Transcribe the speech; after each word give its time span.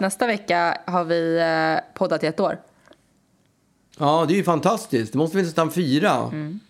Nästa 0.00 0.26
vecka 0.26 0.78
har 0.86 1.04
vi 1.04 1.38
eh, 1.38 1.94
poddat 1.94 2.24
i 2.24 2.26
ett 2.26 2.40
år. 2.40 2.58
Ja, 3.98 4.24
det 4.28 4.34
är 4.34 4.36
ju 4.36 4.44
fantastiskt. 4.44 5.12
Det 5.12 5.18
måste 5.18 5.36
vi 5.36 5.42
nästan 5.42 5.70
fira. 5.70 6.12
Mm. 6.12 6.60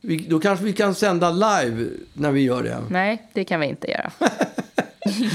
Vi, 0.00 0.16
då 0.16 0.40
kanske 0.40 0.64
vi 0.64 0.72
kan 0.72 0.94
sända 0.94 1.30
live 1.30 1.90
när 2.12 2.30
vi 2.30 2.40
gör 2.40 2.62
det. 2.62 2.82
Nej, 2.90 3.28
det 3.32 3.44
kan 3.44 3.60
vi 3.60 3.66
inte 3.66 3.90
göra. 3.90 4.12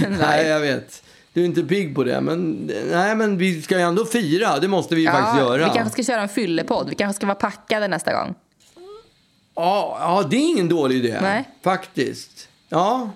Nej, 0.19 0.47
jag 0.47 0.59
vet. 0.59 1.03
Du 1.33 1.41
är 1.41 1.45
inte 1.45 1.63
pigg 1.63 1.95
på 1.95 2.03
det. 2.03 2.21
Men, 2.21 2.71
nej, 2.91 3.15
men 3.15 3.37
vi 3.37 3.61
ska 3.61 3.75
ju 3.75 3.81
ändå 3.81 4.05
fira. 4.05 4.59
Det 4.59 4.67
måste 4.67 4.95
vi 4.95 5.01
ju 5.01 5.07
faktiskt 5.07 5.37
göra. 5.37 5.63
Vi 5.63 5.75
kanske 5.75 6.03
ska 6.03 6.13
köra 6.13 6.21
en 6.21 6.29
fyllepodd. 6.29 6.89
Vi 6.89 6.95
kanske 6.95 7.15
ska 7.15 7.25
vara 7.25 7.35
packade 7.35 7.87
nästa 7.87 8.13
gång. 8.13 8.35
Ja, 9.55 9.97
ja, 9.99 10.27
det 10.29 10.35
är 10.35 10.49
ingen 10.49 10.69
dålig 10.69 10.95
idé. 10.95 11.17
Nej. 11.21 11.49
Faktiskt. 11.63 12.49
Ja. 12.69 13.09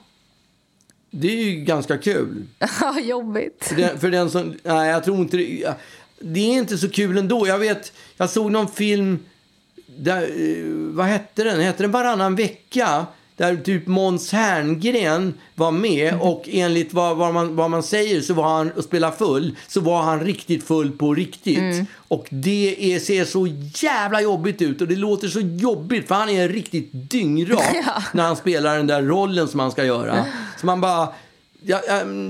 Det 1.12 1.28
är 1.28 1.44
ju 1.44 1.56
ganska 1.56 1.98
kul. 1.98 2.46
Ja, 2.82 3.00
jobbigt. 3.00 3.64
För 3.66 3.76
den, 3.76 4.00
för 4.00 4.12
den 4.12 4.30
som... 4.30 4.54
Nej, 4.64 4.90
jag 4.90 5.04
tror 5.04 5.18
inte 5.18 5.38
det. 5.38 5.74
Det 6.20 6.40
är 6.40 6.54
inte 6.54 6.78
så 6.78 6.90
kul 6.90 7.18
ändå. 7.18 7.48
Jag 7.48 7.58
vet, 7.58 7.94
jag 8.18 8.30
såg 8.30 8.52
någon 8.52 8.68
film... 8.68 9.20
Där, 9.98 10.22
eh, 10.22 10.66
vad 10.68 11.06
hette 11.06 11.44
den? 11.44 11.60
Hette 11.60 11.84
den 11.84 11.92
Varannan 11.92 12.36
vecka? 12.36 13.06
Där 13.42 13.56
typ 13.56 13.88
Måns 13.88 14.32
Herngren 14.32 15.34
var 15.56 15.72
med 15.72 16.14
och 16.22 16.50
enligt 16.52 16.94
vad, 16.94 17.18
vad, 17.18 17.34
man, 17.34 17.56
vad 17.56 17.72
man 17.72 17.84
säger 17.84 18.22
så 18.22 18.34
var 18.34 18.58
han 18.58 18.72
och 18.72 18.84
spelade 18.84 19.18
full 19.18 19.56
så 19.68 19.82
var 19.82 20.02
han 20.02 20.20
riktigt 20.20 20.64
full 20.64 20.92
på 20.92 21.14
riktigt. 21.14 21.88
Och 21.94 22.28
det 22.30 22.94
är, 22.94 23.00
ser 23.00 23.26
så 23.26 23.48
jävla 23.76 24.22
jobbigt 24.22 24.62
ut 24.62 24.82
och 24.82 24.88
det 24.88 24.96
låter 24.96 25.28
så 25.28 25.40
jobbigt 25.40 26.08
för 26.08 26.16
han 26.16 26.30
är 26.30 26.50
riktigt 26.50 26.90
dyngrak 26.94 27.76
Ja. 27.86 28.04
när 28.14 28.24
han 28.24 28.36
spelar 28.36 28.78
den 28.78 28.88
där 28.88 29.02
rollen 29.02 29.48
som 29.48 29.60
han 29.60 29.72
ska 29.72 29.86
göra. 29.86 30.26
Så 30.60 30.66
man 30.66 30.82
bara... 30.82 31.08
Ja, 31.64 31.80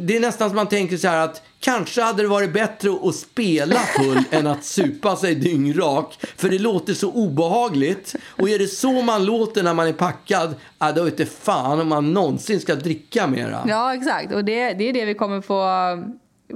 det 0.01 0.15
är 0.15 0.19
nästan 0.19 0.49
som 0.49 0.55
man 0.55 0.67
tänker 0.67 0.97
så 0.97 1.07
här 1.07 1.17
att 1.17 1.41
kanske 1.59 2.01
hade 2.01 2.21
det 2.21 2.27
varit 2.27 2.53
bättre 2.53 2.89
att 3.03 3.15
spela 3.15 3.75
full 3.79 4.23
än 4.31 4.47
att 4.47 4.63
supa 4.63 5.15
sig 5.15 5.35
dyngrak. 5.35 6.17
För 6.37 6.49
det 6.49 6.59
låter 6.59 6.93
så 6.93 7.11
obehagligt. 7.11 8.15
Och 8.25 8.49
är 8.49 8.59
det 8.59 8.67
så 8.67 8.91
man 9.01 9.25
låter 9.25 9.63
när 9.63 9.73
man 9.73 9.87
är 9.87 9.93
packad, 9.93 10.55
ja, 10.79 10.91
då 10.91 11.05
inte 11.07 11.25
fan 11.25 11.79
om 11.81 11.87
man 11.87 12.13
någonsin 12.13 12.59
ska 12.59 12.75
dricka 12.75 13.27
mera. 13.27 13.65
Ja, 13.67 13.95
exakt. 13.95 14.33
Och 14.33 14.45
det, 14.45 14.73
det 14.73 14.89
är 14.89 14.93
det 14.93 15.05
vi 15.05 15.13
kommer 15.13 15.41
få 15.41 15.65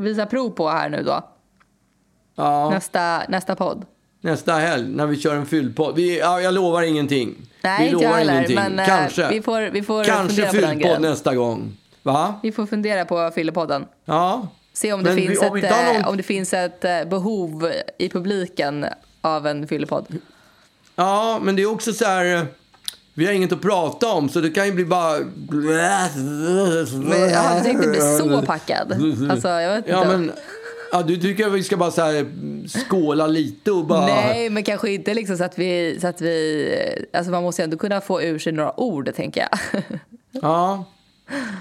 visa 0.01 0.25
prov 0.25 0.49
på 0.49 0.69
här 0.69 0.89
nu 0.89 1.03
då. 1.03 1.29
Ja, 2.35 2.69
Nästa, 2.69 3.21
nästa 3.29 3.55
podd. 3.55 3.85
nästa 4.21 4.53
helg 4.53 4.89
när 4.89 5.05
vi 5.05 5.17
kör 5.17 5.35
en 5.35 5.45
fyllpodd. 5.45 5.95
Vi, 5.95 6.19
ja, 6.19 6.41
jag 6.41 6.53
lovar 6.53 6.81
ingenting. 6.81 7.35
Nej, 7.61 7.79
vi 7.79 7.85
inte 7.89 8.03
jag 8.03 8.09
lovar 8.09 8.17
heller. 8.17 8.33
ingenting. 8.33 8.55
Men 8.55 8.79
eh, 8.79 8.85
Kanske. 8.85 9.29
vi 9.29 9.41
får, 9.41 9.61
vi 9.71 9.81
får 9.83 10.03
Kanske 10.03 10.49
fyllpodd 10.49 11.01
nästa 11.01 11.35
gång. 11.35 11.77
Va? 12.05 12.39
Vi 12.43 12.51
får 12.51 12.65
fundera 12.65 13.05
på 13.05 13.31
fyllepodden. 13.35 13.85
Ja. 14.05 14.47
Se 14.73 14.93
om 14.93 15.03
det, 15.03 15.09
Men 15.09 15.15
vi- 15.15 15.27
finns 15.27 15.39
om 15.41 15.57
ett, 15.57 15.63
någon- 15.63 15.95
eh, 16.01 16.07
om 16.07 16.17
det 16.17 16.23
finns 16.23 16.53
ett 16.53 16.83
eh, 16.85 17.03
behov 17.09 17.71
i 17.97 18.09
publiken 18.09 18.85
av 19.21 19.47
en 19.47 19.67
fyllepodd. 19.67 20.05
Ja, 20.95 21.39
men 21.43 21.55
det 21.55 21.61
är 21.61 21.71
också 21.71 21.93
så 21.93 22.05
här... 22.05 22.35
eh, 22.35 22.43
Vi 23.13 23.25
har 23.25 23.33
inget 23.33 23.51
att 23.51 23.61
prata 23.61 24.07
om, 24.07 24.29
så 24.29 24.39
det 24.41 24.49
kan 24.49 24.65
ju 24.65 24.71
bli 24.71 24.85
bara... 24.85 25.17
Men 26.93 27.19
jag 27.21 27.39
hade 27.39 27.61
tänkt 27.63 27.75
inte 27.85 27.87
bli 27.89 27.99
så 28.01 28.41
packad. 28.45 28.91
Alltså, 29.31 29.47
jag 29.49 29.69
vet 29.69 29.77
inte. 29.77 29.91
Ja, 29.91 30.03
men... 30.05 30.31
Ja, 30.91 31.01
du 31.01 31.17
tycker 31.17 31.47
att 31.47 31.53
vi 31.53 31.63
ska 31.63 31.77
bara 31.77 31.91
så 31.91 32.01
här, 32.01 32.25
skåla 32.89 33.27
lite 33.27 33.71
och 33.71 33.85
bara... 33.85 34.05
Nej, 34.05 34.49
men 34.49 34.63
kanske 34.63 34.91
inte 34.91 35.13
liksom 35.13 35.37
så 35.37 35.43
att 35.43 35.57
vi... 35.59 35.97
Så 36.01 36.07
att 36.07 36.21
vi 36.21 37.05
alltså 37.13 37.31
man 37.31 37.43
måste 37.43 37.61
ju 37.61 37.63
ändå 37.63 37.77
kunna 37.77 38.01
få 38.01 38.21
ur 38.21 38.39
sig 38.39 38.53
några 38.53 38.79
ord, 38.79 39.15
tänker 39.15 39.47
jag. 39.51 39.81
Ja. 40.31 40.85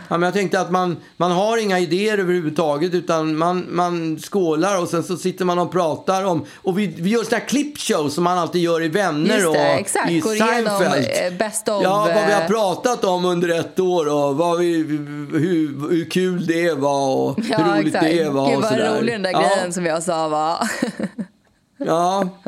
Ja 0.08 0.18
men 0.18 0.22
jag 0.22 0.32
tänkte 0.34 0.60
att 0.60 0.70
man, 0.70 0.96
man 1.16 1.30
har 1.32 1.56
inga 1.58 1.78
idéer 1.78 2.18
överhuvudtaget 2.18 2.94
utan 2.94 3.36
man, 3.36 3.66
man 3.70 4.18
skålar 4.18 4.80
och 4.82 4.88
sen 4.88 5.02
så 5.02 5.16
sitter 5.16 5.44
man 5.44 5.58
och 5.58 5.72
pratar 5.72 6.24
om... 6.24 6.44
Och 6.54 6.78
vi, 6.78 6.86
vi 6.86 7.10
gör 7.10 7.24
sådana 7.24 7.40
här 7.40 7.48
clipshow 7.48 8.08
som 8.08 8.24
man 8.24 8.38
alltid 8.38 8.62
gör 8.62 8.82
i 8.82 8.88
Vänner 8.88 9.38
Just 9.38 9.52
det, 9.52 9.58
och 9.72 9.80
exakt. 9.80 10.10
i 10.10 10.20
Går 10.20 10.34
igenom, 10.34 10.78
Seinfeld. 10.78 11.32
eh, 11.32 11.38
best 11.38 11.68
of, 11.68 11.82
Ja, 11.82 11.98
vad 12.14 12.26
vi 12.26 12.32
har 12.32 12.40
eh, 12.42 12.46
pratat 12.48 13.04
om 13.04 13.24
under 13.24 13.48
ett 13.60 13.80
år 13.80 14.06
och 14.08 14.36
vad 14.36 14.58
vi, 14.58 14.76
hur, 15.32 15.90
hur 15.90 16.10
kul 16.10 16.46
det 16.46 16.72
var 16.72 17.14
och 17.16 17.36
hur 17.44 17.50
Ja, 17.50 17.58
roligt 17.58 17.86
exakt. 17.94 18.04
det 18.06 18.28
var 18.30 18.50
Gud, 18.50 18.60
vad 18.60 18.70
sådär. 18.70 18.98
rolig 18.98 19.14
den 19.14 19.22
där 19.22 19.32
ja, 19.32 19.40
grejen 19.40 19.72
som 19.72 19.86
jag 19.86 20.02
sa 20.02 20.28
var. 20.28 20.68
Ja, 21.78 22.28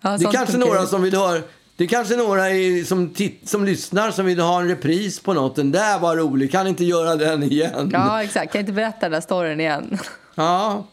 Ja, 0.00 0.16
det 0.18 0.24
är 0.24 0.32
kanske 0.32 0.56
några 0.56 0.86
som 0.86 1.02
vill 1.02 1.14
höra... 1.16 1.40
Det 1.78 1.84
är 1.84 1.88
kanske 1.88 2.16
några 2.16 2.50
i, 2.50 2.84
som, 2.84 3.08
titt, 3.08 3.48
som 3.48 3.64
lyssnar 3.64 4.10
som 4.10 4.26
vill 4.26 4.40
ha 4.40 4.60
en 4.60 4.68
repris 4.68 5.20
på 5.20 5.32
något. 5.32 5.56
Den 5.56 5.72
där 5.72 5.98
var 5.98 6.16
rolig, 6.16 6.52
kan 6.52 6.66
inte 6.66 6.84
göra 6.84 7.16
den 7.16 7.42
igen. 7.42 7.90
Ja, 7.92 8.22
exakt. 8.22 8.52
Kan 8.52 8.60
inte 8.60 8.72
berätta 8.72 8.98
den 9.00 9.10
där 9.10 9.20
storyn 9.20 9.60
igen? 9.60 9.98
Ja. 10.34 10.86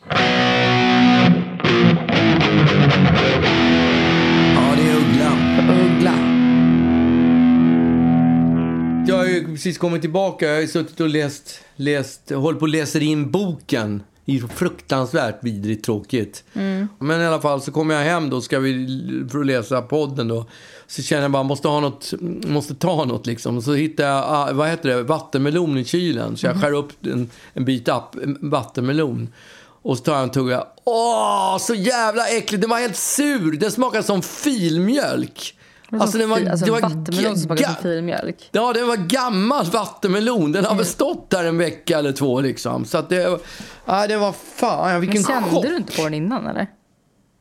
Ja, 4.55 4.73
det 4.75 4.89
är 4.89 4.95
Uggla. 4.95 5.31
Uggla. 5.85 6.13
Jag 9.07 9.17
har 9.17 9.25
ju 9.25 9.45
precis 9.45 9.77
kommit 9.77 10.01
tillbaka. 10.01 10.45
Jag 10.45 10.53
har 10.53 10.61
ju 10.61 10.67
suttit 10.67 10.99
och 10.99 11.09
läst, 11.09 11.59
läst 11.75 12.31
håller 12.31 12.59
på 12.59 12.63
och 12.63 12.69
läser 12.69 13.03
in 13.03 13.31
boken. 13.31 14.03
Det 14.25 14.35
är 14.35 14.39
så 14.39 14.47
fruktansvärt 14.47 15.43
vidrigt 15.43 15.85
tråkigt. 15.85 16.43
Men 16.99 17.21
i 17.21 17.25
alla 17.25 17.41
fall 17.41 17.61
så 17.61 17.71
kommer 17.71 17.95
jag 17.95 18.01
hem 18.01 18.29
då 18.29 18.41
ska 18.41 18.59
vi 18.59 18.87
för 19.31 19.39
att 19.39 19.45
läsa 19.45 19.81
podden 19.81 20.27
då. 20.27 20.45
Så 20.87 21.01
känner 21.01 21.21
jag 21.21 21.31
bara 21.31 21.43
måste 21.43 21.67
ha 21.67 21.79
något, 21.79 22.13
måste 22.47 22.75
ta 22.75 23.05
något 23.05 23.25
liksom. 23.25 23.61
Så 23.61 23.73
hittar 23.73 24.03
jag, 24.03 24.23
ah, 24.27 24.49
vad 24.53 24.69
heter 24.69 24.89
det, 24.89 25.03
vattenmelon 25.03 25.77
i 25.77 25.85
kylen. 25.85 26.37
Så 26.37 26.45
jag 26.45 26.61
skär 26.61 26.71
upp 26.71 27.05
en, 27.05 27.29
en 27.53 27.65
bit 27.65 27.87
upp, 27.87 28.23
en 28.23 28.37
vattenmelon. 28.41 29.29
Och 29.81 29.97
så 29.97 30.03
tar 30.03 30.13
jag 30.13 30.23
en 30.23 30.29
tugga. 30.29 30.63
Åh, 30.83 31.57
så 31.57 31.73
jävla 31.73 32.27
äckligt. 32.27 32.61
Den 32.61 32.69
var 32.69 32.79
helt 32.79 32.97
sur. 32.97 33.51
Den 33.51 33.71
smakade 33.71 34.03
som 34.03 34.21
filmjölk. 34.21 35.55
Alltså, 35.91 36.17
den 36.17 36.29
var, 36.29 36.45
alltså 36.45 36.65
det 36.65 36.71
var 36.71 36.81
vattenmelon 36.81 37.37
som 37.37 37.57
som 37.57 37.75
filmjölk. 37.81 38.49
Ja, 38.51 38.73
det 38.73 38.83
var 38.83 38.95
gammal 38.97 39.65
vattenmelon. 39.65 40.51
Den 40.51 40.63
har 40.63 40.71
Mm. 40.71 40.77
väl 40.77 40.85
stått 40.85 41.29
där 41.29 41.43
en 41.45 41.57
vecka 41.57 41.99
eller 41.99 42.11
två 42.11 42.41
liksom. 42.41 42.85
Så 42.85 42.97
att 42.97 43.09
det, 43.09 43.39
ja, 43.85 44.07
det 44.07 44.17
var 44.17 44.31
fan, 44.55 45.01
vilken 45.01 45.21
Men 45.21 45.27
kände 45.33 45.49
chock. 45.49 45.65
du 45.65 45.75
inte 45.75 45.95
på 45.97 46.03
den 46.03 46.13
innan 46.13 46.47
eller? 46.47 46.67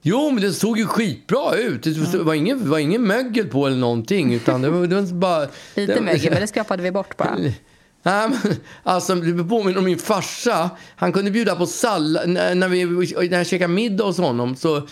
Jo, 0.02 0.30
men 0.30 0.42
den 0.42 0.52
såg 0.54 0.78
ju 0.78 0.86
skitbra 0.86 1.54
ut. 1.54 1.82
Det 1.82 2.18
var, 2.18 2.34
ingen, 2.34 2.70
var 2.70 2.78
ingen 2.78 3.02
mögel 3.02 3.46
på 3.46 3.66
eller 3.66 3.76
någonting. 3.76 4.34
Utan 4.34 4.62
det 4.62 4.70
var, 4.70 4.86
det 4.86 5.00
var 5.00 5.12
bara... 5.12 5.46
Lite 5.74 6.00
mögel, 6.00 6.32
men 6.32 6.40
det 6.40 6.46
skrapade 6.46 6.82
vi 6.82 6.90
bort 6.92 7.16
bara. 7.16 7.36
Nej, 8.06 8.28
men, 8.28 8.56
alltså, 8.82 9.14
det 9.14 9.44
påminner 9.44 9.78
om 9.78 9.84
min 9.84 9.98
farsa. 9.98 10.70
Han 10.96 11.12
kunde 11.12 11.30
bjuda 11.30 11.56
på 11.56 11.66
sallad. 11.66 12.28
När, 12.28 12.68
vi, 12.68 12.84
när 13.28 13.36
jag 13.36 13.46
käkade 13.46 13.72
middag 13.72 14.04
hos 14.04 14.18
honom 14.18 14.56
så 14.56 14.82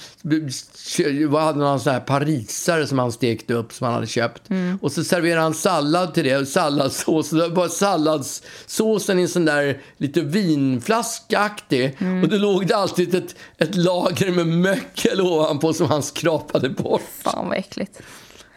vad 1.29 1.43
hade 1.43 1.65
han 1.65 1.81
sån 1.81 1.93
här 1.93 2.01
parisare 2.01 2.87
som 2.87 2.99
han 2.99 3.13
stekte 3.13 3.55
upp 3.55 3.73
som 3.73 3.85
han 3.85 3.95
hade 3.95 4.07
köpt. 4.07 4.43
Och 4.81 4.93
så 4.93 5.05
serverade 5.05 5.41
han 5.43 5.55
sallad 5.55 6.15
till 6.15 6.25
det. 6.25 6.47
Salladssås. 6.47 7.31
Det 7.31 7.49
var 7.49 7.69
salladssåsen 7.69 9.19
i 9.19 9.23
en 9.23 9.29
sån 9.29 9.45
där 9.45 9.81
lite 9.97 10.21
vinflaskaktig. 10.21 11.97
Och 12.23 12.29
då 12.29 12.37
låg 12.37 12.67
det 12.67 12.77
alltid 12.77 13.15
ett, 13.15 13.37
ett 13.59 13.75
lager 13.75 14.31
med 14.31 14.47
mögel 14.47 15.21
ovanpå 15.21 15.73
som 15.73 15.87
han 15.87 16.03
skrapade 16.03 16.69
bort. 16.69 17.03
Fan 17.23 17.49
vad 17.49 17.59
äckligt. 17.59 18.03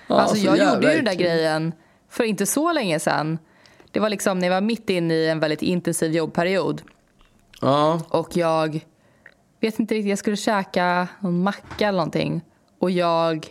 Ja, 0.08 0.16
alltså 0.16 0.36
så 0.36 0.46
jag 0.46 0.58
gjorde 0.58 0.90
ju 0.90 0.96
den 0.96 1.06
där 1.06 1.14
grejen 1.14 1.74
för 2.10 2.24
inte 2.24 2.46
så 2.46 2.72
länge 2.72 3.00
sedan. 3.00 3.38
Det 3.96 4.00
var 4.00 4.10
liksom 4.10 4.40
när 4.40 4.48
jag 4.48 4.54
var 4.54 4.62
mitt 4.62 4.90
inne 4.90 5.14
i 5.14 5.30
en 5.30 5.40
väldigt 5.40 5.62
intensiv 5.62 6.12
jobbperiod. 6.16 6.82
Ja. 7.62 8.02
Och 8.10 8.38
jag 8.38 8.80
vet 9.62 9.80
inte 9.80 9.96
riktigt, 9.96 10.10
jag 10.10 10.20
skulle 10.20 10.36
käka 10.36 11.08
någon 11.20 11.44
macka 11.44 11.88
eller 11.88 11.98
någonting. 11.98 12.42
Och 12.80 12.92
jag, 12.92 13.48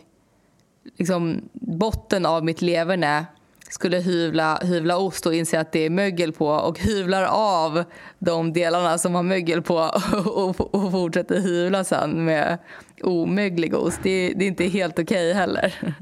liksom 0.99 1.49
botten 1.53 2.27
av 2.27 2.45
mitt 2.45 2.63
leverne 2.63 3.27
skulle 3.69 3.99
hyvla, 3.99 4.59
hyvla 4.63 4.99
ost 4.99 5.27
och 5.27 5.35
inse 5.35 5.61
att 5.61 5.73
det 5.73 5.79
är 5.79 5.91
mögel 5.91 6.33
på 6.33 6.47
och 6.49 6.79
hyvlar 6.79 7.23
av 7.31 7.85
de 8.19 8.53
delarna 8.53 8.99
som 8.99 9.15
har 9.15 9.23
mögel 9.23 9.63
på 9.63 9.77
och, 10.25 10.75
och 10.75 10.93
fortsätter 10.93 11.41
hyvla 11.41 11.85
sen 11.85 12.25
med 12.25 12.59
omöglig 13.03 13.75
ost. 13.75 14.01
Det, 14.03 14.33
det 14.37 14.45
är 14.45 14.49
inte 14.49 14.65
helt 14.65 14.99
okej 14.99 15.33
heller. 15.33 15.95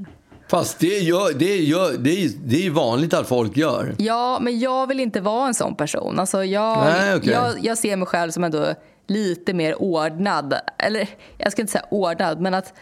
Fast 0.52 0.78
det, 0.78 0.98
gör, 0.98 1.32
det, 1.34 1.56
gör, 1.56 1.92
det, 1.98 2.24
är, 2.24 2.30
det 2.44 2.66
är 2.66 2.70
vanligt 2.70 3.14
att 3.14 3.28
folk 3.28 3.56
gör. 3.56 3.94
Ja, 3.98 4.38
men 4.40 4.58
jag 4.58 4.86
vill 4.86 5.00
inte 5.00 5.20
vara 5.20 5.46
en 5.46 5.54
sån 5.54 5.74
person. 5.74 6.18
Alltså 6.18 6.44
jag, 6.44 6.84
Nej, 6.84 7.16
okej. 7.16 7.32
jag, 7.32 7.64
jag 7.64 7.78
ser 7.78 7.96
mig 7.96 8.06
själv 8.06 8.30
som 8.30 8.44
ändå 8.44 8.74
lite 9.06 9.54
mer 9.54 9.82
ordnad. 9.82 10.54
Eller 10.78 11.08
jag 11.38 11.52
ska 11.52 11.62
inte 11.62 11.72
säga 11.72 11.84
ordnad, 11.90 12.40
men 12.40 12.54
att, 12.54 12.74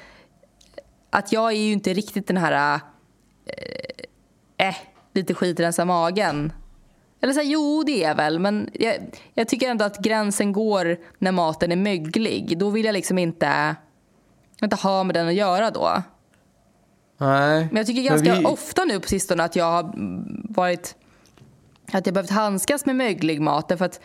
att 1.11 1.33
jag 1.33 1.53
är 1.53 1.57
ju 1.57 1.73
inte 1.73 1.95
riktigt 1.95 2.27
den 2.27 2.37
här 2.37 2.81
eh, 4.57 4.75
lite 5.15 5.35
skitrensa 5.35 5.85
magen. 5.85 6.53
Eller 7.23 7.33
så 7.33 7.41
här, 7.41 7.47
jo, 7.47 7.83
det 7.87 8.05
är 8.05 8.15
väl, 8.15 8.39
men 8.39 8.71
jag, 8.73 8.95
jag 9.35 9.49
tycker 9.49 9.71
ändå 9.71 9.85
att 9.85 9.99
gränsen 9.99 10.53
går 10.53 10.97
när 11.19 11.33
maten 11.33 11.73
är 11.73 11.77
möglig. 11.77 12.59
Då 12.59 12.71
vill 12.71 12.85
jag 12.85 12.93
liksom 12.93 13.19
inte, 13.19 13.77
inte 14.63 14.77
ha 14.77 15.05
med 15.05 15.15
den 15.17 15.29
att 15.29 15.35
göra 15.35 15.71
då. 15.71 16.03
Nej. 17.21 17.69
Men 17.71 17.77
jag 17.77 17.87
tycker 17.87 18.03
ganska 18.03 18.35
vi- 18.35 18.45
ofta 18.45 18.85
nu 18.85 19.01
på 19.01 19.09
sistone 19.09 19.43
att 19.45 19.57
jag 19.57 19.65
har 19.65 19.93
varit... 20.55 20.95
Att 21.93 22.07
jag 22.07 22.15
behövt 22.15 22.31
handskas 22.31 22.87
med 22.87 22.97
möglig 22.97 23.41
mat. 23.41 23.69
Därför 23.69 23.85
att 23.85 24.01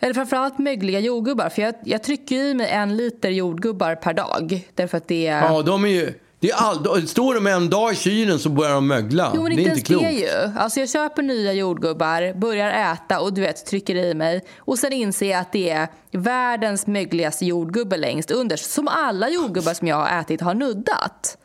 Eller 0.00 0.14
framförallt 0.14 0.58
mögliga 0.58 1.00
jordgubbar. 1.00 1.48
För 1.48 1.62
jag, 1.62 1.74
jag 1.84 2.02
trycker 2.02 2.36
i 2.36 2.54
mig 2.54 2.68
en 2.70 2.96
liter 2.96 3.30
jordgubbar 3.30 3.94
per 3.94 4.14
dag. 4.14 4.68
Därför 4.74 4.96
att 4.98 5.08
det 5.08 5.26
är... 5.26 5.42
Ja, 5.42 5.62
de 5.62 5.84
är 5.84 5.88
ju... 5.88 6.14
Det 6.40 6.50
är 6.50 6.56
all, 6.56 7.08
står 7.08 7.34
de 7.34 7.46
en 7.46 7.70
dag 7.70 7.92
i 7.92 7.96
kylen 7.96 8.38
så 8.38 8.48
börjar 8.48 8.74
de 8.74 8.86
mögla. 8.88 9.32
Jo, 9.34 9.42
men 9.42 9.56
det 9.56 9.64
är 9.64 9.68
inte 9.68 9.80
klokt. 9.80 10.04
det 10.04 10.12
ju. 10.12 10.58
Alltså 10.58 10.80
jag 10.80 10.90
köper 10.90 11.22
nya 11.22 11.52
jordgubbar, 11.52 12.34
börjar 12.34 12.92
äta 12.92 13.20
och 13.20 13.34
du 13.34 13.40
vet, 13.40 13.66
trycker 13.66 13.94
i 13.94 14.14
mig. 14.14 14.44
Och 14.58 14.78
sen 14.78 14.92
inser 14.92 15.30
jag 15.30 15.40
att 15.40 15.52
det 15.52 15.70
är 15.70 15.88
världens 16.10 16.86
mögligaste 16.86 17.44
jordgubbe 17.44 17.96
längst 17.96 18.30
under. 18.30 18.56
Som 18.56 18.88
alla 18.88 19.28
jordgubbar 19.28 19.74
som 19.74 19.88
jag 19.88 19.96
har 19.96 20.20
ätit 20.20 20.40
har 20.40 20.54
nuddat. 20.54 21.38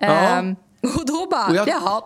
Ja. 0.00 0.06
Ehm, 0.06 0.56
och 0.82 1.06
då 1.06 1.26
bara, 1.30 1.46
Och 1.46 1.54
jag- 1.56 1.68
jaha. 1.68 2.02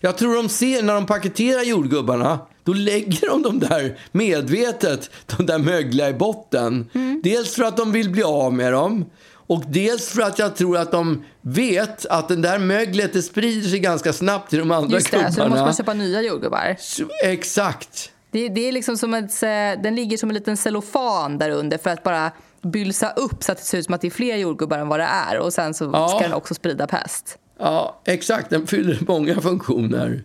Jag 0.00 0.16
tror 0.18 0.34
de 0.36 0.48
ser 0.48 0.82
när 0.82 0.94
de 0.94 1.06
paketerar 1.06 1.62
jordgubbarna, 1.62 2.38
då 2.64 2.72
lägger 2.72 3.28
de 3.28 3.42
dem 3.42 3.58
där 3.58 3.98
medvetet, 4.12 5.10
de 5.36 5.46
där 5.46 5.58
mögliga 5.58 6.08
i 6.08 6.14
botten. 6.14 6.90
Mm. 6.94 7.20
Dels 7.24 7.54
för 7.54 7.62
att 7.64 7.76
de 7.76 7.92
vill 7.92 8.10
bli 8.10 8.22
av 8.22 8.52
med 8.52 8.72
dem 8.72 9.04
och 9.46 9.62
dels 9.68 10.08
för 10.08 10.22
att 10.22 10.38
jag 10.38 10.56
tror 10.56 10.76
att 10.78 10.92
de 10.92 11.24
vet 11.40 12.06
att 12.06 12.28
den 12.28 12.42
där 12.42 12.58
möglet 12.58 13.12
det 13.12 13.22
sprider 13.22 13.68
sig 13.68 13.78
ganska 13.78 14.12
snabbt 14.12 14.50
till 14.50 14.58
de 14.58 14.70
andra 14.70 14.94
Just 14.96 15.10
det, 15.10 15.16
så 15.16 15.22
då 15.22 15.26
måste 15.26 15.42
gubbarna. 15.42 15.64
man 15.64 15.74
köpa 15.74 15.94
nya 15.94 16.22
jordgubbar. 16.22 16.76
Så- 16.78 17.08
Exakt. 17.24 18.10
Det, 18.30 18.48
det 18.48 18.68
är 18.68 18.72
liksom 18.72 18.96
som 18.96 19.14
ett, 19.14 19.42
eh, 19.42 19.48
den 19.82 19.94
ligger 19.94 20.16
som 20.16 20.30
en 20.30 20.34
liten 20.34 20.56
cellofan 20.56 21.38
där 21.38 21.50
under 21.50 21.78
för 21.78 21.90
att 21.90 22.02
bara 22.02 22.30
bylsa 22.64 23.10
upp 23.10 23.42
så 23.42 23.52
att 23.52 23.58
det 23.58 23.64
ser 23.64 23.78
ut 23.78 23.84
som 23.84 23.94
att 23.94 24.00
det 24.00 24.08
är 24.08 24.10
fler 24.10 24.36
jordgubbar 24.36 24.78
än 24.78 24.88
vad 24.88 25.00
det 25.00 25.08
är. 25.30 25.38
Och 25.38 25.52
sen 25.52 25.74
så 25.74 25.90
Ja. 25.92 26.08
ska 26.08 26.18
den 26.18 26.32
också 26.32 26.54
sprida 26.54 26.86
pest. 26.86 27.38
Ja, 27.58 28.00
exakt. 28.04 28.50
Den 28.50 28.66
fyller 28.66 28.98
många 29.08 29.40
funktioner. 29.40 30.24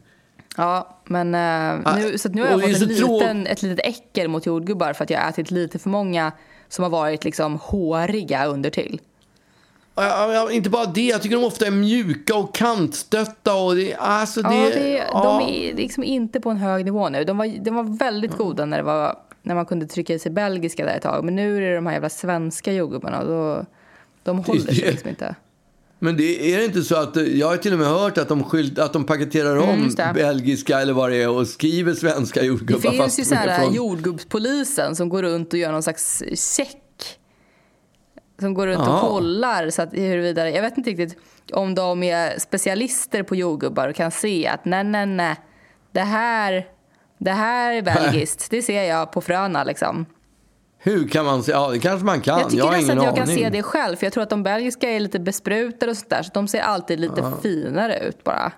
Ja, 0.57 0.97
men 1.05 1.35
eh, 1.35 1.95
nu, 1.95 2.17
så 2.17 2.29
nu 2.29 2.41
har 2.41 2.49
jag 2.49 2.61
fått 2.61 2.81
en 2.81 2.87
liten, 2.87 3.47
ett 3.47 3.61
litet 3.61 3.85
äckel 3.85 4.27
mot 4.27 4.45
jordgubbar 4.45 4.93
för 4.93 5.03
att 5.03 5.09
jag 5.09 5.21
har 5.21 5.29
ätit 5.29 5.51
lite 5.51 5.79
för 5.79 5.89
många 5.89 6.31
som 6.69 6.83
har 6.83 6.89
varit 6.89 7.23
liksom 7.23 7.59
håriga 7.61 8.45
under 8.45 8.69
till. 8.69 9.01
Ja, 9.95 10.33
ja, 10.33 10.51
inte 10.51 10.69
bara 10.69 10.85
det, 10.85 11.01
jag 11.05 11.21
tycker 11.21 11.35
de 11.35 11.43
ofta 11.45 11.65
är 11.67 11.71
mjuka 11.71 12.35
och 12.35 12.55
kantstötta. 12.55 13.55
Och 13.55 13.75
det, 13.75 13.95
alltså 13.95 14.41
det, 14.41 14.55
Ja, 14.55 14.69
det, 14.69 15.03
de 15.13 15.41
är 15.41 15.73
liksom 15.75 16.03
inte 16.03 16.39
på 16.39 16.49
en 16.49 16.57
hög 16.57 16.85
nivå 16.85 17.09
nu. 17.09 17.23
De 17.23 17.37
var, 17.37 17.63
de 17.63 17.75
var 17.75 17.83
väldigt 17.97 18.37
goda 18.37 18.65
när, 18.65 18.77
det 18.77 18.83
var, 18.83 19.15
när 19.43 19.55
man 19.55 19.65
kunde 19.65 19.85
trycka 19.85 20.13
i 20.13 20.19
sig 20.19 20.31
belgiska 20.31 20.85
där 20.85 20.95
ett 20.97 21.01
tag. 21.03 21.23
Men 21.25 21.35
nu 21.35 21.57
är 21.57 21.61
det 21.61 21.75
de 21.75 21.85
här 21.85 21.93
jävla 21.93 22.09
svenska 22.09 22.73
jordgubbarna 22.73 23.19
och 23.21 23.27
då, 23.27 23.65
de 24.23 24.39
håller 24.43 24.61
sig 24.61 24.75
det- 24.83 24.91
liksom 24.91 25.09
inte. 25.09 25.35
Men 26.01 26.17
det 26.17 26.53
är 26.53 26.57
det 26.57 26.65
inte 26.65 26.81
så 26.81 26.95
att, 26.95 27.15
jag 27.15 27.47
har 27.47 27.57
till 27.57 27.73
och 27.73 27.79
med 27.79 27.87
hört 27.87 28.17
att 28.17 28.27
de, 28.27 28.43
skyld, 28.43 28.79
att 28.79 28.93
de 28.93 29.03
paketerar 29.05 29.55
om 29.57 29.69
Mm, 29.69 29.83
just 29.83 29.97
det. 29.97 30.11
belgiska 30.13 30.79
eller 30.81 30.93
vad 30.93 31.11
det 31.11 31.15
är 31.23 31.29
och 31.29 31.47
skriver 31.47 31.93
svenska 31.93 32.39
Det 32.39 32.45
jordgubbar. 32.45 32.81
finns 32.91 32.97
fast 33.03 33.19
ju 33.19 33.23
så 33.25 33.35
är 33.35 33.37
här 33.37 33.63
från- 33.63 33.73
jordgubbspolisen 33.73 34.95
som 34.95 35.09
går 35.09 35.23
runt 35.23 35.53
och 35.53 35.59
gör 35.59 35.71
någon 35.71 35.83
slags 35.83 36.23
check. 36.57 36.77
Som 38.39 38.53
går 38.53 38.67
runt 38.67 38.79
Jaha. 38.85 39.01
och 39.01 39.09
kollar 39.09 39.69
så 39.69 39.81
att 39.81 39.93
huruvida, 39.93 40.49
jag 40.49 40.61
vet 40.61 40.77
inte 40.77 40.89
riktigt 40.89 41.17
om 41.53 41.75
de 41.75 42.03
är 42.03 42.39
specialister 42.39 43.23
på 43.23 43.35
jordgubbar 43.35 43.87
och 43.87 43.95
kan 43.95 44.11
se 44.11 44.47
att 44.47 44.65
nej, 44.65 44.83
nej, 44.83 45.05
nej, 45.05 45.35
det 45.91 45.99
här, 46.01 46.65
det 47.19 47.31
här 47.31 47.73
är 47.73 47.81
belgiskt. 47.81 48.47
Det 48.49 48.61
ser 48.61 48.83
jag 48.83 49.11
på 49.11 49.21
fröna 49.21 49.63
liksom. 49.63 50.05
Hur 50.77 51.07
kan 51.07 51.25
man 51.25 51.43
säga? 51.43 51.57
Ja, 51.57 51.69
det 51.69 51.79
kanske 51.79 52.05
man 52.05 52.21
kan. 52.21 52.39
Jag 52.39 52.49
tycker 52.49 52.63
har 52.63 52.71
nästan 52.71 52.97
att 52.97 53.03
jag 53.03 53.15
kan 53.15 53.23
aning. 53.23 53.37
se 53.37 53.49
det 53.49 53.63
själv 53.63 53.95
för 53.95 54.05
jag 54.05 54.13
tror 54.13 54.23
att 54.23 54.29
de 54.29 54.43
belgiska 54.43 54.89
är 54.89 54.99
lite 54.99 55.19
besprutade 55.19 55.91
och 55.91 55.97
sådär 55.97 56.23
så 56.23 56.31
de 56.33 56.47
ser 56.47 56.61
alltid 56.61 56.99
lite 56.99 57.33
finare 57.41 57.99
ut 57.99 58.23
bara. 58.23 58.51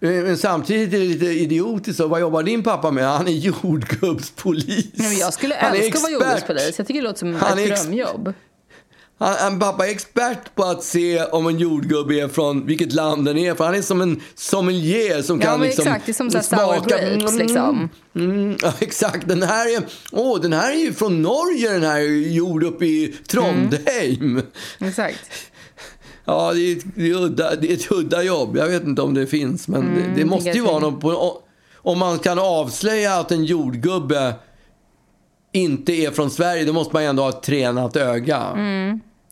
Eh, 0.00 0.10
Men 0.10 0.36
samtidigt 0.36 0.94
är 0.94 0.98
det 0.98 1.04
lite 1.04 1.26
idiotiskt. 1.26 2.00
Vad 2.00 2.20
jobbar 2.20 2.42
din 2.42 2.62
pappa 2.62 2.90
med? 2.90 3.04
Han 3.08 3.28
är 3.28 3.32
jordgubbspolis. 3.32 4.90
Nej, 4.94 5.08
men 5.08 5.18
jag 5.18 5.32
skulle 5.34 5.54
Han 5.54 5.76
älska 5.76 5.98
att 5.98 6.02
vara 6.02 6.12
jordgubbspolis. 6.12 6.78
Jag 6.78 6.86
tycker 6.86 7.00
det 7.00 7.08
låter 7.08 7.18
som 7.18 7.34
Han 7.34 7.58
ett 7.58 7.84
drömjobb. 7.84 8.32
Han, 9.18 9.34
han, 9.38 9.58
pappa 9.58 9.86
är 9.86 9.90
expert 9.90 10.54
på 10.54 10.64
att 10.64 10.84
se 10.84 11.24
om 11.24 11.46
en 11.46 11.58
jordgubb 11.58 12.10
är 12.10 12.28
från 12.28 12.66
vilket 12.66 12.92
land 12.92 13.24
den 13.24 13.38
är. 13.38 13.54
För 13.54 13.64
han 13.64 13.74
är 13.74 13.82
som 13.82 14.00
en 14.00 14.20
sommelier 14.34 15.22
som 15.22 15.40
Ja 15.40 15.46
kan 15.46 15.60
liksom 15.60 15.86
exakt, 15.86 16.06
det 16.06 16.12
är 16.12 16.14
som 16.14 16.30
så 16.30 16.38
här 16.38 16.44
sour 16.44 16.74
smaka. 16.74 16.88
grapes 16.88 17.32
Mm, 17.32 17.38
liksom. 17.38 17.88
Mm, 18.14 18.56
ja, 18.62 18.72
exakt. 18.80 19.28
Den 19.28 19.42
här, 19.42 19.76
är, 19.76 19.82
åh, 20.12 20.40
den 20.40 20.52
här 20.52 20.72
är 20.72 20.76
ju 20.76 20.92
från 20.92 21.22
Norge, 21.22 21.72
den 21.72 21.82
här 21.82 22.00
är 22.00 22.30
gjord 22.32 22.64
uppe 22.64 22.86
i 22.86 23.16
Trondheim. 23.28 24.42
Exakt. 24.78 25.18
Ja, 26.28 26.52
det 26.52 26.60
är, 26.72 26.78
det, 26.94 27.10
är 27.10 27.14
udda, 27.14 27.56
det 27.56 27.70
är 27.70 27.74
ett 27.74 27.92
udda 27.92 28.22
jobb. 28.22 28.56
Jag 28.56 28.68
vet 28.68 28.84
inte 28.84 29.02
om 29.02 29.14
det 29.14 29.26
finns, 29.26 29.68
men 29.68 29.94
det, 29.94 30.20
det 30.20 30.24
måste 30.24 30.50
ju 30.50 30.60
vara 30.60 30.72
jag. 30.72 30.82
något 30.82 31.00
på, 31.00 31.42
Om 31.76 31.98
man 31.98 32.18
kan 32.18 32.38
avslöja 32.38 33.14
att 33.14 33.32
en 33.32 33.44
jordgubbe 33.44 34.34
inte 35.52 35.92
är 35.92 36.10
från 36.10 36.30
Sverige, 36.30 36.64
då 36.64 36.72
måste 36.72 36.92
man 36.92 37.02
ju 37.02 37.08
ändå 37.08 37.22
ha 37.22 37.30
ett 37.30 37.42
tränat 37.42 37.96
öga. 37.96 38.52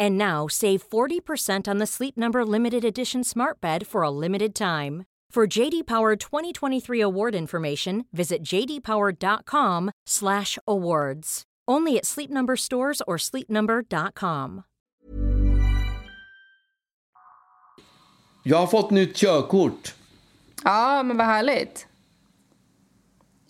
And 0.00 0.18
now 0.18 0.48
save 0.48 0.82
40% 0.88 1.68
on 1.68 1.78
the 1.78 1.86
Sleep 1.86 2.16
Number 2.16 2.44
limited 2.44 2.84
edition 2.84 3.24
Smart 3.24 3.60
Bed 3.60 3.86
for 3.86 4.02
a 4.02 4.10
limited 4.10 4.54
time. 4.54 5.04
For 5.34 5.46
JD 5.46 5.86
Power 5.86 6.16
2023 6.16 7.00
award 7.00 7.34
information, 7.34 8.04
visit 8.12 8.42
jdpower.com/awards. 8.42 11.42
Only 11.70 11.98
at 11.98 12.06
Sleep 12.06 12.30
Number 12.30 12.56
stores 12.56 13.02
or 13.06 13.18
sleepnumber.com. 13.18 14.62
Jag 18.42 18.58
har 18.58 18.66
fått 18.66 18.90
nytt 18.90 19.16
körkort. 19.16 19.94
Ja, 20.64 21.02
men 21.02 21.16
vad 21.16 21.26
härligt. 21.26 21.86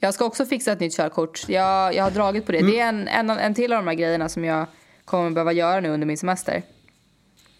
Jag 0.00 0.14
ska 0.14 0.24
också 0.24 0.46
fixa 0.46 0.72
ett 0.72 0.80
nytt 0.80 0.96
körkort. 0.96 1.48
Jag, 1.48 1.94
jag 1.94 2.04
har 2.04 2.10
dragit 2.10 2.46
på 2.46 2.52
det. 2.52 2.62
Det 2.62 2.80
är 2.80 2.88
en, 2.88 3.08
en, 3.08 3.30
en 3.30 3.54
till 3.54 3.72
av 3.72 3.84
de 3.84 3.88
här 3.88 3.94
grejerna 3.94 4.28
som 4.28 4.44
jag 4.44 4.66
kommer 5.04 5.30
behöva 5.30 5.52
göra 5.52 5.80
nu 5.80 5.88
under 5.88 6.06
min 6.06 6.18
semester. 6.18 6.62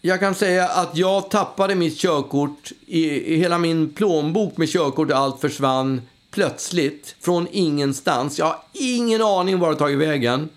Jag 0.00 0.20
kan 0.20 0.34
säga 0.34 0.68
att 0.68 0.96
jag 0.96 1.30
tappade 1.30 1.74
mitt 1.74 1.98
körkort. 1.98 2.72
I, 2.86 3.34
i 3.34 3.36
hela 3.36 3.58
min 3.58 3.92
plånbok 3.92 4.56
med 4.56 4.68
körkort 4.68 5.10
och 5.10 5.16
allt 5.16 5.40
försvann 5.40 6.02
plötsligt 6.30 7.16
från 7.20 7.46
ingenstans. 7.50 8.38
Jag 8.38 8.46
har 8.46 8.56
ingen 8.72 9.22
aning 9.22 9.58
var 9.58 9.70
det 9.70 9.76
tagit 9.76 9.98
vägen. 9.98 10.48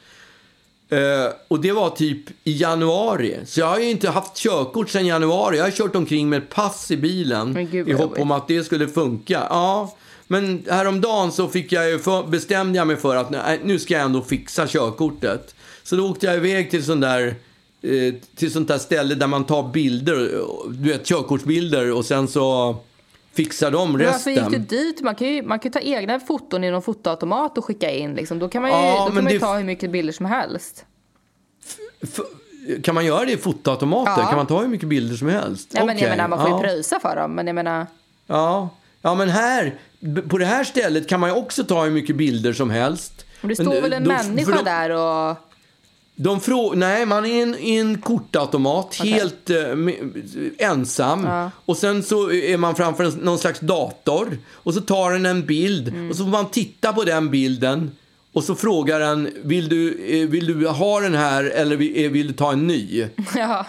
Eh, 0.90 1.34
och 1.48 1.60
det 1.60 1.72
var 1.72 1.90
typ 1.90 2.30
i 2.44 2.58
januari. 2.58 3.40
Så 3.46 3.60
jag 3.60 3.68
har 3.68 3.80
ju 3.80 3.90
inte 3.90 4.10
haft 4.10 4.36
körkort 4.36 4.90
sedan 4.90 5.06
januari. 5.06 5.58
Jag 5.58 5.64
har 5.64 5.72
kört 5.72 5.96
omkring 5.96 6.30
med 6.30 6.50
pass 6.50 6.92
i 6.92 6.98
bilen 6.98 7.58
i 7.74 7.94
hopp 7.94 8.20
om 8.20 8.32
att 8.32 8.48
det 8.48 8.64
skulle 8.64 8.88
funka. 8.88 9.48
Ja, 9.50 9.96
men 10.28 10.66
häromdagen 10.70 11.32
så 11.32 11.48
fick 11.48 11.72
jag 11.72 12.02
för, 12.02 12.24
bestämde 12.24 12.78
jag 12.78 12.88
mig 12.88 12.96
för 12.96 13.16
att 13.16 13.30
nej, 13.30 13.60
nu 13.64 13.80
ska 13.80 13.94
jag 13.94 14.04
ändå 14.04 14.22
fixa 14.22 14.68
körkortet. 14.68 15.56
Så 15.90 15.96
då 15.96 16.10
åkte 16.10 16.26
jag 16.26 16.36
iväg 16.36 16.72
till 16.72 16.84
sån 16.86 17.00
där 17.00 17.36
eh, 17.82 18.14
till 18.36 18.52
sånt 18.52 18.68
där 18.68 18.78
ställe 18.78 19.16
där 19.16 19.28
man 19.28 19.44
tar 19.46 19.64
bilder, 19.70 20.16
du 20.70 20.90
vet 20.92 21.06
körkortsbilder 21.06 21.92
och 21.94 22.06
sen 22.06 22.28
så 22.28 22.76
fixar 23.34 23.72
de 23.72 23.92
Men 23.94 24.06
varför 24.06 24.30
gick 24.32 24.40
resten. 24.40 24.52
det 24.68 24.76
dyrt? 24.78 25.02
Man 25.02 25.16
kan 25.16 25.28
ju, 25.28 25.44
man 25.44 25.60
kan 25.60 25.70
ju 25.70 25.74
ta 25.74 25.80
egna 25.80 26.20
foton 26.20 26.64
i 26.64 26.72
någon 26.72 26.82
fotoautomat 26.82 27.58
och 27.58 27.66
skicka 27.66 27.92
in. 27.92 28.14
Liksom. 28.16 28.40
Då 28.40 28.50
kan 28.50 28.62
man 28.62 28.72
ju, 28.72 28.78
Ja, 28.78 28.92
då 28.92 29.06
kan 29.06 29.16
men 29.16 29.24
man 29.24 29.34
ju 29.34 29.40
det- 29.40 29.46
ta 29.46 29.58
hur 29.58 29.64
mycket 29.64 29.92
bilder 29.92 30.14
som 30.14 30.26
helst. 30.26 30.86
Kan 32.84 32.96
man 32.96 33.06
göra 33.06 33.26
det 33.26 33.32
i 33.32 33.38
fotoautomater? 33.38 34.22
Ja. 34.22 34.28
Kan 34.28 34.36
man 34.38 34.48
ta 34.48 34.62
hur 34.62 34.68
mycket 34.68 34.88
bilder 34.90 35.16
som 35.16 35.30
helst? 35.30 35.68
Ja, 35.74 35.80
men 35.80 35.88
jag 35.88 35.96
Okej, 35.96 36.10
menar, 36.10 36.28
man 36.28 36.40
får 36.40 36.48
ju 36.50 36.56
ja. 36.56 36.62
pröjsa 36.62 37.00
för 37.00 37.16
dem. 37.16 37.32
Men 37.32 37.48
jag 37.48 37.54
menar, 37.56 37.86
Ja. 38.28 38.70
ja, 39.02 39.16
men 39.16 39.30
här, 39.30 39.76
på 40.30 40.38
det 40.38 40.46
här 40.46 40.64
stället 40.64 41.10
kan 41.10 41.20
man 41.20 41.30
ju 41.30 41.36
också 41.36 41.64
ta 41.64 41.84
hur 41.84 41.92
mycket 41.92 42.16
bilder 42.16 42.54
som 42.54 42.70
helst. 42.70 43.26
det 43.42 43.48
Men 43.48 43.56
står 43.56 43.82
väl 43.82 43.94
en 43.94 44.04
då- 44.04 44.10
människa 44.12 44.52
de- 44.56 44.64
där 44.64 44.90
och... 44.90 45.38
De 46.20 46.40
frå- 46.40 46.76
nej, 46.76 47.06
man 47.06 47.26
är 47.26 47.30
i 47.30 47.42
en, 47.42 47.56
en 47.56 48.02
kortautomat, 48.02 48.96
helt 48.96 49.50
eh, 49.50 49.76
med, 49.76 49.96
ensam. 50.58 51.24
Ja. 51.24 51.52
Och 51.66 51.78
sen 51.78 52.04
så 52.04 52.32
är 52.32 52.58
man 52.58 52.76
framför 52.76 53.04
en, 53.04 53.12
någon 53.12 53.40
slags 53.40 53.60
dator. 53.60 54.38
Och 54.52 54.74
så 54.74 54.82
tar 54.82 55.12
den 55.12 55.26
en 55.26 55.46
bild 55.46 55.88
Mm. 55.88 56.10
och 56.10 56.16
så 56.16 56.24
får 56.24 56.32
man 56.32 56.50
titta 56.52 56.94
på 56.94 57.04
den 57.04 57.30
bilden. 57.32 57.92
Och 58.34 58.44
så 58.44 58.56
frågar 58.56 59.00
den, 59.00 59.30
vill 59.44 59.70
du, 59.70 60.06
eh, 60.22 60.28
vill 60.30 60.46
du 60.60 60.68
ha 60.68 61.00
den 61.00 61.16
här 61.16 61.44
eller 61.44 61.76
vill, 61.76 62.06
eh, 62.06 62.12
vill 62.12 62.28
du 62.28 62.34
ta 62.34 62.52
en 62.52 62.68
ny? 62.68 63.06
Ja. 63.36 63.66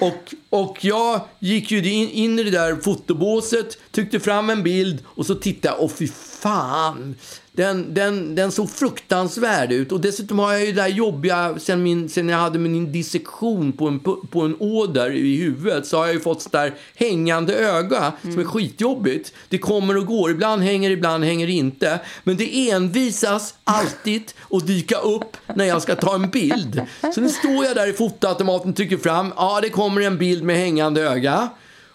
Och, 0.00 0.34
och 0.50 0.84
jag 0.84 1.20
gick 1.38 1.70
ju 1.70 1.92
in, 1.92 2.08
in 2.08 2.38
i 2.38 2.42
det 2.42 2.50
där 2.50 2.76
fotobåset, 2.76 3.78
tryckte 3.92 4.20
fram 4.20 4.50
en 4.50 4.62
bild 4.62 4.98
och 5.06 5.26
så 5.26 5.34
tittade. 5.34 5.74
Och 5.76 5.92
fy 5.92 6.08
fan! 6.40 7.14
Den, 7.60 7.94
den, 7.94 8.34
den 8.34 8.52
såg 8.52 8.70
fruktansvärd 8.70 9.72
ut. 9.72 9.92
Och 9.92 10.00
dessutom 10.00 10.38
har 10.38 10.52
jag 10.52 10.60
ju 10.60 10.72
det 10.72 10.82
där 10.82 10.88
jobbiga, 10.88 11.54
sen, 11.58 11.82
min, 11.82 12.08
sen 12.08 12.28
jag 12.28 12.38
hade 12.38 12.58
min 12.58 12.92
dissektion 12.92 13.72
på 13.72 13.88
en, 13.88 14.00
på 14.30 14.40
en 14.40 14.56
åder 14.58 15.10
i 15.10 15.36
huvudet 15.36 15.86
så 15.86 15.96
har 15.98 16.06
jag 16.06 16.14
ju 16.14 16.20
fått 16.20 16.42
så 16.42 16.48
där 16.48 16.74
hängande 16.94 17.54
öga 17.54 18.12
som 18.22 18.38
är 18.38 18.44
skitjobbigt. 18.44 19.32
Det 19.48 19.58
kommer 19.58 19.96
och 19.96 20.06
går, 20.06 20.30
ibland 20.30 20.62
hänger, 20.62 20.90
ibland 20.90 21.24
hänger 21.24 21.48
inte. 21.48 22.00
Men 22.24 22.36
det 22.36 22.70
envisas 22.70 23.54
alltid 23.64 24.32
att 24.50 24.66
dyka 24.66 24.98
upp 24.98 25.36
när 25.54 25.64
jag 25.64 25.82
ska 25.82 25.96
ta 25.96 26.14
en 26.14 26.30
bild. 26.30 26.82
Så 27.14 27.20
nu 27.20 27.28
står 27.28 27.64
jag 27.64 27.74
där 27.74 27.90
i 27.90 27.92
fotoautomaten, 27.92 28.74
trycker 28.74 28.96
fram, 28.96 29.32
ja 29.36 29.58
det 29.62 29.70
kommer 29.70 30.00
en 30.00 30.18
bild 30.18 30.44
med 30.44 30.56
hängande 30.56 31.02
öga. 31.02 31.48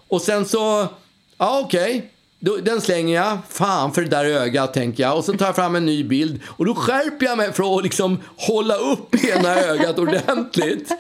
Och 0.07 0.22
sen 0.22 0.45
så, 0.45 0.88
ja 1.38 1.62
okej. 1.65 1.98
Då, 1.98 2.14
den 2.39 2.81
slänger 2.81 3.15
jag. 3.15 3.37
Fan 3.49 3.93
för 3.93 4.01
det 4.01 4.07
där 4.07 4.25
ögat, 4.25 4.73
tänker 4.73 5.03
jag. 5.03 5.17
Och 5.17 5.25
så 5.25 5.33
tar 5.33 5.45
jag 5.45 5.55
fram 5.55 5.75
en 5.75 5.85
ny 5.85 6.03
bild. 6.03 6.39
Och 6.45 6.65
då 6.65 6.75
skärper 6.75 7.25
jag 7.25 7.37
mig 7.37 7.53
för 7.53 7.77
att 7.77 7.83
liksom 7.83 8.19
hålla 8.37 8.75
upp 8.77 9.25
ena 9.25 9.55
ögat 9.55 9.99
ordentligt. 9.99 10.91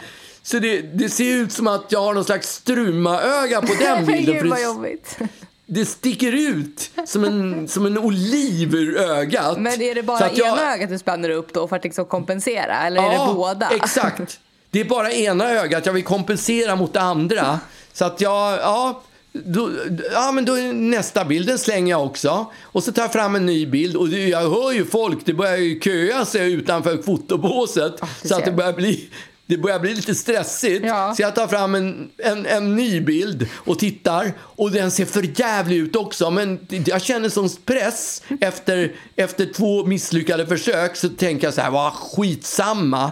Så 0.43 0.59
det, 0.59 0.81
det 0.81 1.09
ser 1.09 1.35
ut 1.35 1.51
som 1.51 1.67
att 1.67 1.85
jag 1.89 2.01
har 2.01 2.13
någon 2.13 2.25
slags 2.25 2.53
strumaöga 2.55 3.61
på 3.61 3.73
den 3.79 4.05
bilden. 4.05 4.35
Gud 4.35 4.47
vad 4.49 4.61
jobbigt. 4.63 5.17
det 5.65 5.85
sticker 5.85 6.31
ut 6.31 6.91
som 7.05 7.23
en, 7.23 7.67
som 7.67 7.85
en 7.85 7.97
oliv 7.97 8.75
ur 8.75 8.97
ögat. 8.97 9.57
Men 9.59 9.81
är 9.81 9.95
det 9.95 10.03
bara 10.03 10.25
att 10.25 10.37
jag- 10.37 10.47
ena 10.47 10.73
ögat 10.73 10.89
du 10.89 10.97
spänner 10.99 11.29
upp 11.29 11.53
då 11.53 11.67
för 11.67 11.75
att 11.75 11.83
liksom 11.83 12.05
kompensera? 12.05 12.75
Eller 12.87 13.01
är 13.03 13.27
det 13.27 13.33
båda? 13.33 13.69
exakt. 13.69 14.39
Det 14.71 14.79
är 14.79 14.85
bara 14.85 15.11
ena 15.11 15.49
ögat. 15.51 15.85
Jag 15.85 15.93
vill 15.93 16.03
kompensera 16.03 16.75
mot 16.75 16.93
det 16.93 17.01
andra. 17.01 17.59
Så 17.93 18.05
att 18.05 18.21
jag, 18.21 18.59
ja. 18.59 19.01
Då, 19.43 19.71
ja, 20.11 20.31
men 20.31 20.45
då 20.45 20.53
är 20.53 20.73
nästa 20.73 21.25
bild, 21.25 21.47
den 21.47 21.59
slänger 21.59 21.91
jag 21.91 22.05
också. 22.05 22.51
Och 22.63 22.83
så 22.83 22.91
tar 22.91 23.01
jag 23.01 23.13
fram 23.13 23.35
en 23.35 23.45
ny 23.45 23.65
bild. 23.65 23.95
Och 23.95 24.07
jag 24.07 24.39
hör 24.39 24.71
ju 24.71 24.85
folk, 24.85 25.25
det 25.25 25.33
börjar 25.33 25.57
ju 25.57 25.79
köa 25.79 26.25
sig 26.25 26.53
utanför 26.53 26.97
fotobåset. 26.97 27.93
du 28.21 28.29
så 28.29 28.35
att 28.35 28.45
det 28.45 28.51
börjar 28.51 28.73
bli... 28.73 29.09
Det 29.47 29.57
börjar 29.57 29.79
bli 29.79 29.95
lite 29.95 30.15
stressigt. 30.15 30.85
Ja. 30.85 31.13
Så 31.15 31.21
jag 31.21 31.35
tar 31.35 31.47
fram 31.47 31.75
en, 31.75 32.09
en, 32.17 32.45
en 32.45 32.75
ny 32.75 33.01
bild 33.01 33.47
och 33.53 33.79
tittar. 33.79 34.33
Och 34.39 34.71
den 34.71 34.91
ser 34.91 35.05
för 35.05 35.39
jävlig 35.39 35.77
ut 35.77 35.95
också. 35.95 36.31
Men 36.31 36.59
jag 36.85 37.01
känner 37.01 37.29
sån 37.29 37.49
press 37.65 38.23
efter, 38.41 38.91
efter 39.15 39.53
två 39.53 39.85
misslyckade 39.85 40.47
försök. 40.47 40.95
Så 40.95 41.09
tänker 41.09 41.47
jag 41.47 41.53
så 41.53 41.61
här, 41.61 41.71
vad 41.71 41.93
skitsamma. 41.93 43.11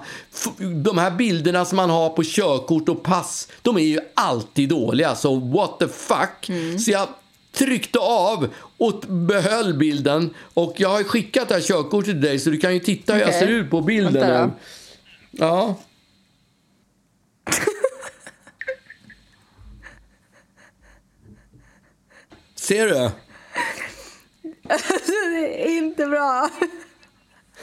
De 0.84 0.98
här 0.98 1.12
bilderna 1.12 1.66
som 1.66 1.76
man 1.76 1.90
har 1.90 2.10
på 2.10 2.24
körkort 2.26 2.90
och 2.90 3.04
pass, 3.04 3.48
de 3.62 3.78
är 3.78 3.82
ju 3.82 4.00
alltid 4.14 4.70
dåliga. 4.70 5.16
Så 5.16 5.36
what 5.40 5.80
the 5.80 5.88
fuck. 5.88 6.52
Så 6.80 6.92
jag 6.92 7.08
tryckte 7.52 8.00
av 8.00 8.48
och 8.78 9.00
behöll 9.08 9.74
bilden. 9.74 10.34
Och 10.54 10.74
jag 10.78 10.90
har 10.90 11.04
skickat 11.04 11.48
det 11.48 11.54
här 11.54 11.62
körkortet 11.62 12.06
till 12.06 12.22
dig 12.22 12.40
så 12.40 12.50
du 12.50 12.58
kan 12.58 12.74
ju 12.74 12.80
titta 12.80 13.14
hur 13.14 13.20
jag 13.20 13.30
Okej. 13.30 13.40
ser 13.40 13.48
ut 13.48 13.70
på 13.70 13.82
bilden. 13.82 14.52
Ja. 15.32 15.76
Ser 22.56 22.88
du? 22.88 23.10
det 25.30 25.68
är 25.68 25.78
inte 25.78 26.06
bra. 26.06 26.50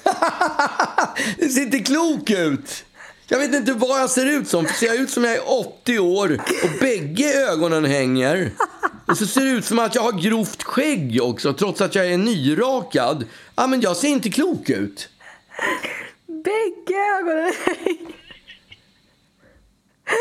Det 1.38 1.49
ser 1.49 1.60
inte 1.62 1.78
klok 1.78 2.30
ut. 2.30 2.84
Jag 3.28 3.38
vet 3.38 3.54
inte 3.54 3.72
vad 3.72 4.00
jag 4.00 4.10
ser 4.10 4.26
ut 4.26 4.49
som. 4.49 4.66
Ser 4.66 4.87
jag 4.87 4.96
ut 4.96 5.10
som 5.10 5.25
jag 5.25 5.34
är 5.34 5.50
80 5.50 5.99
år 5.99 6.40
och 6.62 6.70
bägge 6.80 7.34
ögonen 7.34 7.84
hänger? 7.84 8.50
Och 9.06 9.18
så 9.18 9.26
ser 9.26 9.44
det 9.44 9.50
ut 9.50 9.64
som 9.64 9.78
att 9.78 9.94
jag 9.94 10.02
har 10.02 10.22
grovt 10.22 10.62
skägg 10.62 11.18
också, 11.22 11.52
trots 11.52 11.80
att 11.80 11.94
jag 11.94 12.06
är 12.12 12.18
nyrakad. 12.18 13.25
Ja, 13.56 13.66
men 13.66 13.80
jag 13.80 13.96
ser 13.96 14.08
inte 14.08 14.30
klok 14.30 14.70
ut. 14.70 15.08
Bägge 16.26 16.99
ögonen. 17.20 17.52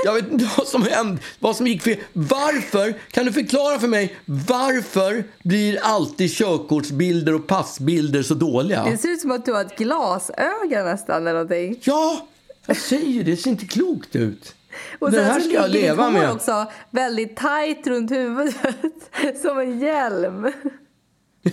Jag 0.06 0.14
vet 0.14 0.32
inte 0.32 0.50
vad 0.58 0.68
som 0.68 0.84
hände, 0.84 1.22
vad 1.40 1.56
som 1.56 1.68
gick 1.68 1.82
fel. 1.82 1.98
Varför, 2.14 2.94
kan 3.12 3.26
du 3.26 3.32
förklara 3.32 3.80
för 3.80 3.88
mig, 3.88 4.16
varför 4.26 5.24
blir 5.44 5.80
alltid 5.82 6.32
körkortsbilder 6.32 7.34
och 7.36 7.48
passbilder 7.48 8.24
så 8.24 8.34
dåliga? 8.34 8.84
Det 8.84 8.98
ser 8.98 9.10
ut 9.10 9.22
som 9.22 9.32
att 9.32 9.46
du 9.46 9.54
har 9.54 9.62
ett 9.62 9.78
glasöga 9.78 10.84
nästan 10.84 11.22
eller 11.22 11.34
någonting. 11.34 11.80
Ja, 11.84 12.28
jag 12.66 12.78
säger 12.78 13.24
det, 13.24 13.32
det 13.32 13.38
ser 13.38 13.50
inte 13.50 13.66
klokt 13.66 14.16
ut. 14.16 14.56
Och 15.00 15.12
sen 15.12 15.26
här 15.26 15.40
så 15.40 15.46
ska 15.46 15.54
jag 15.54 15.70
ligger 15.70 15.88
leva 15.88 16.06
ditt 16.10 16.16
hår 16.16 16.22
med. 16.22 16.32
också 16.32 16.66
väldigt 16.92 17.38
tajt 17.38 17.88
runt 17.88 18.12
huvudet. 18.12 18.56
som 19.42 19.60
en 19.60 19.80
hjälm. 19.80 20.52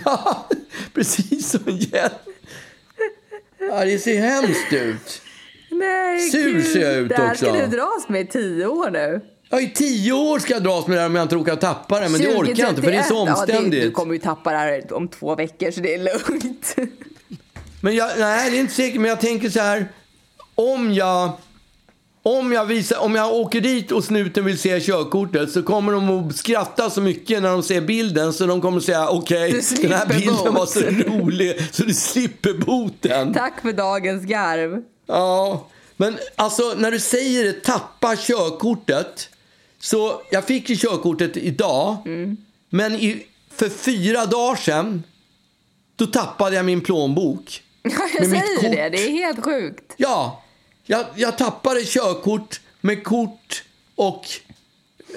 Ja, 0.04 0.48
precis 0.94 1.50
som 1.50 1.60
en 1.66 1.76
hjälm. 1.76 2.14
Ja, 3.58 3.84
det 3.84 3.98
ser 3.98 4.20
hemskt 4.20 4.72
ut. 4.72 5.22
Nej, 5.78 6.30
Sur 6.30 6.60
ser 6.62 6.80
jag 6.80 6.94
ut 6.94 7.08
Det 7.08 7.14
här 7.16 7.34
ska 7.34 7.50
också. 7.50 7.60
du 7.60 7.66
dras 7.66 8.08
med 8.08 8.20
i 8.20 8.26
tio 8.26 8.66
år 8.66 8.90
nu. 8.90 9.20
Ja, 9.50 9.60
I 9.60 9.70
tio 9.74 10.12
år 10.12 10.38
ska 10.38 10.54
jag 10.54 10.62
dras 10.62 10.86
med 10.86 10.96
det 10.96 11.00
här 11.00 11.08
om 11.08 11.14
jag 11.14 11.22
inte 11.22 11.34
råkar 11.34 11.56
tappa 11.56 12.00
det. 12.00 12.08
Men 12.08 12.20
det 12.20 12.36
orkar 12.36 12.54
jag 12.62 12.68
inte 12.68 12.82
för 12.82 12.90
det 12.90 12.96
är 12.96 13.02
så 13.02 13.26
2031. 13.26 13.38
Ja, 13.38 13.46
det, 13.46 13.52
omständigt. 13.58 13.82
du 13.82 13.90
kommer 13.90 14.12
ju 14.14 14.18
tappa 14.20 14.50
det 14.50 14.56
här 14.58 14.92
om 14.92 15.08
två 15.08 15.34
veckor 15.34 15.70
så 15.70 15.80
det 15.80 15.94
är 15.94 15.98
lugnt. 15.98 16.76
Men 17.80 17.94
jag, 17.96 18.10
nej, 18.18 18.50
det 18.50 18.56
är 18.56 18.60
inte 18.60 18.74
säkert. 18.74 19.00
Men 19.00 19.08
jag 19.10 19.20
tänker 19.20 19.50
så 19.50 19.60
här. 19.60 19.88
Om 20.54 20.92
jag, 20.94 21.30
om 22.22 22.52
jag, 22.52 22.64
visar, 22.66 22.98
om 22.98 23.14
jag 23.14 23.34
åker 23.34 23.60
dit 23.60 23.92
och 23.92 24.04
snuten 24.04 24.44
vill 24.44 24.58
se 24.58 24.80
körkortet 24.80 25.50
så 25.50 25.62
kommer 25.62 25.92
de 25.92 26.10
att 26.28 26.36
skratta 26.36 26.90
så 26.90 27.00
mycket 27.00 27.42
när 27.42 27.50
de 27.50 27.62
ser 27.62 27.80
bilden 27.80 28.32
så 28.32 28.46
de 28.46 28.60
kommer 28.60 28.78
att 28.78 28.84
säga 28.84 29.08
okej, 29.08 29.52
Du 29.52 29.82
den 29.82 29.92
här 29.98 30.06
bilden 30.06 30.36
bot." 30.36 30.54
var 30.54 30.66
så 30.66 30.80
rolig 30.80 31.60
så 31.72 31.82
du 31.82 31.94
slipper 31.94 32.54
boten. 32.54 33.34
Tack 33.34 33.60
för 33.62 33.72
dagens 33.72 34.24
garv. 34.24 34.82
Ja, 35.06 35.66
men 35.96 36.18
alltså 36.36 36.74
när 36.76 36.90
du 36.90 37.00
säger 37.00 37.44
det, 37.44 37.52
tappa 37.52 38.16
körkortet. 38.16 39.28
Så 39.78 40.22
jag 40.30 40.44
fick 40.44 40.70
ju 40.70 40.76
körkortet 40.76 41.36
idag. 41.36 41.96
Men 42.68 42.94
i, 42.94 43.26
för 43.50 43.68
fyra 43.68 44.26
dagar 44.26 44.56
sedan, 44.56 45.02
då 45.96 46.06
tappade 46.06 46.56
jag 46.56 46.64
min 46.64 46.80
plånbok. 46.80 47.62
Jag 47.82 48.20
Med 48.20 48.30
mitt 48.30 48.60
säger 48.60 48.76
det, 48.76 48.88
det 48.88 49.06
är 49.06 49.10
helt 49.10 49.44
sjukt. 49.44 49.94
Ja, 49.96 50.42
jag, 50.84 51.06
jag 51.14 51.38
tappade 51.38 51.84
körkort 51.84 52.60
med 52.80 53.04
kort 53.04 53.64
och 53.94 54.26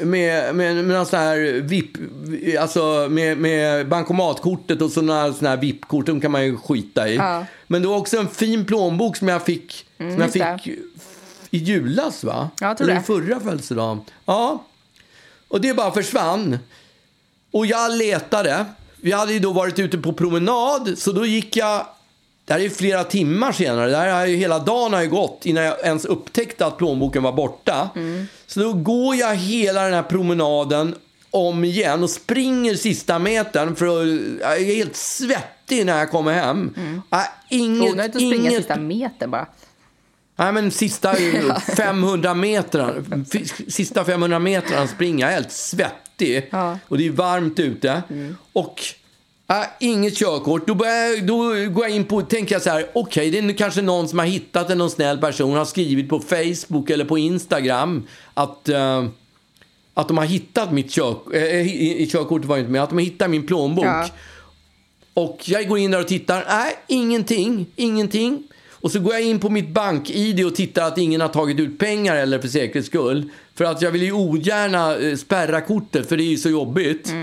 med, 0.02 0.56
med, 0.56 0.76
med 0.76 0.86
någon 0.86 1.06
sån 1.06 1.20
här 1.20 1.38
VIP, 1.62 1.98
alltså 2.60 3.08
med, 3.10 3.38
med 3.38 3.88
bankomatkortet 3.88 4.82
och 4.82 4.92
såna, 4.92 5.34
såna 5.34 5.50
här 5.50 5.58
VIP-kort, 5.58 6.06
de 6.06 6.22
kan 6.22 6.32
man 6.32 6.46
ju 6.46 6.58
skita 6.58 7.10
i. 7.10 7.16
Ja. 7.16 7.46
Men 7.68 7.82
det 7.82 7.88
var 7.88 7.98
också 7.98 8.18
en 8.18 8.28
fin 8.28 8.66
plånbok 8.66 9.18
som 9.18 9.28
jag 9.28 9.46
fick, 9.46 9.86
som 9.98 10.08
jag 10.08 10.32
det. 10.32 10.60
fick 10.64 10.78
i 11.52 11.58
julas 11.58 12.24
va? 12.24 12.50
Ja, 12.60 12.68
jag 12.68 12.78
tror 12.78 12.90
Eller 12.90 13.00
det. 13.00 13.06
förra 13.06 13.40
födelsedagen. 13.40 14.02
Ja. 14.26 14.64
Och 15.48 15.62
det 15.62 15.74
bara 15.74 15.92
försvann. 15.92 16.60
Och 17.52 17.66
jag 17.66 17.92
letade. 17.98 18.66
Vi 19.02 19.12
hade 19.12 19.34
ju 19.34 19.40
då 19.40 19.54
varit 19.54 19.80
ute 19.80 19.98
på 19.98 20.14
promenad, 20.14 20.94
så 20.98 21.12
då 21.12 21.26
gick 21.26 21.56
jag... 21.58 21.86
Det 22.50 22.54
här 22.54 22.60
är 22.60 22.64
ju 22.64 22.70
flera 22.70 23.04
timmar 23.04 23.52
senare. 23.52 23.90
Det 23.90 23.98
här 23.98 24.20
har 24.20 24.26
ju, 24.26 24.36
hela 24.36 24.60
dagen 24.60 24.94
har 24.94 25.02
ju 25.02 25.10
gått 25.10 25.46
innan 25.46 25.64
jag 25.64 25.86
ens 25.86 26.06
upptäckte 26.06 26.66
att 26.66 26.78
plånboken 26.78 27.24
var 27.24 27.32
borta. 27.32 27.90
Så 28.48 28.60
då 28.60 28.74
går 28.74 29.16
jag 29.16 29.36
hela 29.36 29.84
den 29.84 29.94
här 29.94 30.04
promenaden 30.04 30.96
om 31.32 31.64
igen 31.64 32.04
och 32.04 32.10
springer 32.10 32.76
sista 32.76 33.20
metern 33.20 33.76
för 33.76 33.86
att, 33.88 34.08
jag 34.42 34.62
är 34.62 34.76
helt 34.76 34.96
svettig 34.96 35.86
när 35.86 36.00
jag 36.00 36.12
kommer 36.12 36.34
hem. 36.34 36.74
Äh, 37.12 37.20
inget, 37.50 37.92
Onödigt 37.94 38.16
att 38.16 38.22
springa 38.22 38.36
inget 38.36 38.56
sista 38.56 38.76
metern 38.80 39.32
bara. 39.32 39.48
Nej, 40.36 40.52
men 40.54 40.72
sista 40.72 41.16
500 41.76 42.34
metrarna, 42.34 43.26
sista 43.68 44.06
500 44.06 44.40
metrarna 44.40 44.88
springer 44.88 45.26
jag 45.26 45.34
helt 45.34 45.52
svettig 45.52 46.00
30 46.20 46.48
Ja. 46.52 46.80
och 46.88 46.98
det 46.98 47.08
är 47.08 47.12
varmt 47.12 47.60
ute. 47.60 48.04
Och 48.54 48.82
äh, 49.50 49.56
inget 49.80 50.18
körkort. 50.18 50.68
Då, 50.68 50.76
börjar, 50.76 51.22
då 51.22 51.38
går 51.74 51.86
jag 51.86 51.96
in 51.96 52.06
på, 52.06 52.22
tänker 52.22 52.56
jag 52.56 52.62
så 52.62 52.70
här, 52.70 52.86
okej, 52.94 53.32
det 53.32 53.40
är 53.40 53.58
kanske 53.58 53.82
någon 53.82 54.08
som 54.08 54.20
har 54.20 54.26
hittat 54.26 54.70
en 54.70 54.78
någon 54.78 54.90
snäll 54.90 55.18
person, 55.18 55.58
har 55.58 55.66
skrivit 55.66 56.10
på 56.10 56.20
Facebook 56.20 56.90
eller 56.90 57.06
på 57.06 57.18
Instagram 57.18 58.08
att 58.34 58.70
eh, 58.70 59.06
att 59.94 60.08
de 60.08 60.18
har 60.18 60.26
hittat 60.26 60.72
mitt 60.72 60.92
kök, 60.92 61.18
äh, 61.34 61.44
i, 61.44 62.04
i 62.04 62.08
körkortet 62.08 62.48
var 62.48 62.58
inte 62.58 62.72
med, 62.72 62.84
att 62.84 62.90
de 62.90 62.96
har 62.96 63.06
hittat 63.06 63.30
min 63.30 63.48
plånbok. 63.48 63.86
Ja. 63.86 64.10
Och 65.14 65.40
jag 65.46 65.68
går 65.68 65.78
in 65.78 65.92
där 65.92 66.00
och 66.00 66.08
tittar. 66.08 66.46
Nej, 66.50 66.76
ingenting. 66.88 67.66
Ingenting. 67.76 68.44
Och 68.72 68.92
så 68.92 69.00
går 69.00 69.14
jag 69.14 69.24
in 69.24 69.40
på 69.40 69.50
mitt 69.50 69.70
bank-id 69.70 70.46
och 70.46 70.56
tittar 70.56 70.88
att 70.88 70.98
ingen 70.98 71.22
har 71.22 71.28
tagit 71.28 71.60
ut 71.60 71.80
pengar 71.80 72.16
eller 72.16 72.40
för 72.40 72.48
säkerhets 72.48 72.88
skull. 72.88 73.30
För 73.56 73.66
att 73.66 73.82
jag 73.82 73.92
vill 73.92 74.04
ju 74.04 74.12
ogärna 74.12 74.98
eh, 74.98 75.16
spärra 75.16 75.62
kortet 75.62 76.10
för 76.10 76.18
det 76.18 76.24
är 76.24 76.30
ju 76.30 76.38
så 76.38 76.50
jobbigt. 76.50 77.14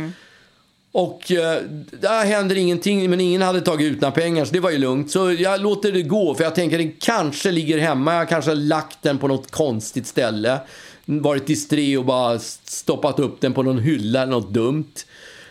Och 0.97 1.33
eh, 1.33 1.63
där 2.01 2.25
händer 2.25 2.57
ingenting, 2.57 3.11
men 3.11 3.21
ingen 3.21 3.43
hade 3.43 3.61
tagit 3.61 3.93
ut 3.93 4.01
några 4.01 4.13
pengar 4.13 4.45
så 4.45 4.53
det 4.53 4.61
var 4.61 4.71
ju 4.71 4.79
lugnt. 4.79 5.11
Så 5.11 5.33
jag 5.33 5.61
låter 5.61 5.93
det 5.93 6.03
gå 6.03 6.35
för 6.35 6.45
jag 6.45 6.55
tänker 6.55 6.79
den 6.79 6.93
kanske 7.01 7.51
ligger 7.51 7.79
hemma. 7.79 8.15
Jag 8.15 8.29
kanske 8.29 8.51
har 8.51 8.57
lagt 8.57 9.03
den 9.03 9.19
på 9.19 9.29
något 9.29 9.51
konstigt 9.51 10.07
ställe. 10.07 10.61
Varit 11.05 11.47
disträ 11.47 11.97
och 11.97 12.05
bara 12.05 12.39
stoppat 12.65 13.19
upp 13.19 13.41
den 13.41 13.53
på 13.53 13.63
någon 13.63 13.79
hylla 13.79 14.23
eller 14.23 14.33
något 14.33 14.55
dumt. 14.55 14.93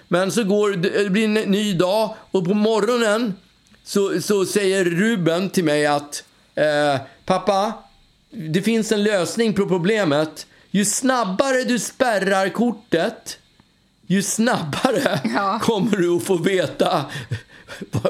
Men 0.07 0.31
så 0.31 0.43
går 0.43 0.71
det 0.71 1.09
blir 1.09 1.23
en 1.23 1.33
ny 1.33 1.73
dag 1.73 2.15
och 2.31 2.45
på 2.45 2.53
morgonen 2.53 3.33
så, 3.83 4.21
så 4.21 4.45
säger 4.45 4.85
Ruben 4.85 5.49
till 5.49 5.63
mig 5.63 5.85
att 5.85 6.23
eh, 6.55 7.01
pappa, 7.25 7.73
det 8.29 8.61
finns 8.61 8.91
en 8.91 9.03
lösning 9.03 9.53
på 9.53 9.65
problemet. 9.65 10.47
Ju 10.71 10.85
snabbare 10.85 11.63
du 11.63 11.79
spärrar 11.79 12.49
kortet, 12.49 13.39
ju 14.07 14.21
snabbare 14.21 15.19
Ja. 15.35 15.59
kommer 15.62 15.97
du 15.97 16.15
att 16.15 16.24
få 16.24 16.38
veta 16.38 17.05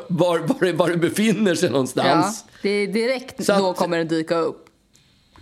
var, 0.08 0.40
var, 0.40 0.74
var, 0.74 0.90
det, 0.90 0.98
befinner 0.98 1.56
sig 1.56 1.68
Ja, 1.68 1.72
någonstans. 1.72 2.46
det 2.62 2.70
är 2.70 2.88
direkt 2.88 3.50
att- 3.50 3.58
då 3.58 3.74
kommer 3.74 3.98
den 3.98 4.08
dyka 4.08 4.36
upp. 4.38 4.66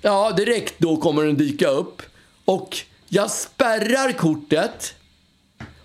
Ja, 0.02 0.32
direkt 0.32 0.74
då 0.78 0.98
kommer 0.98 1.24
den 1.24 1.38
dyka 1.38 1.68
upp. 1.68 2.02
Och 2.46 2.78
jag 3.08 3.32
spärrar 3.32 4.12
kortet. 4.12 4.94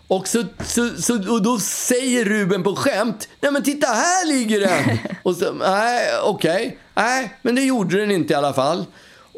Och, 0.09 0.29
så, 0.29 0.45
så, 0.65 0.91
så, 1.03 1.33
och 1.33 1.43
då 1.43 1.59
säger 1.59 2.25
Ruben 2.25 2.63
på 2.63 2.77
skämt, 2.77 3.29
nej 3.41 3.53
men 3.53 3.63
titta 3.63 3.87
här 3.87 4.27
ligger 4.27 4.61
den. 4.61 4.99
och 5.23 5.37
så, 5.37 5.53
nej 5.53 6.09
okej, 6.25 6.79
nej 6.95 7.35
men 7.43 7.55
det 7.55 7.63
gjorde 7.63 8.01
den 8.01 8.11
inte 8.11 8.33
i 8.33 8.37
alla 8.37 8.53
fall. 8.53 8.85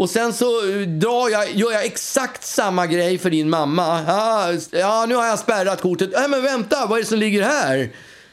Och 0.00 0.10
sen 0.10 0.32
så 0.32 0.70
eh, 0.70 0.80
drar 0.80 1.28
jag, 1.28 1.54
gör 1.54 1.72
jag 1.72 1.84
exakt 1.84 2.44
samma 2.44 2.86
grej 2.86 3.18
för 3.18 3.30
din 3.30 3.50
mamma. 3.50 4.04
Ja, 4.06 4.52
ja 4.70 5.06
nu 5.08 5.14
har 5.14 5.26
jag 5.26 5.38
spärrat 5.38 5.80
kortet. 5.80 6.10
Nej 6.12 6.28
men 6.28 6.42
vänta, 6.42 6.86
vad 6.86 6.98
är 6.98 7.02
det 7.02 7.08
som 7.08 7.18
ligger 7.18 7.42
här? 7.42 7.90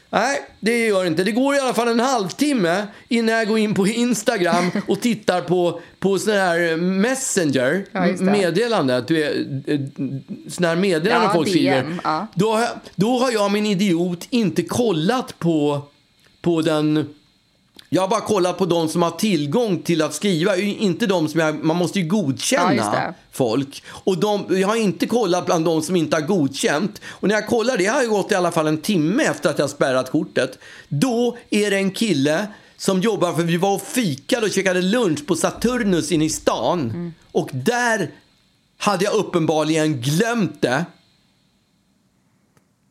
Nej, 0.09 0.41
det 0.59 0.85
gör 0.85 1.01
det 1.01 1.07
inte. 1.07 1.23
Det 1.23 1.31
går 1.31 1.55
i 1.55 1.59
alla 1.59 1.73
fall 1.73 1.87
en 1.87 1.99
halvtimme 1.99 2.87
innan 3.07 3.35
jag 3.35 3.47
går 3.47 3.59
in 3.59 3.73
på 3.73 3.87
Instagram 3.87 4.71
och 4.87 5.01
tittar 5.01 5.41
på, 5.41 5.81
på 5.99 6.19
sån 6.19 6.33
här 6.33 6.77
Messenger, 6.77 7.85
Ja, 7.91 8.05
meddelande. 8.19 9.03
Du 9.07 9.23
är, 9.23 9.29
eh, 9.67 9.79
sån 10.49 10.65
här 10.65 10.75
meddelande 10.75 11.25
Ja, 11.25 11.33
folk 11.33 11.47
skriver. 11.47 11.99
Ja. 12.03 12.27
Då, 12.33 12.67
då 12.95 13.19
har 13.19 13.31
jag, 13.31 13.51
min 13.51 13.65
idiot, 13.65 14.27
inte 14.29 14.63
kollat 14.63 15.39
på, 15.39 15.81
på 16.41 16.61
den... 16.61 17.13
Jag 17.89 18.01
har 18.01 18.07
bara 18.09 18.21
kollat 18.21 18.57
på 18.57 18.65
de 18.65 18.89
som 18.89 19.01
har 19.01 19.11
tillgång 19.11 19.81
till 19.81 20.01
att 20.01 20.13
skriva, 20.13 20.55
inte 20.57 21.05
de 21.07 21.27
som 21.27 21.39
jag, 21.39 21.63
man 21.63 21.75
måste 21.77 21.99
ju 21.99 22.05
Ja, 22.05 22.09
godkänna 22.11 22.91
det. 22.91 23.13
folk. 23.31 23.83
Och 23.87 24.17
de, 24.17 24.45
jag 24.59 24.67
har 24.67 24.75
inte 24.75 25.07
kollat 25.07 25.45
bland 25.45 25.65
de 25.65 25.81
som 25.81 25.95
inte 25.95 26.15
har 26.15 26.21
godkänt. 26.21 27.01
Och 27.07 27.27
när 27.27 27.35
jag 27.35 27.47
kollar, 27.47 27.77
det 27.77 27.85
har 27.85 28.01
ju 28.01 28.09
gått 28.09 28.31
i 28.31 28.35
alla 28.35 28.51
fall 28.51 28.67
en 28.67 28.77
timme 28.81 29.23
efter 29.23 29.49
att 29.49 29.59
jag 29.59 29.69
spärrat 29.69 30.11
kortet. 30.11 30.59
Då 30.89 31.37
är 31.49 31.71
det 31.71 31.77
en 31.77 31.91
kille 31.91 32.47
som 32.77 33.01
jobbar, 33.01 33.33
för 33.33 33.43
vi 33.43 33.57
var 33.57 33.73
och 33.75 33.81
fikade 33.81 34.45
och 34.45 34.51
käkade 34.51 34.81
lunch 34.81 35.25
på 35.27 35.35
Saturnus 35.35 36.11
inne 36.11 36.25
i 36.25 36.29
stan. 36.29 36.81
Mm. 36.81 37.13
Och 37.31 37.49
där 37.53 38.11
hade 38.77 39.05
jag 39.05 39.13
uppenbarligen 39.13 40.01
glömt 40.01 40.61
det. 40.61 40.85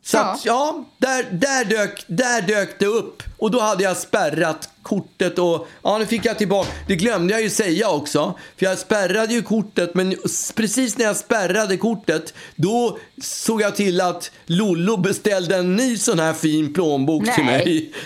Så 0.05 0.17
Ja. 0.17 0.23
att, 0.33 0.45
ja, 0.45 0.85
där, 0.99 1.27
där, 1.33 1.65
dök, 1.65 2.05
där 2.07 2.43
dök 2.43 2.79
det 2.79 2.87
upp. 2.87 3.23
Och 3.37 3.51
då 3.51 3.61
hade 3.61 3.83
jag 3.83 3.97
spärrat 3.97 4.69
kortet 4.83 5.39
och 5.39 5.69
ja, 5.83 5.99
nu 5.99 6.07
fick 6.07 6.25
jag 6.25 6.39
tillbaka. 6.39 6.71
Det 6.87 6.97
glömde 6.97 7.33
jag 7.33 7.43
ju 7.43 7.51
säga 7.51 7.91
också. 7.91 8.35
För 8.57 8.67
jag 8.67 8.79
spärrade 8.79 9.35
ju 9.35 9.43
kortet, 9.43 9.95
men 9.95 10.17
precis 10.55 10.99
när 10.99 11.05
jag 11.05 11.17
spärrade 11.17 11.77
kortet, 11.77 12.35
då 12.57 12.99
såg 13.23 13.63
jag 13.63 13.77
till 13.77 14.01
att 14.01 14.31
Lollo 14.47 14.97
beställde 14.97 15.57
en 15.57 15.77
ny 15.77 15.97
sån 15.97 16.19
här 16.19 16.33
fin 16.33 16.73
plånbok 16.73 17.25
till 17.35 17.45
Nej. 17.45 17.65
mig. 17.65 17.93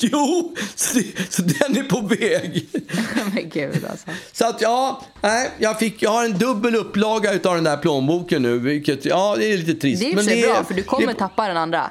Jo, 0.00 0.54
så, 0.74 1.00
så 1.30 1.42
den 1.42 1.76
är 1.76 1.82
på 1.82 2.00
väg. 2.00 2.66
Men 3.34 3.48
gud 3.48 3.84
alltså. 3.90 4.06
Så 4.32 4.46
att 4.46 4.60
ja, 4.60 5.02
nej, 5.20 5.50
jag, 5.58 5.78
fick, 5.78 6.02
jag 6.02 6.10
har 6.10 6.24
en 6.24 6.38
dubbel 6.38 6.74
upplaga 6.74 7.30
av 7.30 7.54
den 7.54 7.64
där 7.64 7.76
plånboken 7.76 8.42
nu, 8.42 8.58
vilket 8.58 9.04
ja, 9.04 9.36
det 9.38 9.52
är 9.52 9.58
lite 9.58 9.74
trist. 9.74 10.02
Det 10.02 10.10
är 10.10 10.14
men 10.14 10.24
sig 10.24 10.42
bra 10.42 10.64
för 10.64 10.74
du 10.74 10.82
kommer 10.82 11.06
det, 11.06 11.14
tappa 11.14 11.48
den 11.48 11.56
andra. 11.56 11.90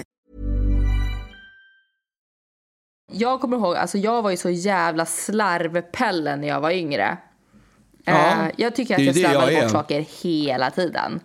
Jag 3.11 3.41
kommer 3.41 3.57
ihåg, 3.57 3.75
alltså 3.75 3.97
jag 3.97 4.21
var 4.21 4.31
ju 4.31 4.37
så 4.37 4.49
jävla 4.49 5.05
slarvpelle 5.05 6.35
när 6.35 6.47
jag 6.47 6.61
var 6.61 6.71
yngre. 6.71 7.17
Ja, 8.03 8.13
Eh, 8.13 8.51
jag 8.57 8.75
tycker 8.75 8.95
att 8.95 9.01
jag 9.01 9.15
slarvade 9.15 9.61
bort 9.61 9.71
saker 9.71 10.05
hela 10.23 10.71
tiden. 10.71 11.19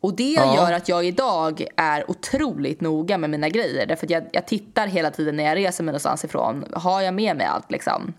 Och 0.00 0.16
det 0.16 0.32
Ja. 0.32 0.56
gör 0.56 0.72
att 0.72 0.88
jag 0.88 1.04
idag 1.04 1.64
är 1.76 2.10
otroligt 2.10 2.80
noga 2.80 3.18
med 3.18 3.30
mina 3.30 3.48
grejer. 3.48 3.86
Därför 3.86 4.06
att 4.06 4.10
jag, 4.10 4.24
jag 4.32 4.46
tittar 4.46 4.86
hela 4.86 5.10
tiden 5.10 5.36
när 5.36 5.44
jag 5.44 5.56
reser 5.56 5.84
mig 5.84 5.92
någonstans 5.92 6.24
ifrån. 6.24 6.64
Har 6.72 7.00
jag 7.00 7.14
med 7.14 7.36
mig 7.36 7.46
allt 7.46 7.70
liksom? 7.70 8.12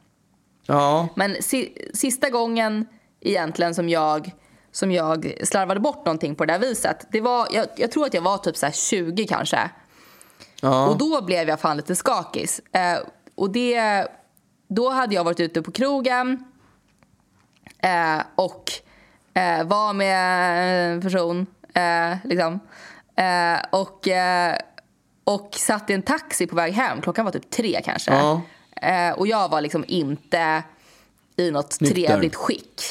Ja, 0.66 1.08
Men 1.16 1.36
si, 1.42 1.90
sista 1.94 2.30
gången 2.30 2.86
egentligen 3.22 3.76
som 3.76 3.90
jag, 3.90 4.32
som 4.72 4.92
jag 4.92 5.34
slarvade 5.44 5.80
bort 5.80 6.06
någonting 6.06 6.36
på 6.36 6.46
det 6.46 6.54
där 6.54 6.60
viset. 6.60 7.08
Det 7.12 7.22
var, 7.22 7.48
jag, 7.52 7.66
jag 7.76 7.92
tror 7.92 8.06
att 8.06 8.14
jag 8.14 8.22
var 8.22 8.38
typ 8.38 8.58
så 8.58 8.66
här 8.66 8.74
20 8.74 9.28
kanske. 9.28 9.60
Ja. 10.62 10.88
Och 10.88 10.98
då 10.98 11.22
blev 11.22 11.50
jag 11.50 11.60
fan 11.60 11.78
lite 11.78 11.96
skakis. 11.96 12.62
Eh, 12.72 12.98
och 13.36 13.50
det, 13.50 14.08
då 14.68 14.90
hade 14.90 15.16
jag 15.16 15.24
varit 15.24 15.40
ute 15.40 15.62
på 15.62 15.72
krogen 15.72 16.44
eh, 17.80 18.22
och 18.36 18.72
eh, 19.34 19.64
var 19.64 19.94
med 19.94 20.94
en 20.94 21.02
person. 21.02 21.46
Eh, 21.74 22.18
liksom. 22.24 22.60
eh, 23.16 23.60
och, 23.72 24.08
eh, 24.08 24.56
och 25.24 25.50
satt 25.56 25.90
i 25.90 25.94
en 25.94 26.02
taxi 26.02 26.48
på 26.48 26.56
väg 26.56 26.74
hem. 26.74 27.02
Klockan 27.02 27.26
var 27.26 27.32
typ 27.32 27.50
tre 27.50 27.82
kanske. 27.86 28.14
Ja. 28.16 28.42
Och 29.16 29.28
jag 29.28 29.50
var 29.50 29.62
liksom 29.62 29.86
inte 29.88 30.64
i 31.36 31.52
något 31.52 31.82
Nykter. 31.82 31.96
trevligt 32.08 32.36
skick. 32.36 32.82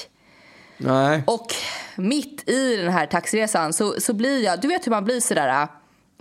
nej. 0.76 1.22
Och 1.26 1.46
mitt 1.96 2.48
i 2.48 2.76
den 2.76 2.92
här 2.92 3.06
taxiresan 3.06 3.72
så, 3.72 4.00
så 4.00 4.12
blir 4.12 4.44
jag, 4.44 4.60
du 4.60 4.68
vet 4.68 4.86
hur 4.86 4.90
man 4.90 5.04
blir 5.04 5.20
sådär, 5.20 5.68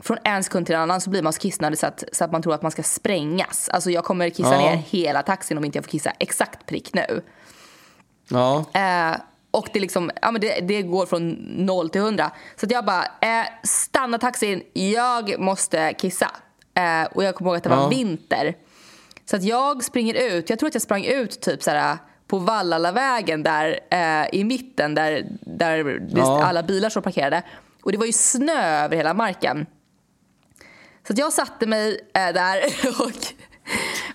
från 0.04 0.18
en 0.24 0.44
sekund 0.44 0.66
till 0.66 0.76
en 0.76 0.82
annan 0.82 1.02
så 1.02 1.10
blir 1.10 1.22
man 1.22 1.34
så 1.34 1.40
kissnödig 1.40 1.80
så 1.80 1.88
att, 1.88 2.04
så 2.12 2.24
att 2.24 2.32
man 2.32 2.42
tror 2.42 2.54
att 2.54 2.62
man 2.62 2.72
ska 2.72 2.84
sprängas. 2.84 3.70
Alltså 3.70 3.92
jag 3.92 4.04
kommer 4.04 4.30
kissa 4.30 4.52
Ja. 4.54 4.58
ner 4.58 4.76
hela 4.76 5.24
taxin 5.24 5.58
om 5.58 5.66
inte 5.66 5.78
jag 5.78 5.86
får 5.86 5.92
kissa 5.92 6.12
exakt 6.20 6.66
prick 6.66 6.94
nu. 6.94 7.22
Ja. 8.30 8.66
Eh, 8.74 9.18
och 9.52 9.68
det, 9.74 9.80
liksom, 9.80 10.12
ja, 10.22 10.32
men 10.32 10.42
det, 10.42 10.60
det 10.60 10.82
går 10.82 11.06
från 11.06 11.30
noll 11.66 11.90
till 11.90 12.02
hundra. 12.02 12.32
Så 12.56 12.66
att 12.66 12.72
jag 12.72 12.86
bara, 12.86 13.04
eh, 13.04 13.46
stanna 13.64 14.18
taxin, 14.18 14.64
jag 14.74 15.40
måste 15.40 15.94
kissa. 15.94 16.32
Eh, 16.74 17.04
och 17.12 17.24
jag 17.24 17.36
kommer 17.36 17.50
ihåg 17.52 17.58
att 17.58 17.64
det 17.64 17.70
var 17.70 17.78
Ja. 17.82 17.88
vinter. 17.88 18.56
Så 19.26 19.36
att 19.36 19.44
jag 19.44 19.84
springer 19.84 20.14
ut, 20.14 20.50
jag 20.50 20.60
tror 20.60 20.68
att 20.68 20.76
jag 20.76 20.82
sprang 20.82 21.06
ut 21.06 21.42
typ 21.42 21.64
så 21.64 21.72
här, 21.72 21.98
på 22.28 22.38
Vallalavägen 22.38 23.44
där 23.44 23.80
eh, 23.92 24.28
i 24.40 24.44
mitten 24.44 24.96
där, 24.96 25.26
där 25.42 26.02
Ja. 26.16 26.44
alla 26.44 26.64
bilar 26.64 26.90
står 26.90 27.02
parkerade. 27.02 27.44
Och 27.84 27.92
det 27.92 27.98
var 27.98 28.06
ju 28.06 28.14
snö 28.14 28.84
över 28.86 28.96
hela 28.98 29.14
marken. 29.14 29.66
Så 31.08 31.14
jag 31.16 31.34
satte 31.34 31.66
mig 31.66 32.00
eh, 32.14 32.34
där 32.34 32.60
och, 33.02 33.12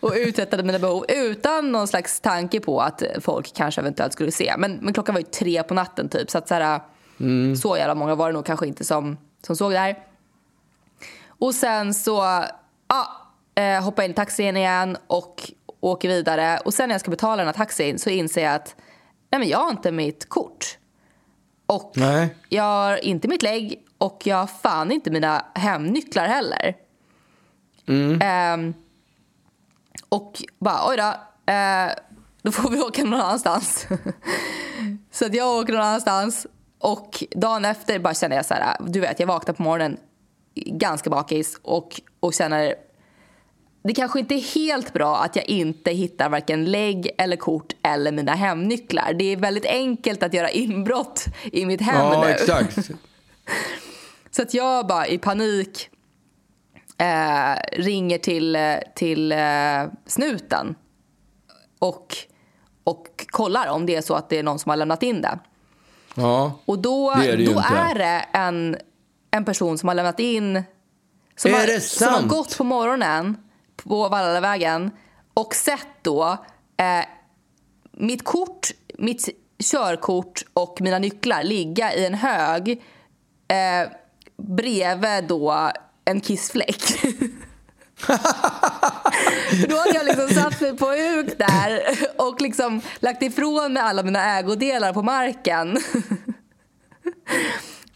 och 0.01 0.13
uträttade 0.17 0.63
mina 0.63 0.79
behov 0.79 1.05
utan 1.09 1.73
någon 1.73 1.89
slags 1.89 2.21
tanke 2.21 2.61
på 2.61 2.81
att 2.81 3.03
folk 3.21 3.55
kanske 3.55 3.81
eventuellt 3.81 4.13
skulle 4.13 4.33
se. 4.33 4.55
Men, 4.59 4.73
men 4.73 4.95
klockan 4.95 5.15
var 5.15 5.21
ju 5.21 5.27
tre 5.27 5.63
på 5.63 5.75
natten 5.75 6.09
typ. 6.09 6.31
Så 6.31 6.39
att 6.39 6.49
så, 6.49 6.55
här, 6.55 6.81
så 7.57 7.77
jävla 7.77 7.95
många 7.95 8.15
var 8.15 8.27
det 8.27 8.33
nog 8.33 8.47
kanske 8.47 8.67
inte 8.67 8.85
som, 8.85 9.19
som 9.47 9.57
såg 9.57 9.73
det 9.73 9.79
här. 9.79 9.99
Och 11.27 11.55
sen 11.55 11.95
så 11.95 12.45
ja, 12.89 13.31
eh, 13.55 13.83
hoppar 13.83 14.03
jag 14.03 14.09
in 14.09 14.13
i 14.13 14.15
taxin 14.15 14.57
igen 14.57 14.97
och 15.07 15.51
åker 15.81 16.09
vidare. 16.09 16.59
Och 16.65 16.75
sen 16.75 16.89
när 16.89 16.95
jag 16.95 17.01
ska 17.01 17.11
betala 17.11 17.37
den 17.37 17.47
här 17.47 17.53
taxin 17.53 17.99
så 17.99 18.11
inser 18.11 18.43
jag 18.45 18.55
att 18.55 18.77
nej 19.31 19.39
men 19.39 19.49
jag 19.49 19.59
har 19.59 19.71
inte 19.71 19.93
mitt 19.93 20.29
kort. 20.29 20.79
Och 21.67 21.93
Nej. 21.97 22.37
jag 22.49 22.63
har 22.63 23.05
inte 23.05 23.29
mitt 23.29 23.43
lägg 23.43 23.85
och 24.01 24.23
jag 24.25 24.37
har 24.37 24.47
fan 24.47 24.93
inte 24.93 25.11
mina 25.11 25.45
hemnycklar 25.55 26.27
heller. 26.27 26.77
Ehm, 28.21 28.75
och 30.09 30.43
bara 30.59 30.89
oj 30.89 30.97
då, 30.97 31.15
eh, 31.53 31.91
då 32.43 32.53
får 32.53 32.71
vi 32.71 32.81
åka 32.83 33.05
någon 33.05 33.21
annanstans. 33.21 33.87
så 35.11 35.27
att 35.27 35.35
jag 35.35 35.57
åker 35.59 35.73
någon 35.73 35.83
annanstans 35.83 36.47
och 36.79 37.25
dagen 37.31 37.65
efter 37.65 37.99
bara 37.99 38.15
känner 38.15 38.37
jag 38.37 38.47
så 38.47 38.55
här, 38.55 38.77
du 38.81 39.01
vet 39.01 39.21
jag 39.21 39.27
vaknar 39.27 39.55
på 39.55 39.63
morgonen 39.63 39.97
ganska 40.55 41.11
bakis 41.11 41.59
och, 41.63 42.01
och 42.21 42.35
känner 42.35 42.75
det 43.83 43.95
kanske 43.95 44.19
inte 44.21 44.35
är 44.35 44.55
helt 44.55 44.93
bra 44.93 45.17
att 45.17 45.37
jag 45.37 45.45
inte 45.49 45.91
hittar 45.91 46.29
varken 46.29 46.65
lägg 46.65 47.11
eller 47.19 47.37
kort 47.37 47.73
eller 47.83 48.13
mina 48.13 48.35
hemnycklar. 48.35 49.13
Det 49.13 49.25
är 49.25 49.37
väldigt 49.37 49.67
enkelt 49.67 50.23
att 50.23 50.35
göra 50.35 50.51
inbrott 50.51 51.25
i 51.53 51.67
mitt 51.67 51.81
hem 51.81 51.97
Ja, 51.97 52.23
nu. 52.25 52.29
exakt. 52.31 52.91
Så 54.31 54.43
att 54.43 54.55
jag 54.55 54.87
bara 54.87 55.07
i 55.07 55.19
panik 55.19 55.91
eh, 56.99 57.81
ringer 57.83 58.19
till, 58.19 58.57
eh, 58.57 58.77
till 58.95 59.33
eh, 59.33 59.39
snuten 60.07 60.75
och, 61.79 62.17
och 62.85 63.27
kollar 63.27 63.69
om 63.69 63.87
det 63.87 63.97
är 63.97 64.03
så 64.03 64.15
att 64.15 64.29
det 64.29 64.39
är 64.39 64.43
någon 64.43 64.59
som 64.59 64.71
har 64.71 64.77
lämnat 64.77 65.03
in 65.03 65.23
det. 65.23 65.39
Ja. 66.15 66.53
Och 66.65 66.79
då, 66.79 67.15
Det 67.15 67.31
är 67.31 67.37
det 67.37 67.45
då 67.45 67.51
inte. 67.51 67.69
är 67.69 67.95
det 67.95 68.25
en, 68.33 68.77
en 69.31 69.45
person 69.45 69.79
som 69.79 69.89
har 69.89 69.95
lämnat 69.95 70.21
in 70.21 70.63
som, 71.37 71.53
har, 71.53 71.81
som 71.81 72.15
har 72.15 72.23
gått 72.23 72.59
på 72.59 72.65
morgonen 72.65 73.37
på 73.77 74.09
Vallalavägen 74.09 74.91
och 75.35 75.55
sett 75.55 75.87
då 76.03 76.37
eh, 76.77 77.05
mitt 77.93 78.25
kort, 78.25 78.71
mitt 78.99 79.29
körkort 79.63 80.43
och 80.53 80.81
mina 80.81 80.99
nycklar 80.99 81.43
ligga 81.43 81.95
i 81.95 82.07
en 82.07 82.15
hög 82.15 82.83
eh, 83.49 83.91
bredvid 84.41 85.25
då 85.29 85.71
en 86.05 86.21
kissfläck. 86.21 86.83
Då 89.69 89.77
hade 89.77 89.95
jag 89.95 90.07
liksom 90.07 90.29
satt 90.29 90.61
mig 90.61 90.77
på 90.77 90.87
huk 90.87 91.39
där 91.39 91.83
och 92.17 92.41
liksom 92.41 92.81
lagt 93.01 93.23
ifrån 93.23 93.73
mig 93.73 93.83
alla 93.83 94.03
mina 94.03 94.39
ägodelar 94.39 94.93
på 94.93 95.03
marken. 95.03 95.79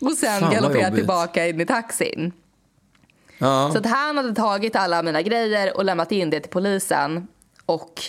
Och 0.01 0.13
sen 0.13 0.51
galopperat 0.51 0.95
tillbaka 0.95 1.49
in 1.49 1.61
i 1.61 1.67
taxin. 1.67 2.33
Ja. 3.39 3.71
Så 3.73 3.79
att 3.79 3.87
han 3.87 4.17
hade 4.17 4.35
tagit 4.35 4.77
alla 4.77 5.03
mina 5.03 5.23
grejer 5.23 5.77
och 5.77 5.85
lämnat 5.85 6.13
in 6.13 6.31
det 6.31 6.41
till 6.41 6.51
polisen. 6.51 7.27
Och 7.67 8.03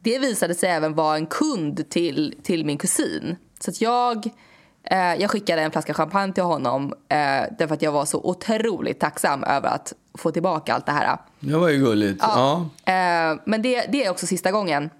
det 0.00 0.18
visade 0.18 0.54
sig 0.54 0.70
även 0.70 0.94
vara 0.94 1.16
en 1.16 1.26
kund 1.26 1.90
till, 1.90 2.34
till 2.42 2.64
min 2.64 2.78
kusin. 2.78 3.36
Så 3.60 3.70
att 3.70 3.80
jag, 3.80 4.30
jag 5.18 5.30
skickade 5.30 5.62
en 5.62 5.70
flaska 5.70 5.94
champagne 5.94 6.32
till 6.32 6.42
honom 6.42 6.92
eh, 7.08 7.42
därför 7.58 7.74
att 7.74 7.82
jag 7.82 7.92
var 7.92 8.04
så 8.04 8.20
otroligt 8.24 9.00
tacksam 9.00 9.44
över 9.44 9.68
att 9.68 9.92
få 10.18 10.30
tillbaka 10.30 10.74
allt 10.74 10.86
det 10.86 10.92
här. 10.92 11.18
Det 11.40 11.56
var 11.56 11.68
ju 11.68 11.78
gulligt. 11.78 12.18
Ja. 12.22 12.68
Eh, 12.84 13.40
men 13.44 13.62
det, 13.62 13.86
det 13.88 14.04
är 14.04 14.10
också 14.10 14.26
sista 14.26 14.50
gången 14.50 14.90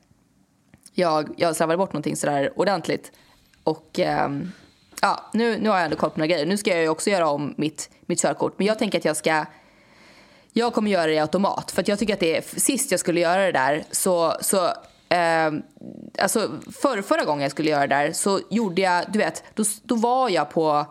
jag, 0.92 1.34
jag 1.36 1.56
slarvade 1.56 1.76
bort 1.76 1.92
någonting 1.92 2.16
sådär 2.16 2.52
ordentligt. 2.56 3.12
Och 3.64 3.98
ehm, 3.98 4.52
ja, 5.02 5.30
nu, 5.32 5.58
nu 5.58 5.68
har 5.68 5.76
jag 5.76 5.84
ändå 5.84 5.96
koll 5.96 6.10
på 6.10 6.18
några 6.18 6.26
grejer. 6.26 6.46
Nu 6.46 6.56
ska 6.56 6.76
jag 6.76 6.92
också 6.92 7.10
göra 7.10 7.28
om 7.28 7.54
mitt, 7.56 7.90
mitt 8.06 8.22
körkort. 8.22 8.54
Men 8.58 8.66
jag 8.66 8.78
tänker 8.78 8.98
att 8.98 9.04
jag 9.04 9.16
ska... 9.16 9.46
Jag 10.52 10.74
kommer 10.74 10.90
göra 10.90 11.06
det 11.06 11.12
i 11.12 11.18
automat. 11.18 11.70
För 11.70 11.84
jag 11.86 11.98
tycker 11.98 12.14
att 12.14 12.20
det 12.20 12.36
är, 12.36 12.60
sist 12.60 12.90
jag 12.90 13.00
skulle 13.00 13.20
göra 13.20 13.44
det 13.44 13.52
där 13.52 13.84
så... 13.90 14.34
så 14.40 14.70
ehm, 15.10 15.62
alltså 16.18 16.50
för, 16.82 17.02
förra 17.02 17.24
gången 17.24 17.42
jag 17.42 17.50
skulle 17.50 17.70
göra 17.70 17.86
det 17.86 17.94
där 17.94 18.12
så 18.12 18.40
gjorde 18.50 18.82
jag, 18.82 19.04
du 19.12 19.18
vet, 19.18 19.44
då, 19.54 19.64
då 19.82 19.94
var 19.94 20.28
jag 20.28 20.50
på, 20.50 20.86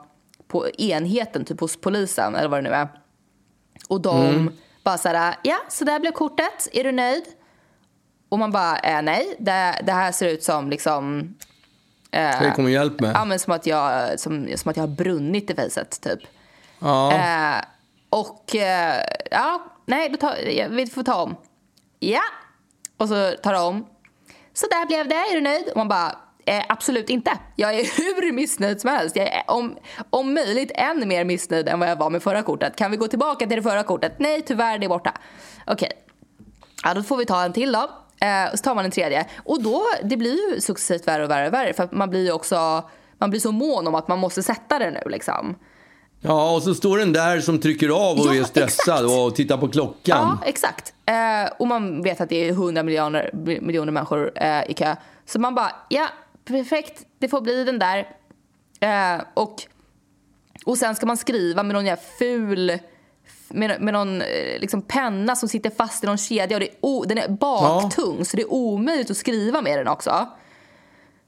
på 0.48 0.70
enheten, 0.70 1.46
typ 1.46 1.60
hos 1.60 1.82
polisen 1.82 2.36
eller 2.36 2.50
vad 2.50 2.64
det 2.64 2.70
nu 2.70 2.76
är. 2.76 2.88
Och 3.88 4.02
de 4.02 4.52
bara 4.84 4.98
såhär, 4.98 5.36
ja, 5.44 5.58
så 5.70 5.86
där 5.86 6.00
blev 6.00 6.12
kortet, 6.12 6.68
är 6.74 6.84
du 6.84 6.92
nöjd? 6.92 7.24
Och 8.30 8.40
man 8.40 8.52
bara, 8.52 8.78
eh, 8.78 9.02
nej, 9.02 9.36
det, 9.40 9.82
det 9.84 9.92
här 9.92 10.12
ser 10.12 10.28
ut 10.28 10.44
som 10.44 10.70
liksom... 10.70 11.36
Jag 12.12 12.56
komma 12.56 12.66
och 12.66 12.72
hjälp 12.72 13.00
med? 13.00 13.16
Ja, 13.16 13.26
men 13.26 13.40
som 13.40 13.54
att 13.54 13.66
jag, 13.66 14.20
som, 14.20 14.48
som 14.56 14.70
att 14.70 14.78
jag 14.78 14.84
har 14.84 14.96
brunnit 14.96 15.50
i 15.50 15.56
fejset, 15.56 16.02
typ. 16.02 16.20
Ja. 16.80 17.14
Eh, 17.14 17.62
och 18.10 18.56
eh, 18.56 19.04
ja, 19.32 19.64
nej, 19.86 20.10
då 20.10 20.18
tar, 20.18 20.36
vi 20.70 20.88
får 20.88 21.04
ta 21.04 21.24
om. 21.24 21.36
Ja, 22.00 22.22
och 22.98 23.08
så 23.08 23.32
tar 23.44 23.54
det 23.54 23.60
om. 23.60 23.86
Så 24.60 24.68
där 24.68 24.86
blev 24.86 25.08
det, 25.08 25.16
är 25.16 25.36
du 25.36 25.42
nöjd? 25.42 25.70
Och 25.70 25.78
man 25.78 25.88
bara, 25.88 26.16
eh, 26.46 26.64
absolut 26.70 27.10
inte. 27.10 27.32
Jag 27.56 27.74
är 27.74 27.84
hur 27.98 28.32
missnöjd 28.32 28.82
som 28.82 28.90
helst. 28.90 29.16
Jag 29.16 29.28
är 29.28 29.44
om, 29.48 29.78
om 30.10 30.34
möjligt 30.34 30.72
än 30.76 31.08
mer 31.08 31.24
missnöjd 31.24 31.70
än 31.70 31.80
vad 31.80 31.90
jag 31.90 31.96
var 31.96 32.10
med 32.10 32.24
förra 32.24 32.44
kortet. 32.44 32.76
Kan 32.76 32.92
vi 32.92 32.98
gå 32.98 33.08
tillbaka 33.08 33.48
till 33.48 33.56
det 33.56 33.64
förra 33.64 33.84
kortet? 33.84 34.14
Nej, 34.18 34.42
tyvärr, 34.42 34.78
det 34.78 34.86
är 34.86 34.90
borta. 34.90 35.14
Okej. 35.68 35.92
Ja, 36.84 36.94
då 36.94 37.04
får 37.04 37.18
vi 37.18 37.26
ta 37.26 37.44
en 37.44 37.54
till 37.54 37.72
då. 37.72 37.90
Eh, 38.22 38.52
och 38.52 38.60
så 38.60 38.64
tar 38.64 38.76
man 38.76 38.86
en 38.86 38.92
tredje. 38.92 39.26
Och 39.46 39.64
då, 39.64 39.84
det 40.04 40.18
blir 40.18 40.54
ju 40.54 40.62
successivt 40.62 41.08
värre 41.08 41.24
och 41.24 41.30
värre 41.30 41.48
och 41.48 41.54
värre. 41.54 41.74
För 41.74 41.84
att 41.84 41.92
man 41.92 42.10
blir 42.10 42.26
ju 42.26 42.32
också, 42.32 42.90
man 43.18 43.30
blir 43.30 43.40
så 43.40 43.52
mån 43.52 43.88
om 43.88 43.96
att 43.96 44.08
man 44.08 44.20
måste 44.20 44.44
sätta 44.44 44.80
det 44.80 44.92
nu 44.92 45.02
liksom 45.06 45.56
ja, 46.22 46.56
och 46.56 46.64
så 46.64 46.76
står 46.76 46.98
den 46.98 47.14
där 47.14 47.40
som 47.40 47.60
trycker 47.60 47.90
av 47.90 48.20
och 48.20 48.26
Ja, 48.26 48.36
är 48.36 48.44
stressad 48.44 49.06
exakt. 49.06 49.20
och 49.20 49.36
tittar 49.36 49.58
på 49.58 49.68
klockan. 49.68 50.38
Ja, 50.42 50.48
exakt. 50.48 50.94
Eh, 51.06 51.52
och 51.60 51.68
man 51.68 52.02
vet 52.02 52.22
att 52.22 52.30
det 52.30 52.48
är 52.48 52.50
100 52.50 52.84
miljoner, 52.84 53.30
miljoner 53.62 53.92
människor 53.92 54.32
eh, 54.36 54.72
i 54.72 54.74
kö. 54.74 54.96
Så 55.26 55.40
man 55.40 55.56
bara, 55.56 55.72
ja, 55.90 56.08
perfekt, 56.46 57.06
det 57.20 57.28
får 57.28 57.42
bli 57.42 57.64
den 57.64 57.80
där. 57.80 58.08
Eh, 58.80 59.22
och, 59.34 59.56
och 60.66 60.78
sen 60.78 60.96
ska 60.96 61.06
man 61.06 61.18
skriva 61.18 61.64
med 61.64 61.74
någon 61.74 61.86
jävla 61.86 62.04
ful 62.20 62.80
med, 63.50 63.82
med 63.82 63.94
någon 63.94 64.22
eh, 64.22 64.60
liksom, 64.60 64.82
penna 64.82 65.36
som 65.36 65.50
sitter 65.50 65.70
fast 65.70 66.04
i 66.04 66.08
någon 66.08 66.18
kedja. 66.18 66.58
Och 66.58 66.60
det 66.60 66.68
är 66.68 66.76
o, 66.82 67.06
den 67.08 67.18
är 67.18 67.30
baktung, 67.30 68.26
så 68.26 68.38
det 68.38 68.44
är 68.44 68.54
omöjligt 68.54 69.12
att 69.12 69.18
skriva 69.18 69.62
med 69.62 69.80
den 69.80 69.88
också. 69.88 70.28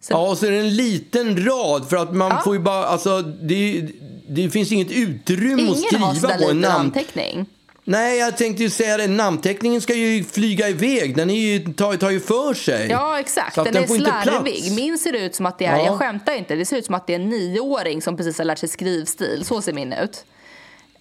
Ja, 0.10 0.30
och 0.30 0.38
så 0.38 0.46
är 0.46 0.52
det 0.52 0.58
en 0.60 0.76
liten 0.76 1.46
rad 1.46 1.90
för 1.90 1.98
att 1.98 2.16
man 2.16 2.32
Ja. 2.32 2.42
får 2.44 2.54
ju 2.54 2.60
bara, 2.60 2.86
alltså 2.86 3.22
det, 3.22 3.88
det 4.30 4.50
finns 4.50 4.72
inget 4.72 4.92
utrymme 4.92 5.72
att 5.72 5.78
Ingen 5.78 6.02
har 6.02 6.14
skriva 6.14 6.38
på 6.38 6.50
en 6.50 6.62
namn. 6.62 6.76
anteckning. 6.86 7.46
Nej, 7.84 8.18
jag 8.20 8.38
tänkte 8.38 8.64
ju 8.64 8.70
säga 8.70 8.98
det, 8.98 9.08
namnteckningen 9.08 9.82
ska 9.82 9.94
ju 9.96 10.24
flyga 10.24 10.70
iväg, 10.70 11.16
den 11.16 11.30
är 11.30 11.36
ju, 11.36 11.74
tar, 11.74 11.96
tar 11.96 12.10
ju 12.10 12.20
för 12.20 12.54
sig. 12.54 12.88
Ja, 12.90 13.20
exakt. 13.20 13.56
Så 13.56 13.62
att 13.62 13.66
Den, 13.66 13.74
den 13.74 13.84
är 13.84 13.88
slarvig. 13.88 14.56
plats. 14.64 14.76
Min 14.76 14.98
ser 14.98 15.14
ut 15.14 15.36
som 15.36 15.46
att 15.46 15.60
det 15.60 15.66
är, 15.66 15.78
Ja. 15.78 15.86
jag 15.86 15.98
skämtar 16.00 16.34
inte, 16.34 16.56
det 16.56 16.66
ser 16.66 16.78
ut 16.78 16.86
som 16.86 16.96
att 16.96 17.08
det 17.08 17.14
är 17.14 17.20
en 17.20 17.30
nioåring 17.30 18.02
som 18.02 18.18
precis 18.18 18.38
har 18.38 18.46
lärt 18.46 18.58
sig 18.60 18.70
skrivstil. 18.70 19.46
Så 19.46 19.62
ser 19.62 19.74
min 19.74 19.94
ut. 19.94 20.26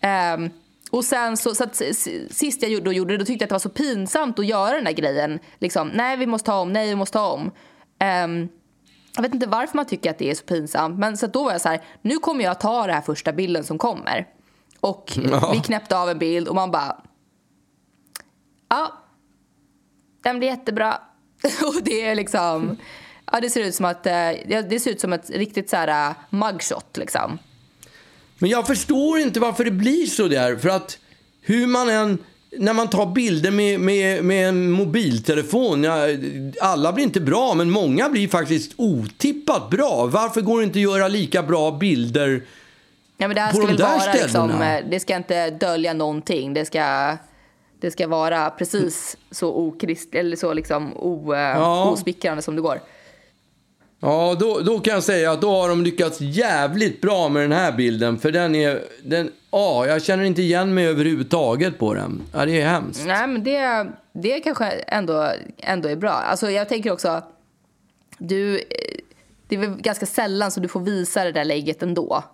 Ehm, 0.00 0.50
och 0.90 1.04
sen 1.04 1.36
så, 1.36 1.54
så 1.54 1.64
att, 1.64 1.82
sist 2.30 2.62
jag 2.62 2.84
då 2.84 2.92
gjorde 2.92 3.14
det, 3.14 3.18
då 3.18 3.24
tyckte 3.24 3.42
jag 3.42 3.46
att 3.46 3.48
det 3.48 3.54
var 3.54 3.58
så 3.58 3.68
pinsamt 3.68 4.38
att 4.38 4.46
göra 4.46 4.74
den 4.74 4.84
där 4.84 4.92
grejen. 4.92 5.38
Liksom, 5.58 5.88
nej, 5.94 6.16
vi 6.16 6.26
måste 6.26 6.50
ha 6.50 6.60
om, 6.60 6.72
nej, 6.72 6.88
vi 6.88 6.94
måste 6.94 7.18
ha 7.18 7.28
om. 7.32 7.50
Ehm, 7.98 8.48
jag 9.14 9.22
vet 9.22 9.34
inte 9.34 9.46
varför 9.46 9.76
man 9.76 9.86
tycker 9.86 10.10
att 10.10 10.18
det 10.18 10.30
är 10.30 10.34
så 10.34 10.44
pinsamt. 10.44 10.98
Men 10.98 11.16
så 11.16 11.26
då 11.26 11.44
var 11.44 11.52
jag 11.52 11.60
så 11.60 11.68
här, 11.68 11.82
nu 12.02 12.18
kommer 12.18 12.44
jag 12.44 12.60
ta 12.60 12.86
den 12.86 12.94
här 12.94 13.02
första 13.02 13.32
bilden 13.32 13.64
som 13.64 13.78
kommer. 13.78 14.26
Och 14.80 15.12
Ja. 15.30 15.50
vi 15.52 15.60
knäppte 15.60 15.96
av 15.96 16.08
en 16.08 16.18
bild 16.18 16.48
och 16.48 16.54
man 16.54 16.70
bara, 16.70 17.02
ja, 18.68 18.92
den 20.22 20.38
blir 20.38 20.48
jättebra. 20.48 21.00
och 21.66 21.82
det 21.82 22.06
är 22.06 22.14
liksom, 22.14 22.76
ja 23.32 23.40
det 23.40 23.50
ser 23.50 23.64
ut 23.64 23.74
som 23.74 23.84
att, 23.86 24.06
eh, 24.06 24.32
ja, 24.50 24.62
det 24.62 24.80
ser 24.80 24.90
ut 24.90 25.00
som 25.00 25.12
ett 25.12 25.30
riktigt 25.30 25.70
så 25.70 25.76
här 25.76 26.10
uh, 26.10 26.16
mugshot 26.30 26.96
liksom. 26.96 27.38
Men 28.38 28.50
jag 28.50 28.66
förstår 28.66 29.18
inte 29.18 29.40
varför 29.40 29.64
det 29.64 29.70
blir 29.70 30.06
så 30.06 30.28
där. 30.28 30.56
För 30.56 30.68
att 30.68 30.98
hur 31.40 31.66
man 31.66 31.88
än... 31.88 32.18
När 32.58 32.72
man 32.72 32.88
tar 32.90 33.06
bilder 33.06 33.50
med, 33.50 33.80
med, 33.80 34.24
med 34.24 34.48
en 34.48 34.70
mobiltelefon, 34.70 35.84
ja, 35.84 36.06
alla 36.60 36.92
blir 36.92 37.04
inte 37.04 37.20
bra, 37.20 37.54
men 37.54 37.70
många 37.70 38.08
blir 38.08 38.28
faktiskt 38.28 38.72
otippat 38.76 39.70
bra. 39.70 40.06
Varför 40.06 40.40
går 40.40 40.58
det 40.60 40.64
inte 40.64 40.78
att 40.78 40.82
göra 40.82 41.08
lika 41.08 41.42
bra 41.42 41.70
bilder 41.70 42.42
Ja, 43.16 43.28
men 43.28 43.34
det 43.34 43.40
här 43.40 43.50
På 43.50 43.56
ska 43.56 43.66
de 43.66 43.72
väl 43.72 43.76
där 43.76 43.98
vara 43.98 44.12
liksom, 44.12 44.28
ställena? 44.48 44.78
eh, 44.78 44.84
det 44.90 45.00
ska 45.00 45.16
inte 45.16 45.50
dölja 45.50 45.92
någonting. 45.92 46.54
Det 46.54 46.64
ska, 46.64 47.16
det 47.80 47.90
ska 47.90 48.06
vara 48.08 48.50
precis 48.50 49.16
så 49.30 49.52
okrist, 49.54 50.14
eller 50.14 50.36
så 50.36 50.52
liksom 50.52 50.96
o, 50.96 51.34
eh, 51.34 51.40
Ja. 51.40 51.90
osmickrande 51.90 52.42
som 52.42 52.56
det 52.56 52.62
går. 52.62 52.80
Ja, 54.00 54.36
då, 54.40 54.60
då 54.60 54.78
kan 54.78 54.94
jag 54.94 55.02
säga 55.02 55.30
att 55.32 55.40
då 55.40 55.50
har 55.50 55.68
de 55.68 55.82
lyckats 55.82 56.20
jävligt 56.20 57.00
bra 57.00 57.28
med 57.28 57.42
den 57.42 57.52
här 57.52 57.72
bilden. 57.72 58.18
För 58.18 58.30
den 58.32 58.54
är... 58.54 58.82
Den, 59.02 59.30
ja, 59.50 59.86
jag 59.86 60.02
känner 60.02 60.24
inte 60.24 60.42
igen 60.42 60.74
mig 60.74 60.86
överhuvudtaget 60.86 61.78
på 61.78 61.94
den. 61.94 62.22
Ja, 62.32 62.46
det 62.46 62.60
är 62.60 62.68
hemskt. 62.68 63.04
Nej, 63.06 63.26
men 63.26 63.44
det, 63.44 63.86
det 64.12 64.40
kanske 64.40 64.66
ändå, 64.70 65.30
ändå 65.58 65.88
är 65.88 65.96
bra. 65.96 66.10
Alltså, 66.10 66.50
jag 66.50 66.68
tänker 66.68 66.92
också, 66.92 67.22
du, 68.18 68.60
det 69.48 69.54
är 69.56 69.58
väl 69.60 69.70
ganska 69.80 70.06
sällan 70.06 70.50
som 70.50 70.62
du 70.62 70.68
får 70.68 70.80
visa 70.80 71.24
det 71.24 71.32
där 71.32 71.44
lägget 71.44 71.82
ändå. 71.82 72.24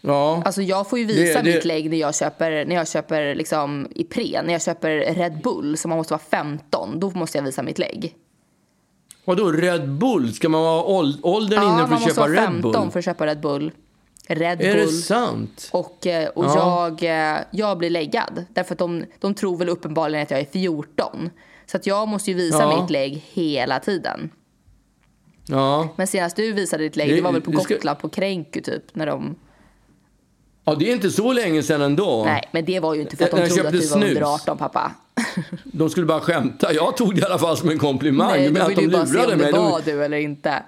Ja. 0.00 0.42
Alltså 0.44 0.62
jag 0.62 0.88
får 0.90 0.98
ju 0.98 1.04
visa 1.04 1.42
Det- 1.42 1.50
det- 1.50 1.54
mitt 1.54 1.64
lägg 1.64 1.90
när 1.90 1.96
jag 1.96 2.14
köper, 2.14 2.64
när 2.64 2.76
jag 2.76 2.88
köper 2.88 3.34
liksom 3.34 3.88
Ipren, 3.94 4.44
när 4.46 4.52
jag 4.52 4.62
köper 4.62 4.90
Red 5.14 5.40
Bull 5.42 5.76
som 5.76 5.88
man 5.88 5.98
måste 5.98 6.12
vara 6.12 6.22
15, 6.30 7.00
då 7.00 7.10
måste 7.10 7.38
jag 7.38 7.44
visa 7.44 7.62
mitt 7.62 7.78
lägg. 7.78 8.14
Vadå 9.24 9.52
Red 9.52 9.88
Bull? 9.88 10.32
Ska 10.34 10.48
man 10.48 10.62
vara 10.62 10.82
ål- 10.84 11.18
åldern 11.22 11.62
inne 11.62 11.70
Ja, 11.70 11.76
för 11.76 11.82
man 11.82 11.84
att 11.84 11.90
måste 11.90 12.08
köpa 12.08 12.20
vara 12.20 12.30
Red 12.32 12.38
15 12.44 12.72
Bull? 12.82 12.90
för 12.90 12.98
att 12.98 13.04
köpa 13.04 13.26
Red 13.26 13.40
Bull. 13.40 13.72
Red 14.26 14.60
Är 14.62 14.74
det 14.74 14.84
Bull. 14.84 14.92
sant? 14.92 15.68
Och, 15.72 16.06
eh, 16.06 16.28
och 16.28 16.44
Ja. 16.44 16.88
jag, 17.00 17.32
eh, 17.34 17.38
jag 17.50 17.78
blir 17.78 17.90
läggad. 17.90 18.44
Därför 18.48 18.74
att 18.74 18.78
de, 18.78 19.04
de 19.20 19.34
tror 19.34 19.56
väl 19.56 19.68
uppenbarligen 19.68 20.22
att 20.22 20.30
jag 20.30 20.40
är 20.40 20.44
14. 20.44 21.30
Så 21.66 21.76
att 21.76 21.86
jag 21.86 22.08
måste 22.08 22.30
ju 22.30 22.36
visa 22.36 22.58
Ja. 22.62 22.80
mitt 22.80 22.90
lägg 22.90 23.24
hela 23.32 23.78
tiden. 23.80 24.30
Ja. 25.48 25.88
Men 25.96 26.06
senast 26.06 26.36
du 26.36 26.52
visade 26.52 26.82
ditt 26.84 26.96
lägg, 26.96 27.08
Det- 27.10 27.14
det 27.16 27.20
var 27.22 27.32
väl 27.32 27.40
på 27.42 27.50
det 27.50 27.60
ska- 27.60 27.74
Gotland 27.74 27.98
på 27.98 28.08
Kränku 28.08 28.60
typ. 28.60 28.82
När 28.94 29.06
de, 29.06 29.34
Ja, 30.64 30.74
det 30.74 30.90
är 30.90 30.94
inte 30.94 31.10
så 31.10 31.32
länge 31.32 31.62
sedan 31.62 31.82
ändå. 31.82 32.24
nej, 32.24 32.48
men 32.52 32.64
det 32.64 32.80
var 32.80 32.94
ju 32.94 33.00
inte 33.00 33.16
för 33.16 33.24
att 33.24 33.30
de 33.30 33.40
jag 33.40 33.48
trodde 33.50 33.68
att 33.68 33.72
du 33.74 33.86
var 33.88 33.96
under 33.96 34.08
snus. 34.14 34.22
18 34.28 34.58
pappa. 34.58 34.92
De 35.64 35.90
skulle 35.90 36.06
bara 36.06 36.20
skämta. 36.20 36.72
Jag 36.72 36.96
tog 36.96 37.14
det 37.14 37.20
i 37.20 37.24
alla 37.24 37.38
fall 37.38 37.56
som 37.56 37.68
en 37.70 37.78
komplimang. 37.78 38.28
Nej, 38.30 38.48
du 38.48 38.54
de 38.54 38.60
ville 38.68 38.74
de 38.74 38.82
ju 38.82 38.88
bara 38.90 39.06
se 39.06 39.18
om 39.32 39.38
det? 39.38 39.50
De- 39.52 39.70
var 39.70 39.80
du 39.84 40.04
eller 40.04 40.16
inte. 40.18 40.62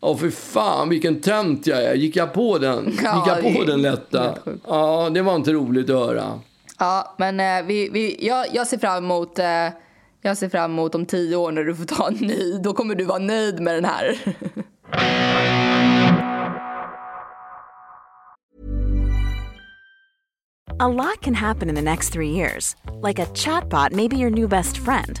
Åh, 0.00 0.16
för 0.16 0.30
fan 0.30 0.88
vilken 0.88 1.20
tönt 1.20 1.66
jag 1.66 1.84
är. 1.84 1.94
Gick 1.94 2.16
jag 2.16 2.32
på 2.32 2.58
den? 2.58 2.84
Gick 2.90 3.02
Ja, 3.02 3.24
jag 3.26 3.44
det 3.44 3.58
på 3.58 3.64
den 3.64 3.82
lätta? 3.82 4.34
Ja, 4.66 5.10
det 5.14 5.22
var 5.22 5.36
inte 5.36 5.52
roligt 5.52 5.90
att 5.90 5.96
höra. 6.06 6.40
Ja, 6.78 7.14
men 7.18 7.40
eh, 7.40 7.66
vi, 7.66 7.88
vi, 7.88 8.26
jag, 8.26 8.46
jag 8.52 8.66
ser 8.66 8.78
fram 8.78 9.04
emot 9.04 9.38
eh, 9.38 9.68
jag 10.22 10.36
ser 10.36 10.48
fram 10.48 10.70
emot 10.72 10.94
om 10.94 11.06
tio 11.06 11.36
år 11.36 11.52
när 11.52 11.64
du 11.64 11.74
får 11.76 11.84
ta 11.84 12.08
en 12.08 12.14
ny. 12.14 12.58
Då 12.58 12.72
kommer 12.72 12.94
du 12.94 13.04
vara 13.04 13.18
nöjd 13.18 13.60
med 13.60 13.74
den 13.74 13.84
här. 13.84 14.18
A 20.80 20.88
lot 20.88 21.20
can 21.20 21.34
happen 21.34 21.68
in 21.68 21.74
the 21.74 21.82
next 21.82 22.12
three 22.12 22.30
years. 22.30 22.74
Like 23.02 23.18
a 23.18 23.26
chatbot 23.34 23.92
may 23.92 24.08
be 24.08 24.16
your 24.16 24.30
new 24.30 24.48
best 24.48 24.78
friend. 24.78 25.20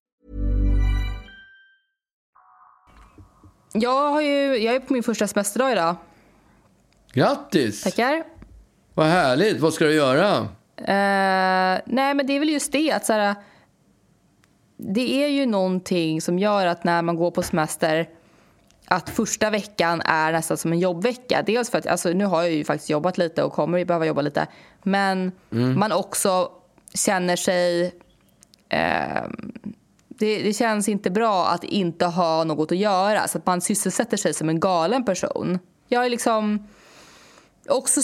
Jag, 3.73 4.11
har 4.11 4.21
ju, 4.21 4.57
jag 4.57 4.75
är 4.75 4.79
på 4.79 4.93
min 4.93 5.03
första 5.03 5.27
semesterdag 5.27 5.71
idag. 5.71 5.95
Grattis! 7.13 7.83
Tackar. 7.83 8.23
Vad 8.93 9.05
härligt. 9.05 9.59
Vad 9.59 9.73
ska 9.73 9.85
du 9.85 9.93
göra? 9.93 10.37
Eh, 10.77 11.81
nej, 11.85 12.13
men 12.13 12.27
det 12.27 12.33
är 12.33 12.39
väl 12.39 12.49
just 12.49 12.71
det 12.71 12.91
att 12.91 13.05
så 13.05 13.13
här, 13.13 13.35
det 14.77 15.23
är 15.23 15.27
ju 15.27 15.45
någonting 15.45 16.21
som 16.21 16.39
gör 16.39 16.65
att 16.65 16.83
när 16.83 17.01
man 17.01 17.15
går 17.15 17.31
på 17.31 17.43
semester 17.43 18.09
att 18.85 19.09
första 19.09 19.49
veckan 19.49 20.01
är 20.05 20.31
nästan 20.31 20.57
som 20.57 20.71
en 20.71 20.79
jobbvecka. 20.79 21.43
Dels 21.45 21.69
för 21.69 21.77
att 21.77 21.87
alltså, 21.87 22.09
nu 22.09 22.25
har 22.25 22.41
jag 22.41 22.51
ju 22.51 22.63
faktiskt 22.63 22.89
jobbat 22.89 23.17
lite 23.17 23.43
och 23.43 23.53
kommer 23.53 23.77
ju 23.77 23.85
behöva 23.85 24.05
jobba 24.05 24.21
lite. 24.21 24.47
Men 24.83 25.31
man 25.49 25.91
också 25.91 26.51
känner 26.93 27.35
sig... 27.35 27.93
Eh, 28.69 29.23
det, 30.21 30.43
det 30.43 30.53
känns 30.53 30.89
inte 30.89 31.09
bra 31.11 31.47
att 31.47 31.63
inte 31.63 32.05
ha 32.05 32.43
något 32.43 32.71
att 32.71 32.77
göra. 32.77 33.27
Så 33.27 33.37
att 33.37 33.45
man 33.45 33.61
sysselsätter 33.61 34.17
sig 34.17 34.33
som 34.33 34.49
en 34.49 34.59
galen 34.59 35.05
person. 35.05 35.59
Jag 35.87 36.05
är 36.05 36.09
liksom 36.09 36.67
också 37.69 38.01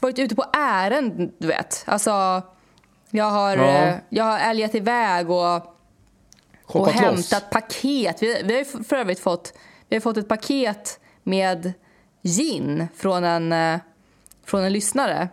varit 0.00 0.18
ute 0.18 0.34
på 0.34 0.44
ärenden, 0.52 1.32
du 1.38 1.46
vet. 1.46 1.84
Alltså, 1.86 2.42
jag 3.10 3.24
har, 3.24 3.56
Ja. 3.56 3.64
eh, 3.64 3.94
jag 4.08 4.24
har 4.24 4.38
älgat 4.38 4.74
iväg 4.74 5.30
och, 5.30 5.56
och 5.56 5.62
Shoppat 6.64 6.94
loss. 6.94 7.02
hämtat 7.04 7.50
paket. 7.50 8.22
Vi, 8.22 8.42
vi 8.44 8.56
har 8.58 8.84
för 8.84 8.96
övrigt 8.96 9.20
fått, 9.20 9.52
vi 9.88 9.96
har 9.96 10.00
fått 10.00 10.16
ett 10.16 10.28
paket 10.28 11.00
med 11.22 11.72
gin 12.22 12.88
från 12.96 13.24
en, 13.24 13.52
eh, 13.52 13.80
från 14.44 14.64
en 14.64 14.72
lyssnare. 14.72 15.28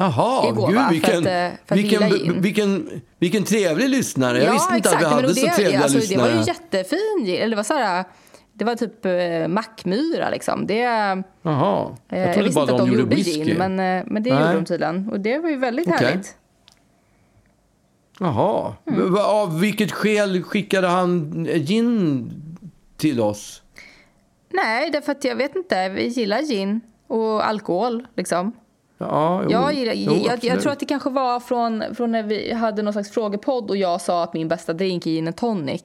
Jaha, 0.00 0.48
Igår, 0.48 0.66
gud 0.68 0.76
va? 0.76 0.82
För 0.84 0.92
vilken, 0.92 1.18
att, 1.18 1.26
eh, 1.26 1.58
för 1.66 1.74
att 1.74 1.78
vilken, 1.80 2.02
in. 2.02 2.42
vilken, 2.42 3.00
vilken 3.18 3.44
trevlig 3.44 3.88
lyssnare. 3.88 4.42
Jag 4.44 4.52
visste 4.52 4.74
inte 4.76 4.90
att 4.90 5.00
vi 5.00 5.04
hade 5.06 5.34
så 5.34 5.46
det, 5.46 5.52
trevliga 5.52 5.82
alltså, 5.82 5.98
lyssnare. 5.98 6.28
Det 6.28 6.34
var 6.34 6.40
ju 6.42 6.46
jättefin. 6.46 7.26
Eller 7.42 7.50
det 7.50 7.56
var 7.56 7.62
så 7.62 7.74
här, 7.74 8.04
det 8.52 8.64
var 8.64 8.74
typ 8.76 9.06
eh, 9.06 9.48
mackmyra 9.48 10.30
liksom. 10.30 10.66
Det, 10.66 10.74
Jaha, 11.42 11.96
eh, 12.08 12.18
jag 12.20 12.36
jag 12.36 12.42
visste 12.42 12.54
bara 12.54 12.62
inte 12.62 12.74
att 12.74 12.78
de 12.80 12.90
de 12.90 12.98
gjorde 12.98 13.14
whisky. 13.16 13.44
gin, 13.44 13.56
men, 13.58 13.80
eh, 13.98 14.04
men 14.06 14.22
det 14.22 14.34
Nej. 14.34 14.40
gjorde 14.42 14.54
de 14.54 14.64
tydligen. 14.64 15.08
Och 15.12 15.20
det 15.20 15.38
var 15.38 15.50
ju 15.50 15.56
väldigt 15.56 15.88
Okej. 15.88 16.06
härligt. 16.06 16.36
Jaha, 18.20 18.74
Mm. 18.86 19.16
Av 19.16 19.60
vilket 19.60 19.92
skäl 19.92 20.42
skickade 20.42 20.86
han 20.88 21.44
gin 21.54 22.30
till 22.96 23.20
oss? 23.20 23.62
Nej, 24.50 24.90
därför 24.90 25.12
att 25.12 25.24
jag 25.24 25.36
vet 25.36 25.56
inte. 25.56 25.88
Vi 25.88 26.06
gillar 26.06 26.42
gin 26.42 26.80
och 27.06 27.46
alkohol 27.46 28.06
liksom. 28.16 28.52
Ja, 28.98 29.42
jo, 29.44 29.50
Jag, 29.50 29.74
gillar, 29.74 29.92
jo, 29.92 30.12
jag, 30.26 30.44
jag 30.44 30.60
tror 30.62 30.72
att 30.72 30.80
det 30.80 30.86
kanske 30.86 31.10
var 31.10 31.40
från, 31.40 31.84
från 31.94 32.12
när 32.12 32.22
vi 32.22 32.52
hade 32.52 32.82
någon 32.82 32.92
slags 32.92 33.10
frågepodd 33.10 33.70
och 33.70 33.76
jag 33.76 34.00
sa 34.00 34.24
att 34.24 34.34
min 34.34 34.48
bästa 34.48 34.72
drink 34.72 35.06
är 35.06 35.10
gin 35.10 35.26
and 35.26 35.36
tonic. 35.36 35.82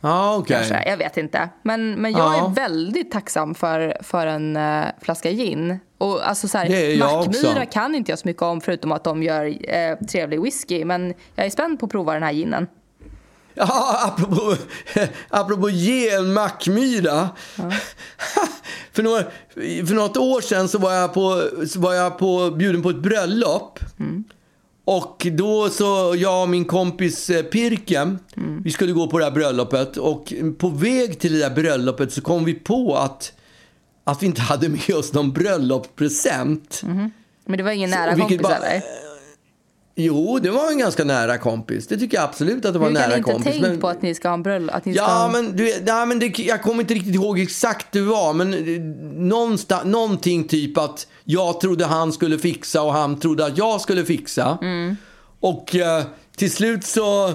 Ja, 0.00 0.36
okej. 0.36 0.56
Kanske, 0.56 0.88
jag 0.90 0.96
vet 0.96 1.16
inte. 1.16 1.48
Men, 1.62 1.94
men 1.94 2.12
jag 2.12 2.20
Ja. 2.34 2.46
är 2.46 2.54
väldigt 2.54 3.10
tacksam 3.12 3.54
för, 3.54 3.96
för 4.02 4.26
en 4.26 4.56
uh, 4.56 4.84
flaska 5.00 5.30
gin. 5.30 5.78
Och 5.98 6.28
alltså 6.28 6.48
så 6.48 6.58
här, 6.58 6.98
Mackmyra 6.98 7.66
kan 7.66 7.94
inte 7.94 8.12
jag 8.12 8.18
så 8.18 8.28
mycket 8.28 8.42
om 8.42 8.60
förutom 8.60 8.92
att 8.92 9.04
de 9.04 9.22
gör 9.22 9.74
eh, 9.74 9.96
trevlig 9.98 10.42
whisky. 10.42 10.84
Men 10.84 11.14
jag 11.34 11.46
är 11.46 11.50
spänd 11.50 11.80
på 11.80 11.86
att 11.86 11.92
prova 11.92 12.14
den 12.14 12.22
här 12.22 12.32
ginen. 12.32 12.66
Ja, 13.54 13.96
apropå, 14.06 14.54
apropå 15.28 15.70
ge 15.70 16.10
en 16.10 16.32
mackmyra. 16.32 17.28
för, 18.92 19.02
några, 19.02 19.22
för 19.86 19.94
något 19.94 20.16
år 20.16 20.40
sedan 20.40 20.68
så 20.68 20.78
var 20.78 20.92
jag, 20.92 21.14
på, 21.14 21.48
så 21.68 21.80
var 21.80 21.94
jag 21.94 22.18
på, 22.18 22.50
bjuden 22.50 22.82
på 22.82 22.90
ett 22.90 23.02
bröllop. 23.02 23.78
Och 24.84 25.26
då 25.32 25.68
så, 25.70 26.14
jag 26.18 26.42
och 26.42 26.48
min 26.48 26.64
kompis 26.64 27.30
eh, 27.30 27.42
Pirke, 27.42 28.16
vi 28.64 28.70
skulle 28.70 28.92
gå 28.92 29.06
på 29.08 29.18
det 29.18 29.24
här 29.24 29.30
bröllopet. 29.32 29.96
Och 29.96 30.32
på 30.58 30.68
väg 30.68 31.18
till 31.20 31.32
det 31.32 31.38
där 31.38 31.54
bröllopet 31.54 32.12
så 32.12 32.20
kom 32.20 32.44
vi 32.44 32.54
på 32.54 32.96
att, 32.96 33.32
att 34.04 34.22
vi 34.22 34.26
inte 34.26 34.40
hade 34.40 34.68
med 34.68 34.90
oss 34.94 35.12
någon 35.12 35.32
bröllopspresent. 35.32 36.82
Men 37.46 37.56
det 37.58 37.62
var 37.62 37.70
ingen 37.70 37.90
Så- 37.90 37.96
nära 37.98 38.14
vilket 38.14 38.28
kompis 38.28 38.42
bara- 38.42 38.56
eller? 38.56 38.82
Jo, 39.94 40.38
det 40.42 40.50
var 40.50 40.70
en 40.70 40.78
ganska 40.78 41.04
nära 41.04 41.38
kompis. 41.38 41.86
Det 41.86 41.98
tycker 41.98 42.16
jag 42.16 42.24
absolut 42.24 42.64
att 42.64 42.72
det 42.72 42.78
var 42.78 42.86
en 42.86 42.96
Hur 42.96 43.02
kan 43.02 43.08
nära 43.10 43.16
ni 43.16 43.18
inte 43.18 43.32
kompis. 43.32 43.52
tänkt 43.52 43.62
men- 43.68 43.80
på 43.80 43.88
att 43.88 44.02
ni 44.02 44.14
ska 44.14 44.28
ha 44.28 44.34
en 44.34 44.42
bröllop? 44.42 44.74
Att 44.74 44.84
ni 44.84 44.94
ska 44.94 45.02
Ja, 45.02 45.08
ha... 45.08 45.28
men, 45.28 45.56
du, 45.56 45.74
ja, 45.86 46.04
men 46.06 46.18
det, 46.18 46.38
jag 46.38 46.62
kommer 46.62 46.80
inte 46.80 46.94
riktigt 46.94 47.14
ihåg 47.14 47.38
exakt 47.40 47.96
hur 47.96 48.00
det 48.00 48.06
var. 48.06 48.32
Men 48.34 48.54
eh, 48.54 48.80
någonstans, 49.22 49.84
någonting 49.84 50.44
typ 50.48 50.78
att 50.78 51.06
jag 51.24 51.60
trodde 51.60 51.84
han 51.86 52.12
skulle 52.12 52.38
fixa 52.38 52.82
och 52.82 52.92
han 52.92 53.20
trodde 53.20 53.46
att 53.46 53.58
jag 53.58 53.80
skulle 53.80 54.04
fixa. 54.04 54.58
Och 55.40 55.76
eh, 55.76 56.02
till 56.36 56.50
slut 56.52 56.84
så... 56.84 57.32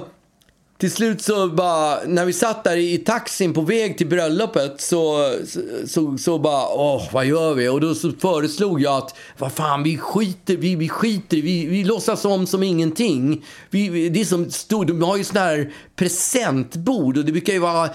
Till 0.77 0.91
slut 0.91 1.21
så 1.21 1.47
bara, 1.47 1.99
när 2.05 2.25
vi 2.25 2.33
satt 2.33 2.63
där 2.63 2.77
i 2.77 2.97
taxin 2.97 3.53
på 3.53 3.61
väg 3.61 3.97
till 3.97 4.07
bröllopet 4.07 4.81
så, 4.81 5.33
så, 5.45 5.61
så, 5.87 6.17
så 6.17 6.39
bara, 6.39 6.67
åh, 6.67 7.09
vad 7.11 7.25
gör 7.25 7.53
vi? 7.53 7.67
Och 7.67 7.81
då 7.81 7.95
så 7.95 8.11
föreslog 8.11 8.81
jag 8.81 8.97
att, 8.97 9.15
vad 9.37 9.51
fan, 9.51 9.83
vi 9.83 9.97
skiter, 9.97 10.57
vi, 10.57 10.75
vi 10.75 10.89
skiter, 10.89 11.37
vi, 11.37 11.65
vi 11.65 11.83
låtsas 11.83 12.25
om 12.25 12.47
som 12.47 12.63
ingenting. 12.63 13.45
Vi, 13.69 14.09
det 14.09 14.21
är 14.21 14.25
som 14.25 14.51
stor, 14.51 14.85
de 14.85 15.03
har 15.03 15.17
ju 15.17 15.23
sådana 15.23 15.45
här 15.47 15.73
presentbord 15.95 17.17
och 17.17 17.25
det 17.25 17.31
brukar 17.31 17.53
ju 17.53 17.59
vara 17.59 17.89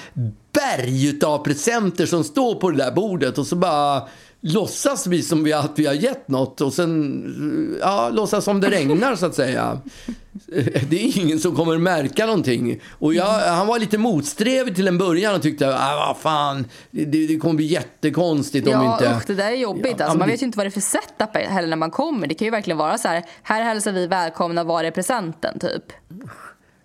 berg 0.52 1.20
av 1.24 1.44
presenter 1.44 2.06
som 2.06 2.24
står 2.24 2.54
på 2.54 2.70
det 2.70 2.76
där 2.76 2.92
bordet 2.92 3.38
och 3.38 3.46
så 3.46 3.56
bara 3.56 4.02
låtsas 4.44 5.06
vi 5.06 5.22
som 5.22 5.44
vi, 5.44 5.52
att 5.52 5.78
vi 5.78 5.86
har 5.86 5.94
gett 5.94 6.28
något 6.28 6.60
och 6.60 6.72
sen 6.72 7.76
ja, 7.80 8.08
låtsas 8.08 8.44
som 8.44 8.60
det 8.60 8.70
regnar 8.70 9.16
så 9.16 9.26
att 9.26 9.34
säga. 9.34 9.78
Det 10.90 10.96
är 11.04 11.18
ingen 11.18 11.38
som 11.38 11.56
kommer 11.56 11.78
märka 11.78 12.26
någonting. 12.26 12.80
Och 12.98 13.14
jag, 13.14 13.24
han 13.26 13.66
var 13.66 13.78
lite 13.78 13.98
motsträvig 13.98 14.74
till 14.76 14.88
en 14.88 14.98
början 14.98 15.34
och 15.34 15.42
tyckte 15.42 15.74
att 15.74 15.96
vad 15.96 16.16
fan, 16.16 16.64
det, 16.90 17.04
det 17.26 17.36
kommer 17.38 17.54
bli 17.54 17.66
jättekonstigt 17.66 18.66
om 18.66 18.72
Ja, 18.72 18.92
inte... 18.92 19.14
usch, 19.16 19.22
det 19.26 19.34
där 19.34 19.50
är 19.52 19.56
jobbigt. 19.56 19.94
Ja, 19.98 20.04
alltså, 20.04 20.18
man 20.18 20.28
det- 20.28 20.32
vet 20.32 20.42
ju 20.42 20.46
inte 20.46 20.58
vad 20.58 20.66
det 20.66 20.68
är 20.68 20.70
för 20.70 20.80
setup 20.80 21.36
heller 21.36 21.68
när 21.68 21.76
man 21.76 21.90
kommer. 21.90 22.26
Det 22.26 22.34
kan 22.34 22.44
ju 22.44 22.50
verkligen 22.50 22.78
vara 22.78 22.98
så 22.98 23.08
här, 23.08 23.24
här 23.42 23.62
hälsar 23.62 23.92
vi 23.92 24.06
välkomna, 24.06 24.64
var 24.64 24.84
är 24.84 24.90
presenten 24.90 25.58
typ? 25.58 25.84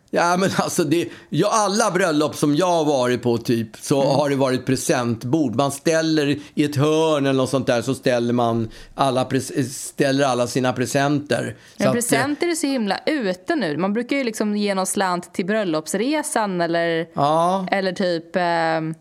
Ja, 0.10 0.38
men 0.38 0.50
alltså 0.58 0.84
det, 0.84 1.10
ja, 1.30 1.50
alla 1.52 1.92
bröllop 1.92 2.36
som 2.36 2.56
jag 2.56 2.68
har 2.68 2.86
varit 2.86 3.22
på 3.24 3.38
typ 3.38 3.70
så 3.82 4.02
Mm. 4.04 4.16
har 4.16 4.30
det 4.30 4.36
varit 4.36 4.66
presentbord. 4.66 5.56
Man 5.56 5.72
ställer 5.72 6.38
i 6.54 6.64
ett 6.64 6.76
hörn 6.76 7.26
eller 7.26 7.38
något 7.38 7.50
sånt 7.50 7.68
där 7.68 7.82
så 7.82 7.96
ställer 7.96 8.34
man 8.34 8.70
alla, 8.96 9.28
ställer 9.72 10.26
alla 10.26 10.48
sina 10.48 10.74
presenter. 10.74 11.56
Så 11.78 11.84
Men 11.84 11.88
att, 11.88 11.94
eh, 11.96 11.98
presenter 11.98 12.48
är 12.48 12.56
så 12.56 12.68
himla 12.68 13.00
ute 13.06 13.56
nu. 13.56 13.78
Man 13.78 13.94
brukar 13.94 14.16
ju 14.16 14.24
liksom 14.24 14.58
ge 14.58 14.76
någon 14.76 14.86
slant 14.86 15.34
till 15.34 15.46
bröllopsresan 15.46 16.62
eller, 16.62 17.08
Ja. 17.14 17.68
eller 17.72 17.92
typ 17.92 18.36
ehm, 18.36 18.96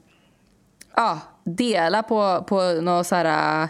ja, 0.97 1.19
dela 1.45 2.03
på, 2.03 2.45
på 2.49 2.63
någon 2.81 3.05
så 3.05 3.15
här... 3.15 3.69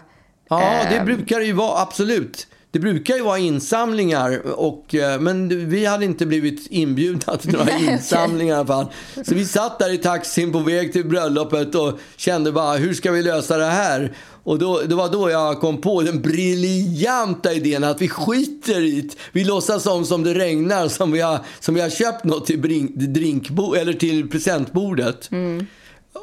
Ja, 0.49 0.59
det 0.89 0.95
ehm, 0.95 1.05
brukar 1.05 1.39
det 1.39 1.45
ju 1.45 1.53
vara, 1.53 1.81
absolut. 1.81 2.47
Det 2.71 2.79
brukar 2.79 3.15
ju 3.15 3.23
vara 3.23 3.37
insamlingar, 3.37 4.41
och, 4.45 4.95
eh, 4.95 5.19
men 5.19 5.69
vi 5.69 5.85
hade 5.85 6.05
inte 6.05 6.25
blivit 6.25 6.67
inbjudna 6.69 7.37
till 7.37 7.51
några 7.51 7.77
insamlingar 7.91 8.55
i 8.55 8.57
alla 8.57 8.67
fall. 8.67 8.85
Så 9.25 9.35
vi 9.35 9.45
satt 9.45 9.79
där 9.79 9.93
i 9.93 9.97
taxin 9.97 10.51
på 10.51 10.59
väg 10.59 10.93
till 10.93 11.05
bröllopet 11.05 11.75
och 11.75 11.99
kände 12.15 12.51
bara, 12.51 12.77
hur 12.77 12.93
ska 12.93 13.11
vi 13.11 13.23
lösa 13.23 13.57
det 13.57 13.65
här? 13.65 14.13
Och 14.43 14.59
då, 14.59 14.81
det 14.81 14.95
var 14.95 15.09
då 15.09 15.29
jag 15.29 15.59
kom 15.59 15.81
på 15.81 16.01
den 16.01 16.21
briljanta 16.21 17.53
idén 17.53 17.83
att 17.83 18.01
vi 18.01 18.09
skiter 18.09 18.81
i 18.81 19.01
det. 19.01 19.15
Vi 19.31 19.43
låtsas 19.43 19.83
som, 19.83 20.05
som 20.05 20.23
det 20.23 20.33
regnar, 20.33 20.87
som 20.87 21.11
vi 21.11 21.21
har, 21.21 21.39
som 21.59 21.75
vi 21.75 21.81
har 21.81 21.89
köpt 21.89 22.23
något 22.23 22.45
till 22.45 22.61
drink, 22.61 22.91
drinkbo, 22.95 23.75
eller 23.75 23.93
till 23.93 24.29
presentbordet. 24.29 25.29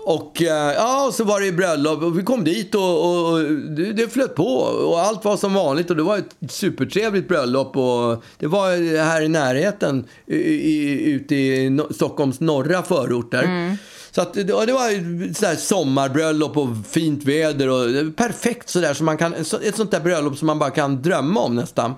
Och 0.05 0.43
eh, 0.43 0.73
ja, 0.73 1.11
så 1.13 1.25
var 1.25 1.41
det 1.41 1.53
bröllop 1.53 2.03
och 2.03 2.19
vi 2.19 2.23
kom 2.23 2.45
dit 2.45 2.75
och, 2.75 2.83
och, 2.83 3.33
och 3.33 3.41
det, 3.77 3.93
det 3.93 4.09
flöt 4.09 4.35
på 4.35 4.47
och 4.91 5.01
allt 5.01 5.25
var 5.25 5.37
som 5.37 5.55
vanligt 5.55 5.91
och 5.91 5.97
det 5.97 6.03
var 6.03 6.19
ett 6.19 6.37
supertrevligt 6.51 7.29
bröllop 7.29 7.77
och 7.77 8.25
det 8.39 8.47
var 8.47 8.99
här 9.05 9.23
i 9.23 9.29
närheten 9.29 10.05
i, 10.27 10.37
i, 10.37 11.11
ute 11.11 11.35
i 11.35 11.71
no, 11.71 11.93
Stockholms 11.93 12.41
norra 12.41 12.83
förorter. 12.83 13.77
Så 14.11 14.21
att, 14.21 14.35
det, 14.35 14.53
var 14.53 15.47
här 15.47 15.57
sommarbröllop 15.57 16.57
och 16.57 16.69
fint 16.91 17.25
väder 17.25 17.69
och 17.69 18.17
perfekt 18.17 18.69
sådär 18.69 18.95
så 18.95 19.05
man 19.05 19.17
kan, 19.17 19.35
ett 19.35 19.77
sånt 19.77 19.91
där 19.91 20.01
bröllop 20.01 20.39
som 20.39 20.47
man 20.47 20.59
bara 20.59 20.71
kan 20.71 21.03
drömma 21.03 21.41
om 21.41 21.55
nästan. 21.55 21.95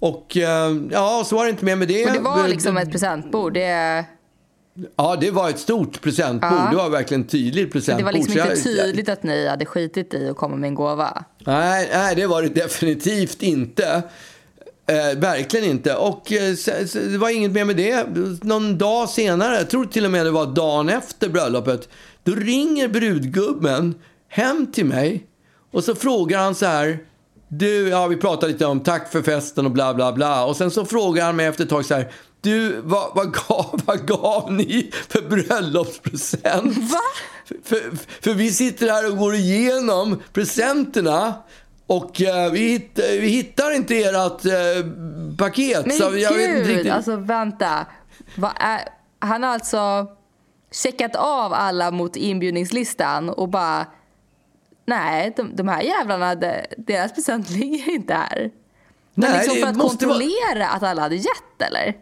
Och 0.00 0.36
eh, 0.36 0.76
ja, 0.90 1.24
så 1.26 1.36
var 1.36 1.44
det 1.44 1.50
inte 1.50 1.64
mer 1.64 1.76
med 1.76 1.88
det. 1.88 2.06
Och 2.06 2.12
det 2.12 2.20
var 2.20 2.48
liksom 2.48 2.76
ett 2.76 2.90
presentbord. 2.90 3.54
Det, 3.54 4.04
Ja, 4.96 5.16
det 5.20 5.30
var 5.30 5.50
ett 5.50 5.58
stort 5.58 6.00
presentbord. 6.00 6.50
Ja. 6.52 6.68
Det 6.70 6.76
var 6.76 6.90
verkligen 6.90 7.24
tydligt 7.24 7.72
presentbord. 7.72 8.00
det 8.00 8.04
var 8.04 8.12
liksom 8.12 8.50
inte 8.50 8.62
tydligt 8.62 9.08
att 9.08 9.22
ni 9.22 9.48
hade 9.48 9.66
skitit 9.66 10.14
i 10.14 10.28
att 10.28 10.36
komma 10.36 10.56
med 10.56 10.68
en 10.68 10.74
gåva. 10.74 11.24
Nej, 11.38 11.90
nej, 11.92 12.16
det 12.16 12.26
var 12.26 12.42
det 12.42 12.48
definitivt 12.48 13.42
inte. 13.42 14.02
Eh, 14.86 15.18
verkligen 15.18 15.70
inte. 15.70 15.94
Och 15.94 16.32
eh, 16.32 16.54
det 16.94 17.18
var 17.18 17.30
inget 17.30 17.52
mer 17.52 17.64
med 17.64 17.76
det. 17.76 18.06
Någon 18.42 18.78
dag 18.78 19.08
senare, 19.08 19.56
jag 19.56 19.70
tror 19.70 19.84
till 19.84 20.04
och 20.04 20.10
med 20.10 20.26
det 20.26 20.30
var 20.30 20.46
dagen 20.46 20.88
efter 20.88 21.28
bröllopet, 21.28 21.88
då 22.24 22.32
ringer 22.32 22.88
brudgubben 22.88 23.94
hem 24.28 24.66
till 24.72 24.84
mig 24.86 25.26
och 25.72 25.84
så 25.84 25.94
frågar 25.94 26.38
han 26.38 26.54
så 26.54 26.66
här. 26.66 26.98
Du, 27.48 27.88
ja 27.88 28.06
vi 28.06 28.16
pratade 28.16 28.52
lite 28.52 28.66
om 28.66 28.80
tack 28.80 29.12
för 29.12 29.22
festen 29.22 29.66
och 29.66 29.72
bla 29.72 29.94
bla 29.94 30.12
bla. 30.12 30.44
Och 30.44 30.56
sen 30.56 30.70
så 30.70 30.84
frågar 30.84 31.24
han 31.24 31.36
mig 31.36 31.46
efter 31.46 31.64
ett 31.64 31.70
tag 31.70 31.84
så 31.84 31.94
här. 31.94 32.12
Du, 32.40 32.80
vad, 32.80 33.14
vad, 33.14 33.32
gav, 33.34 33.80
vad 33.86 34.06
gav 34.06 34.52
ni 34.52 34.90
för 35.08 35.22
bröllopspresent? 35.22 36.76
Va? 36.76 37.00
För, 37.64 37.96
för 38.22 38.34
vi 38.34 38.52
sitter 38.52 38.88
här 38.88 39.10
och 39.12 39.18
går 39.18 39.34
igenom 39.34 40.22
presenterna 40.32 41.34
och 41.86 42.22
eh, 42.22 42.50
vi, 42.52 42.58
hitt, 42.58 42.98
vi 42.98 43.28
hittar 43.28 43.70
inte 43.74 43.96
ert 43.96 44.44
eh, 44.44 44.86
paket. 45.38 45.86
Men 45.86 45.96
så 45.96 46.10
gud, 46.10 46.20
jag 46.20 46.32
vet 46.34 46.50
inte 46.58 46.70
riktigt. 46.72 46.92
alltså 46.92 47.16
vänta. 47.16 47.86
Är, 48.56 48.80
han 49.18 49.42
har 49.42 49.50
alltså 49.50 50.06
checkat 50.72 51.16
av 51.16 51.52
alla 51.52 51.90
mot 51.90 52.16
inbjudningslistan 52.16 53.28
och 53.30 53.48
bara 53.48 53.86
Nej, 54.86 55.32
de, 55.36 55.56
de 55.56 55.68
här 55.68 55.82
jävlarna, 55.82 56.34
de, 56.34 56.62
deras 56.76 57.14
present 57.14 57.50
ligger 57.58 57.90
inte 57.94 58.14
här. 58.14 58.50
Men 59.14 59.30
Nej, 59.30 59.38
liksom 59.38 59.56
för 59.56 59.66
att 59.66 59.76
måste 59.76 60.06
vara- 60.06 60.18
kontrollera 60.18 60.68
att 60.68 60.82
alla 60.82 61.02
hade 61.02 61.16
gett 61.16 61.62
eller? 61.62 61.94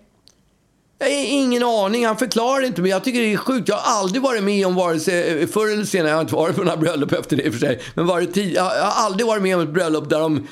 Jag 0.98 1.06
har 1.06 1.14
ingen 1.14 1.62
aning, 1.62 2.06
han 2.06 2.16
förklarar 2.16 2.64
inte. 2.66 2.82
Men 2.82 2.90
jag 2.90 3.04
tycker 3.04 3.20
det 3.20 3.32
är 3.32 3.36
sjukt. 3.36 3.68
Jag 3.68 3.76
har 3.76 4.00
aldrig 4.00 4.22
varit 4.22 4.42
med 4.42 4.66
om 4.66 4.74
vare 4.74 5.00
sig, 5.00 5.46
förr 5.46 5.72
eller 5.72 5.84
senare, 5.84 6.08
jag 6.10 6.16
har 6.16 6.22
inte 6.22 6.34
varit 6.34 6.56
på 6.56 6.62
några 6.62 6.76
bröllop 6.76 7.12
efter 7.12 7.36
det 7.36 7.42
i 7.42 7.48
och 7.48 7.52
för 7.52 7.60
sig. 7.60 7.80
Men 7.94 8.06
varit 8.06 8.34
tid, 8.34 8.52
jag 8.54 8.62
har 8.62 9.04
aldrig 9.04 9.26
varit 9.26 9.42
med 9.42 9.56
om 9.56 9.62
ett 9.62 9.68
bröllop 9.68 10.10
där 10.10 10.20
de 10.20 10.46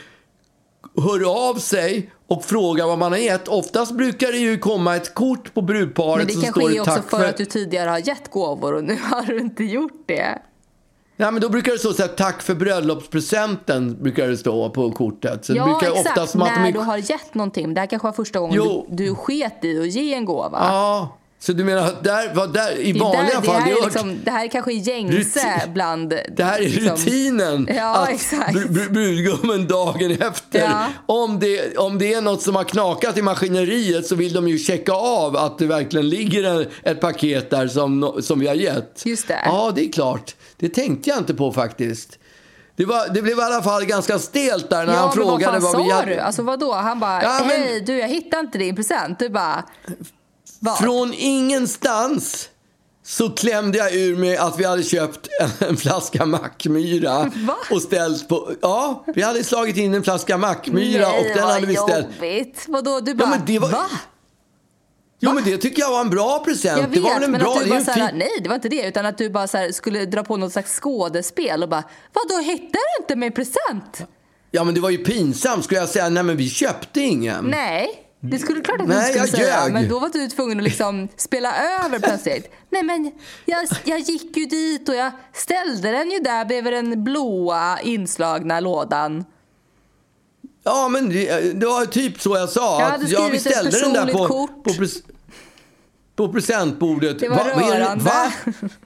hör 1.03 1.49
av 1.49 1.55
sig 1.55 2.11
och 2.29 2.45
frågar 2.45 2.87
vad 2.87 2.99
man 2.99 3.13
har 3.13 3.19
gett. 3.19 3.49
Oftast 3.49 3.93
brukar 3.93 4.33
det 4.33 4.39
ju 4.39 4.59
komma 4.59 4.97
ett 4.97 5.15
kort 5.15 5.55
på 5.55 5.63
brudparet 5.63 6.19
Men 6.19 6.27
det 6.27 6.33
som 6.33 6.43
kanske 6.43 6.61
står 6.61 6.71
är 6.71 6.75
det 6.75 6.81
också 6.81 6.95
tack 6.95 7.11
för 7.11 7.25
att 7.25 7.37
du 7.37 7.45
tidigare 7.45 7.91
har 7.91 7.99
gett 7.99 8.31
gåvor 8.31 8.75
och 8.75 8.85
nu 8.85 8.97
har 9.11 9.23
du 9.23 9.39
inte 9.39 9.65
gjort 9.65 10.03
det. 10.07 10.39
Ja, 11.17 11.31
men 11.31 11.43
då 11.43 11.49
brukar 11.49 11.73
det 11.73 11.79
stå 11.79 11.93
så 11.93 12.03
här, 12.03 12.09
tack 12.09 12.43
för 12.43 12.55
bröllopspresenten, 12.55 14.03
brukar 14.03 14.29
det 14.29 14.37
stå 14.37 14.71
på 14.71 14.91
kortet. 14.93 15.45
Så 15.45 15.53
det 15.53 15.59
ja, 15.59 15.65
brukar 15.65 15.87
exakt. 15.91 16.09
oftast 16.09 16.33
som 16.33 16.43
att 16.43 16.55
de 16.55 16.61
När 16.61 16.69
är- 16.69 16.73
du 16.73 16.79
har 16.79 16.97
gett 16.97 17.35
någonting. 17.35 17.75
Det 17.75 17.81
här 17.81 17.87
kanske 17.87 18.07
var 18.09 18.13
första 18.13 18.39
gången 18.39 18.55
Jo. 18.57 18.87
du, 18.91 19.05
du 19.05 19.15
sket 19.15 19.65
i 19.65 19.81
att 19.81 19.87
ge 19.89 20.15
en 20.15 20.25
gåva. 20.25 20.59
Ja, 20.61 21.17
så 21.39 21.53
du 21.53 21.65
menar 21.65 21.83
att 21.83 22.05
där, 22.05 22.47
där, 22.53 22.79
i 22.79 22.93
Det 22.93 23.01
vanliga 23.01 23.27
fall, 23.41 23.43
det, 23.45 23.51
här 23.53 23.65
det, 23.67 23.71
är 23.73 23.85
liksom, 23.85 24.17
det 24.25 24.31
här 24.31 24.45
är 24.45 24.49
kanske 24.49 24.73
gängse 24.73 25.63
bland... 25.75 26.09
det 26.37 26.45
här 26.45 26.59
är 26.59 26.63
liksom- 26.69 26.97
rutinen. 26.97 27.69
Ja, 27.77 27.97
att 27.97 28.09
exakt. 28.09 28.53
br- 28.55 28.69
br- 28.69 28.93
brudgummen 28.93 29.67
dagen 29.69 30.11
efter, 30.13 30.59
Ja. 30.61 30.87
om, 31.07 31.39
det, 31.39 31.77
om 31.79 31.99
det 31.99 32.15
är 32.15 32.21
något 32.23 32.43
som 32.43 32.57
har 32.57 32.65
knakat 32.65 33.19
i 33.19 33.23
maskineriet 33.23 34.07
så 34.07 34.15
vill 34.15 34.33
de 34.33 34.49
ju 34.49 34.59
checka 34.59 34.93
av 34.93 35.37
att 35.37 35.59
det 35.59 35.67
verkligen 35.67 36.09
ligger 36.09 36.69
ett 36.83 37.01
paket 37.01 37.51
där 37.51 37.69
som, 37.69 38.17
som 38.21 38.39
vi 38.39 38.47
har 38.47 38.55
gett. 38.55 39.03
Just 39.07 39.29
det. 39.29 39.41
Ja, 39.45 39.73
det 39.75 39.85
är 39.89 39.93
klart. 39.93 40.35
Det 40.57 40.69
tänkte 40.69 41.11
jag 41.11 41.19
inte 41.19 41.35
på 41.35 41.53
faktiskt. 41.53 42.19
Det, 42.77 42.85
var, 42.85 43.09
det 43.15 43.23
blev 43.23 43.39
i 43.39 43.43
alla 43.43 43.63
fall 43.63 43.85
ganska 43.85 44.19
stelt 44.19 44.71
där 44.71 44.87
när 44.87 44.93
Ja, 44.93 44.99
han 44.99 45.07
vad 45.07 45.15
frågade 45.15 45.61
fan 45.61 45.73
vad 45.73 45.85
vi 45.85 45.91
hade. 45.91 46.07
du? 46.15 46.19
Alltså 46.19 46.43
vadå? 46.43 46.73
Han 46.73 47.01
bara, 47.01 47.23
Ja, 47.23 47.37
men- 47.41 47.49
hej 47.51 47.81
du 47.81 47.99
jag 47.99 48.09
hittar 48.09 48.41
inte 48.41 48.59
din 48.59 48.77
present. 48.77 49.19
Du 49.19 49.29
bara, 49.29 49.65
vad? 50.61 50.79
Från 50.79 51.13
ingenstans 51.17 52.49
så 53.05 53.31
klämde 53.31 53.79
jag 53.79 53.95
ur 53.95 54.17
mig 54.17 54.37
att 54.37 54.59
vi 54.59 54.65
hade 54.65 54.83
köpt 54.83 55.29
en, 55.61 55.77
flaska 55.77 56.27
Mackmyra. 56.27 57.19
Va? 57.47 57.57
Och 57.71 57.83
ställt 57.83 58.29
på... 58.29 58.53
Ja, 58.63 59.05
vi 59.15 59.23
hade 59.23 59.45
slagit 59.45 59.77
in 59.77 59.95
en 59.95 60.03
flaska 60.03 60.39
Mackmyra 60.39 61.09
och 61.09 61.25
den 61.25 61.43
vad 61.43 61.53
hade 61.55 61.67
vi 61.67 61.77
ställt... 61.77 62.07
jobbigt. 62.15 62.65
Vadå? 62.69 63.01
Du 63.01 63.15
bara, 63.15 63.29
men 63.31 63.41
det 63.47 63.59
var- 63.59 63.69
va? 63.69 63.87
Jo, 65.27 65.33
men 65.35 65.45
det 65.45 65.57
tycker 65.59 65.83
jag 65.83 65.91
var 65.91 66.01
en 66.01 66.11
bra 66.11 66.43
present. 66.45 66.81
Jag 66.81 66.91
det 66.91 67.01
var 67.01 67.09
vet, 67.11 67.17
väl 67.17 67.25
en 67.25 67.31
men 67.31 67.41
bra... 67.41 67.55
att 67.57 67.65
du 67.65 67.71
bara 67.71 67.85
såhär, 67.85 68.09
fin- 68.09 68.19
nej 68.19 68.31
det 68.43 68.49
var 68.49 68.55
inte 68.55 68.69
det. 68.69 68.89
Utan 68.89 69.07
att 69.07 69.19
du 69.19 69.31
bara 69.31 69.47
såhär, 69.47 69.73
skulle 69.73 70.07
dra 70.07 70.23
på 70.25 70.37
något 70.37 70.53
slags 70.53 70.81
skådespel 70.81 71.63
och 71.63 71.69
bara, 71.69 71.85
vadå 72.13 72.43
hittar 72.43 72.73
du 72.99 73.03
inte 73.03 73.17
min 73.17 73.33
present? 73.33 74.03
Ja, 74.51 74.65
men 74.65 74.75
det 74.75 74.81
var 74.81 74.91
ju 74.91 74.99
pinsamt. 74.99 75.65
Skulle 75.65 75.81
jag 75.81 75.89
säga, 75.89 76.09
nej 76.09 76.23
men 76.23 76.37
vi 76.37 76.49
köpte 76.51 77.01
ingen. 77.01 77.45
Nej. 77.45 78.03
Det 78.21 78.39
skulle 78.39 78.61
klart 78.61 78.81
att 78.81 78.87
du 78.89 78.95
Nej, 78.95 79.05
skulle 79.05 79.19
jag 79.19 79.29
säga, 79.29 79.63
ljög. 79.65 79.73
men 79.73 79.89
då 79.89 79.99
var 79.99 80.09
du 80.09 80.29
tvungen 80.29 80.59
att 80.59 80.65
liksom 80.65 81.09
spela 81.17 81.53
över 81.85 81.99
plötsligt. 81.99 82.51
Nej 82.71 82.83
men 82.83 83.13
jag, 83.45 83.67
jag 83.85 83.99
gick 84.01 84.37
ju 84.37 84.47
dit 84.47 84.89
och 84.89 84.95
jag 84.95 85.13
ställde 85.35 85.91
den 85.93 86.11
ju 86.11 86.19
där 86.19 86.45
bredvid 86.45 86.73
den 86.73 87.05
blåa 87.05 87.79
inslagna 87.83 88.61
lådan. 88.61 89.25
Ja, 90.65 90.89
men 90.89 91.09
det, 91.09 91.53
det 91.61 91.67
var 91.67 91.87
typ 91.87 92.21
så 92.21 92.37
jag 92.37 92.49
sa. 92.49 92.81
Jag 92.81 92.89
hade 92.89 93.05
vi 93.05 93.15
skrivit 93.15 93.47
ett 93.47 93.53
ställde 93.53 93.81
den 93.81 93.93
där 93.93 94.01
på, 94.13 94.27
personligt 94.29 94.29
kort. 94.65 94.65
på, 94.65 95.16
på 96.17 96.33
presentbordet. 96.33 97.19
Det 97.19 97.29
var 97.29 97.37
Va, 97.37 97.45
rörande. 97.45 98.05
Va? 98.05 98.33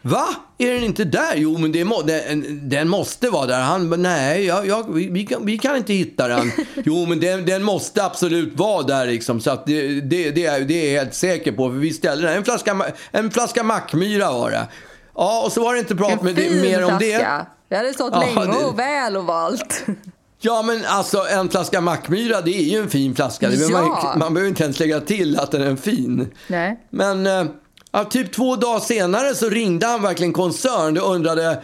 Va? 0.02 0.26
Är 0.58 0.74
den 0.74 0.84
inte 0.84 1.04
där? 1.04 1.34
Jo, 1.36 1.58
men 1.58 1.72
det 1.72 1.84
må, 1.84 2.02
den, 2.02 2.68
den 2.68 2.88
måste 2.88 3.30
vara 3.30 3.46
där. 3.46 3.60
Han 3.60 4.02
nej, 4.02 4.44
jag, 4.44 4.66
jag, 4.66 4.94
vi, 4.94 5.08
vi, 5.08 5.26
kan, 5.26 5.46
vi 5.46 5.58
kan 5.58 5.76
inte 5.76 5.92
hitta 5.92 6.28
den. 6.28 6.52
Jo, 6.84 7.06
men 7.06 7.20
den, 7.20 7.46
den 7.46 7.62
måste 7.62 8.04
absolut 8.04 8.58
vara 8.58 8.82
där 8.82 9.06
liksom. 9.06 9.40
Så 9.40 9.50
att 9.50 9.66
det, 9.66 10.00
det, 10.00 10.30
det, 10.30 10.46
är, 10.46 10.60
det 10.60 10.74
är 10.74 10.92
jag 10.92 11.00
helt 11.00 11.14
säker 11.14 11.52
på. 11.52 11.68
För 11.68 11.76
vi 11.76 11.92
ställde 11.92 12.26
den. 12.26 12.36
En 12.36 12.44
flaska, 12.44 12.92
en 13.10 13.30
flaska 13.30 13.62
Mackmyra 13.62 14.32
var 14.32 14.50
det. 14.50 14.66
Ja, 15.14 15.42
och 15.44 15.52
så 15.52 15.62
var 15.64 15.74
det 15.74 15.80
inte 15.80 15.96
prat 15.96 16.22
med 16.22 16.34
mer 16.36 16.84
om 16.84 16.98
det. 16.98 17.16
flaska. 17.16 17.46
Det 17.68 17.76
hade 17.76 17.92
stått 17.92 18.12
Ja, 18.12 18.20
länge 18.20 18.64
och 18.64 18.78
väl 18.78 19.16
och 19.16 19.24
valt. 19.24 19.84
Ja, 20.42 20.62
men 20.62 20.84
alltså 20.84 21.26
en 21.30 21.48
flaska 21.48 21.80
Mackmyra, 21.80 22.40
det 22.40 22.50
är 22.50 22.62
ju 22.62 22.78
en 22.78 22.90
fin 22.90 23.14
flaska. 23.14 23.50
Ja. 23.50 23.68
man, 23.68 24.18
man 24.18 24.34
behöver 24.34 24.48
inte 24.48 24.64
ens 24.64 24.80
lägga 24.80 25.00
till 25.00 25.38
att 25.38 25.50
den 25.50 25.62
är 25.62 25.76
fin. 25.76 26.34
Nej. 26.46 26.80
Men 26.90 27.26
eh, 27.26 27.44
ja, 27.92 28.04
typ 28.04 28.32
två 28.32 28.56
dagar 28.56 28.80
senare 28.80 29.34
så 29.34 29.48
ringde 29.48 29.86
han 29.86 30.02
verkligen 30.02 30.32
koncern 30.32 30.98
och 30.98 31.14
undrade 31.14 31.62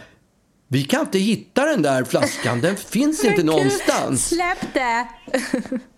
vi 0.69 0.85
kan 0.85 1.01
inte 1.01 1.19
hitta 1.19 1.65
den 1.65 1.83
där 1.83 2.05
flaskan, 2.05 2.61
den 2.61 2.77
finns 2.89 3.25
inte 3.25 3.43
någonstans. 3.43 4.29
Släpp 4.29 4.75
det! 4.75 5.09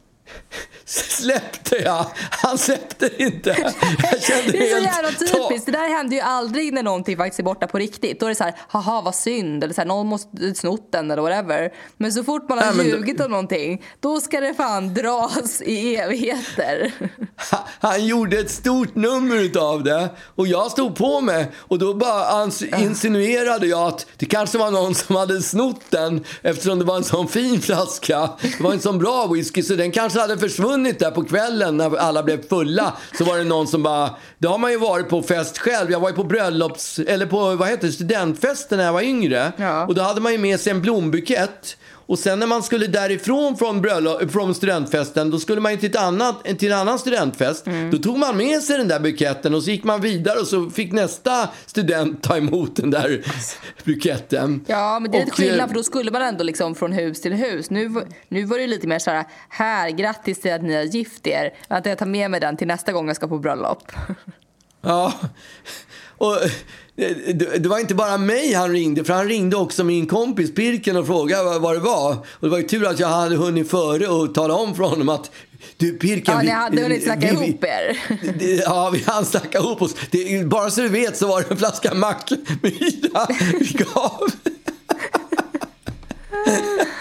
Släppte 0.84 1.76
jag? 1.76 2.06
Han 2.30 2.58
släppte 2.58 3.10
inte. 3.22 3.74
Jag 4.02 4.22
kände 4.22 4.52
Det 4.52 4.58
är 4.58 4.68
så 4.68 4.84
helt 4.84 4.96
jävla 4.96 5.10
typiskt. 5.10 5.66
Det 5.66 5.72
där 5.72 5.96
händer 5.96 6.16
ju 6.16 6.22
aldrig 6.22 6.72
när 6.72 6.82
någonting 6.82 7.16
faktiskt 7.16 7.38
är 7.38 7.44
borta 7.44 7.66
på 7.66 7.78
riktigt. 7.78 8.20
Då 8.20 8.26
är 8.26 8.30
det 8.30 8.34
så 8.34 8.44
här, 8.44 8.54
haha 8.68 9.00
vad 9.04 9.14
synd, 9.14 9.64
eller 9.64 9.74
så 9.74 9.80
här, 9.80 9.88
någon 9.88 10.06
måste 10.06 10.54
snott 10.54 10.92
den 10.92 11.10
eller 11.10 11.22
whatever. 11.22 11.72
Men 11.96 12.12
så 12.12 12.24
fort 12.24 12.48
man 12.48 12.58
har 12.58 12.74
Nej, 12.74 12.88
ljugit 12.88 13.20
om 13.20 13.30
någonting, 13.30 13.82
då 14.00 14.20
ska 14.20 14.40
det 14.40 14.54
fan 14.54 14.94
dras 14.94 15.62
i 15.62 15.96
evigheter. 15.96 16.92
Han 17.80 18.06
gjorde 18.06 18.38
ett 18.38 18.50
stort 18.50 18.94
nummer 18.94 19.58
av 19.58 19.84
det 19.84 20.08
och 20.34 20.46
jag 20.46 20.70
stod 20.70 20.96
på 20.96 21.20
mig 21.20 21.50
och 21.56 21.78
då 21.78 21.94
bara 21.94 22.50
insinuerade 22.78 23.66
jag 23.66 23.88
att 23.88 24.06
det 24.16 24.26
kanske 24.26 24.58
var 24.58 24.70
någon 24.70 24.94
som 24.94 25.16
hade 25.16 25.42
snott 25.42 25.80
den 25.90 26.24
eftersom 26.42 26.78
det 26.78 26.84
var 26.84 26.96
en 26.96 27.04
sån 27.04 27.28
fin 27.28 27.60
flaska. 27.60 28.30
Det 28.40 28.60
var 28.60 28.72
en 28.72 28.80
sån 28.80 28.98
bra 28.98 29.26
whisky 29.26 29.62
så 29.62 29.74
den 29.74 29.92
kanske 29.92 30.17
hade 30.20 30.38
försvunnit 30.38 30.98
där 30.98 31.10
på 31.10 31.24
kvällen 31.24 31.76
när 31.76 31.96
alla 31.96 32.22
blev 32.22 32.48
fulla. 32.48 32.96
Så 33.18 33.24
var 33.24 33.38
det 33.38 33.44
någon 33.44 33.66
som 33.66 33.82
bara, 33.82 34.10
det 34.38 34.48
har 34.48 34.58
man 34.58 34.70
ju 34.70 34.78
varit 34.78 35.08
på 35.08 35.22
fest 35.22 35.58
själv. 35.58 35.90
Jag 35.90 36.00
var 36.00 36.08
ju 36.08 36.14
på 36.14 36.24
bröllops, 36.24 36.98
eller 36.98 37.26
på 37.26 37.56
vad 37.56 37.68
heter 37.68 37.86
det, 37.86 37.92
studentfesten 37.92 38.78
när 38.78 38.84
jag 38.84 38.92
var 38.92 39.02
yngre. 39.02 39.52
Ja. 39.56 39.86
Och 39.86 39.94
då 39.94 40.02
hade 40.02 40.20
man 40.20 40.32
ju 40.32 40.38
med 40.38 40.60
sig 40.60 40.70
en 40.70 40.82
blombukett. 40.82 41.76
Och 42.08 42.18
sen 42.18 42.38
när 42.38 42.46
man 42.46 42.62
skulle 42.62 42.86
därifrån 42.86 43.56
från, 43.56 43.80
bröllop, 43.80 44.30
från 44.32 44.54
studentfesten, 44.54 45.30
då 45.30 45.38
skulle 45.38 45.60
man 45.60 45.72
ju 45.72 45.78
till, 45.78 45.90
ett 45.90 45.96
annat, 45.96 46.44
till 46.58 46.72
en 46.72 46.78
annan 46.78 46.98
studentfest. 46.98 47.66
Mm. 47.66 47.90
Då 47.90 47.98
tog 47.98 48.18
man 48.18 48.36
med 48.36 48.62
sig 48.62 48.78
den 48.78 48.88
där 48.88 49.00
buketten 49.00 49.54
och 49.54 49.62
så 49.62 49.70
gick 49.70 49.84
man 49.84 50.00
vidare 50.00 50.38
och 50.38 50.46
så 50.46 50.70
fick 50.70 50.92
nästa 50.92 51.48
student 51.66 52.22
ta 52.22 52.36
emot 52.36 52.76
den 52.76 52.90
där 52.90 53.22
buketten. 53.84 54.64
Ja, 54.66 54.98
men 54.98 55.10
det 55.10 55.18
är 55.18 55.20
lite 55.20 55.32
Och, 55.32 55.40
eh, 55.40 55.46
skillnad 55.46 55.68
för 55.68 55.74
då 55.74 55.82
skulle 55.82 56.10
man 56.10 56.22
ändå 56.22 56.44
liksom 56.44 56.74
från 56.74 56.92
hus 56.92 57.20
till 57.20 57.32
hus. 57.32 57.70
Nu, 57.70 58.06
nu 58.28 58.44
var 58.44 58.58
det 58.58 58.66
lite 58.66 58.86
mer 58.86 58.98
så 58.98 59.10
här, 59.10 59.24
här, 59.48 59.90
grattis 59.90 60.40
till 60.40 60.52
att 60.52 60.62
ni 60.62 60.74
har 60.74 60.82
gift 60.82 61.26
er. 61.26 61.54
Att 61.68 61.86
jag 61.86 61.98
tar 61.98 62.06
med 62.06 62.30
mig 62.30 62.40
den 62.40 62.56
till 62.56 62.66
nästa 62.66 62.92
gång 62.92 63.06
jag 63.06 63.16
ska 63.16 63.28
på 63.28 63.38
bröllop. 63.38 63.82
Ja, 64.80 65.12
och 66.18 66.36
det, 67.58 67.68
var 67.68 67.78
inte 67.78 67.94
bara 67.94 68.18
mig 68.18 68.52
han 68.52 68.70
ringde, 68.72 69.04
för 69.04 69.12
han 69.12 69.28
ringde 69.28 69.56
också 69.56 69.84
min 69.84 70.06
kompis 70.06 70.54
Birken 70.54 70.96
och 70.96 71.06
frågade 71.06 71.58
vad, 71.58 71.74
det 71.76 71.80
var. 71.80 72.12
Och 72.12 72.26
det 72.40 72.48
var 72.48 72.58
ju 72.58 72.64
tur 72.64 72.86
att 72.86 72.98
jag 72.98 73.08
hade 73.08 73.36
hunnit 73.36 73.70
före 73.70 74.06
och 74.08 74.34
tala 74.34 74.54
om 74.54 74.74
för 74.74 74.82
honom 74.84 75.08
att 75.08 75.30
du 75.76 75.92
Birken... 75.92 76.34
Ja, 76.34 76.42
ni 76.42 76.50
hade 76.50 76.82
hunnit 76.82 77.04
snacka 77.04 77.20
vi- 77.20 77.46
ihop 77.46 77.64
er. 77.64 77.98
Det- 78.38 78.54
Ja, 78.54 78.90
vi 78.92 79.02
hann 79.06 79.24
snacka 79.24 79.58
ihop 79.58 79.82
oss. 79.82 79.94
Det, 80.10 80.46
bara 80.48 80.70
så 80.70 80.80
du 80.80 80.88
vet 80.88 81.16
så 81.16 81.26
var 81.26 81.40
det 81.40 81.50
en 81.50 81.56
flaska 81.56 81.94
Mackmyra 81.94 83.26
vi 83.60 83.84
gav. 83.94 84.30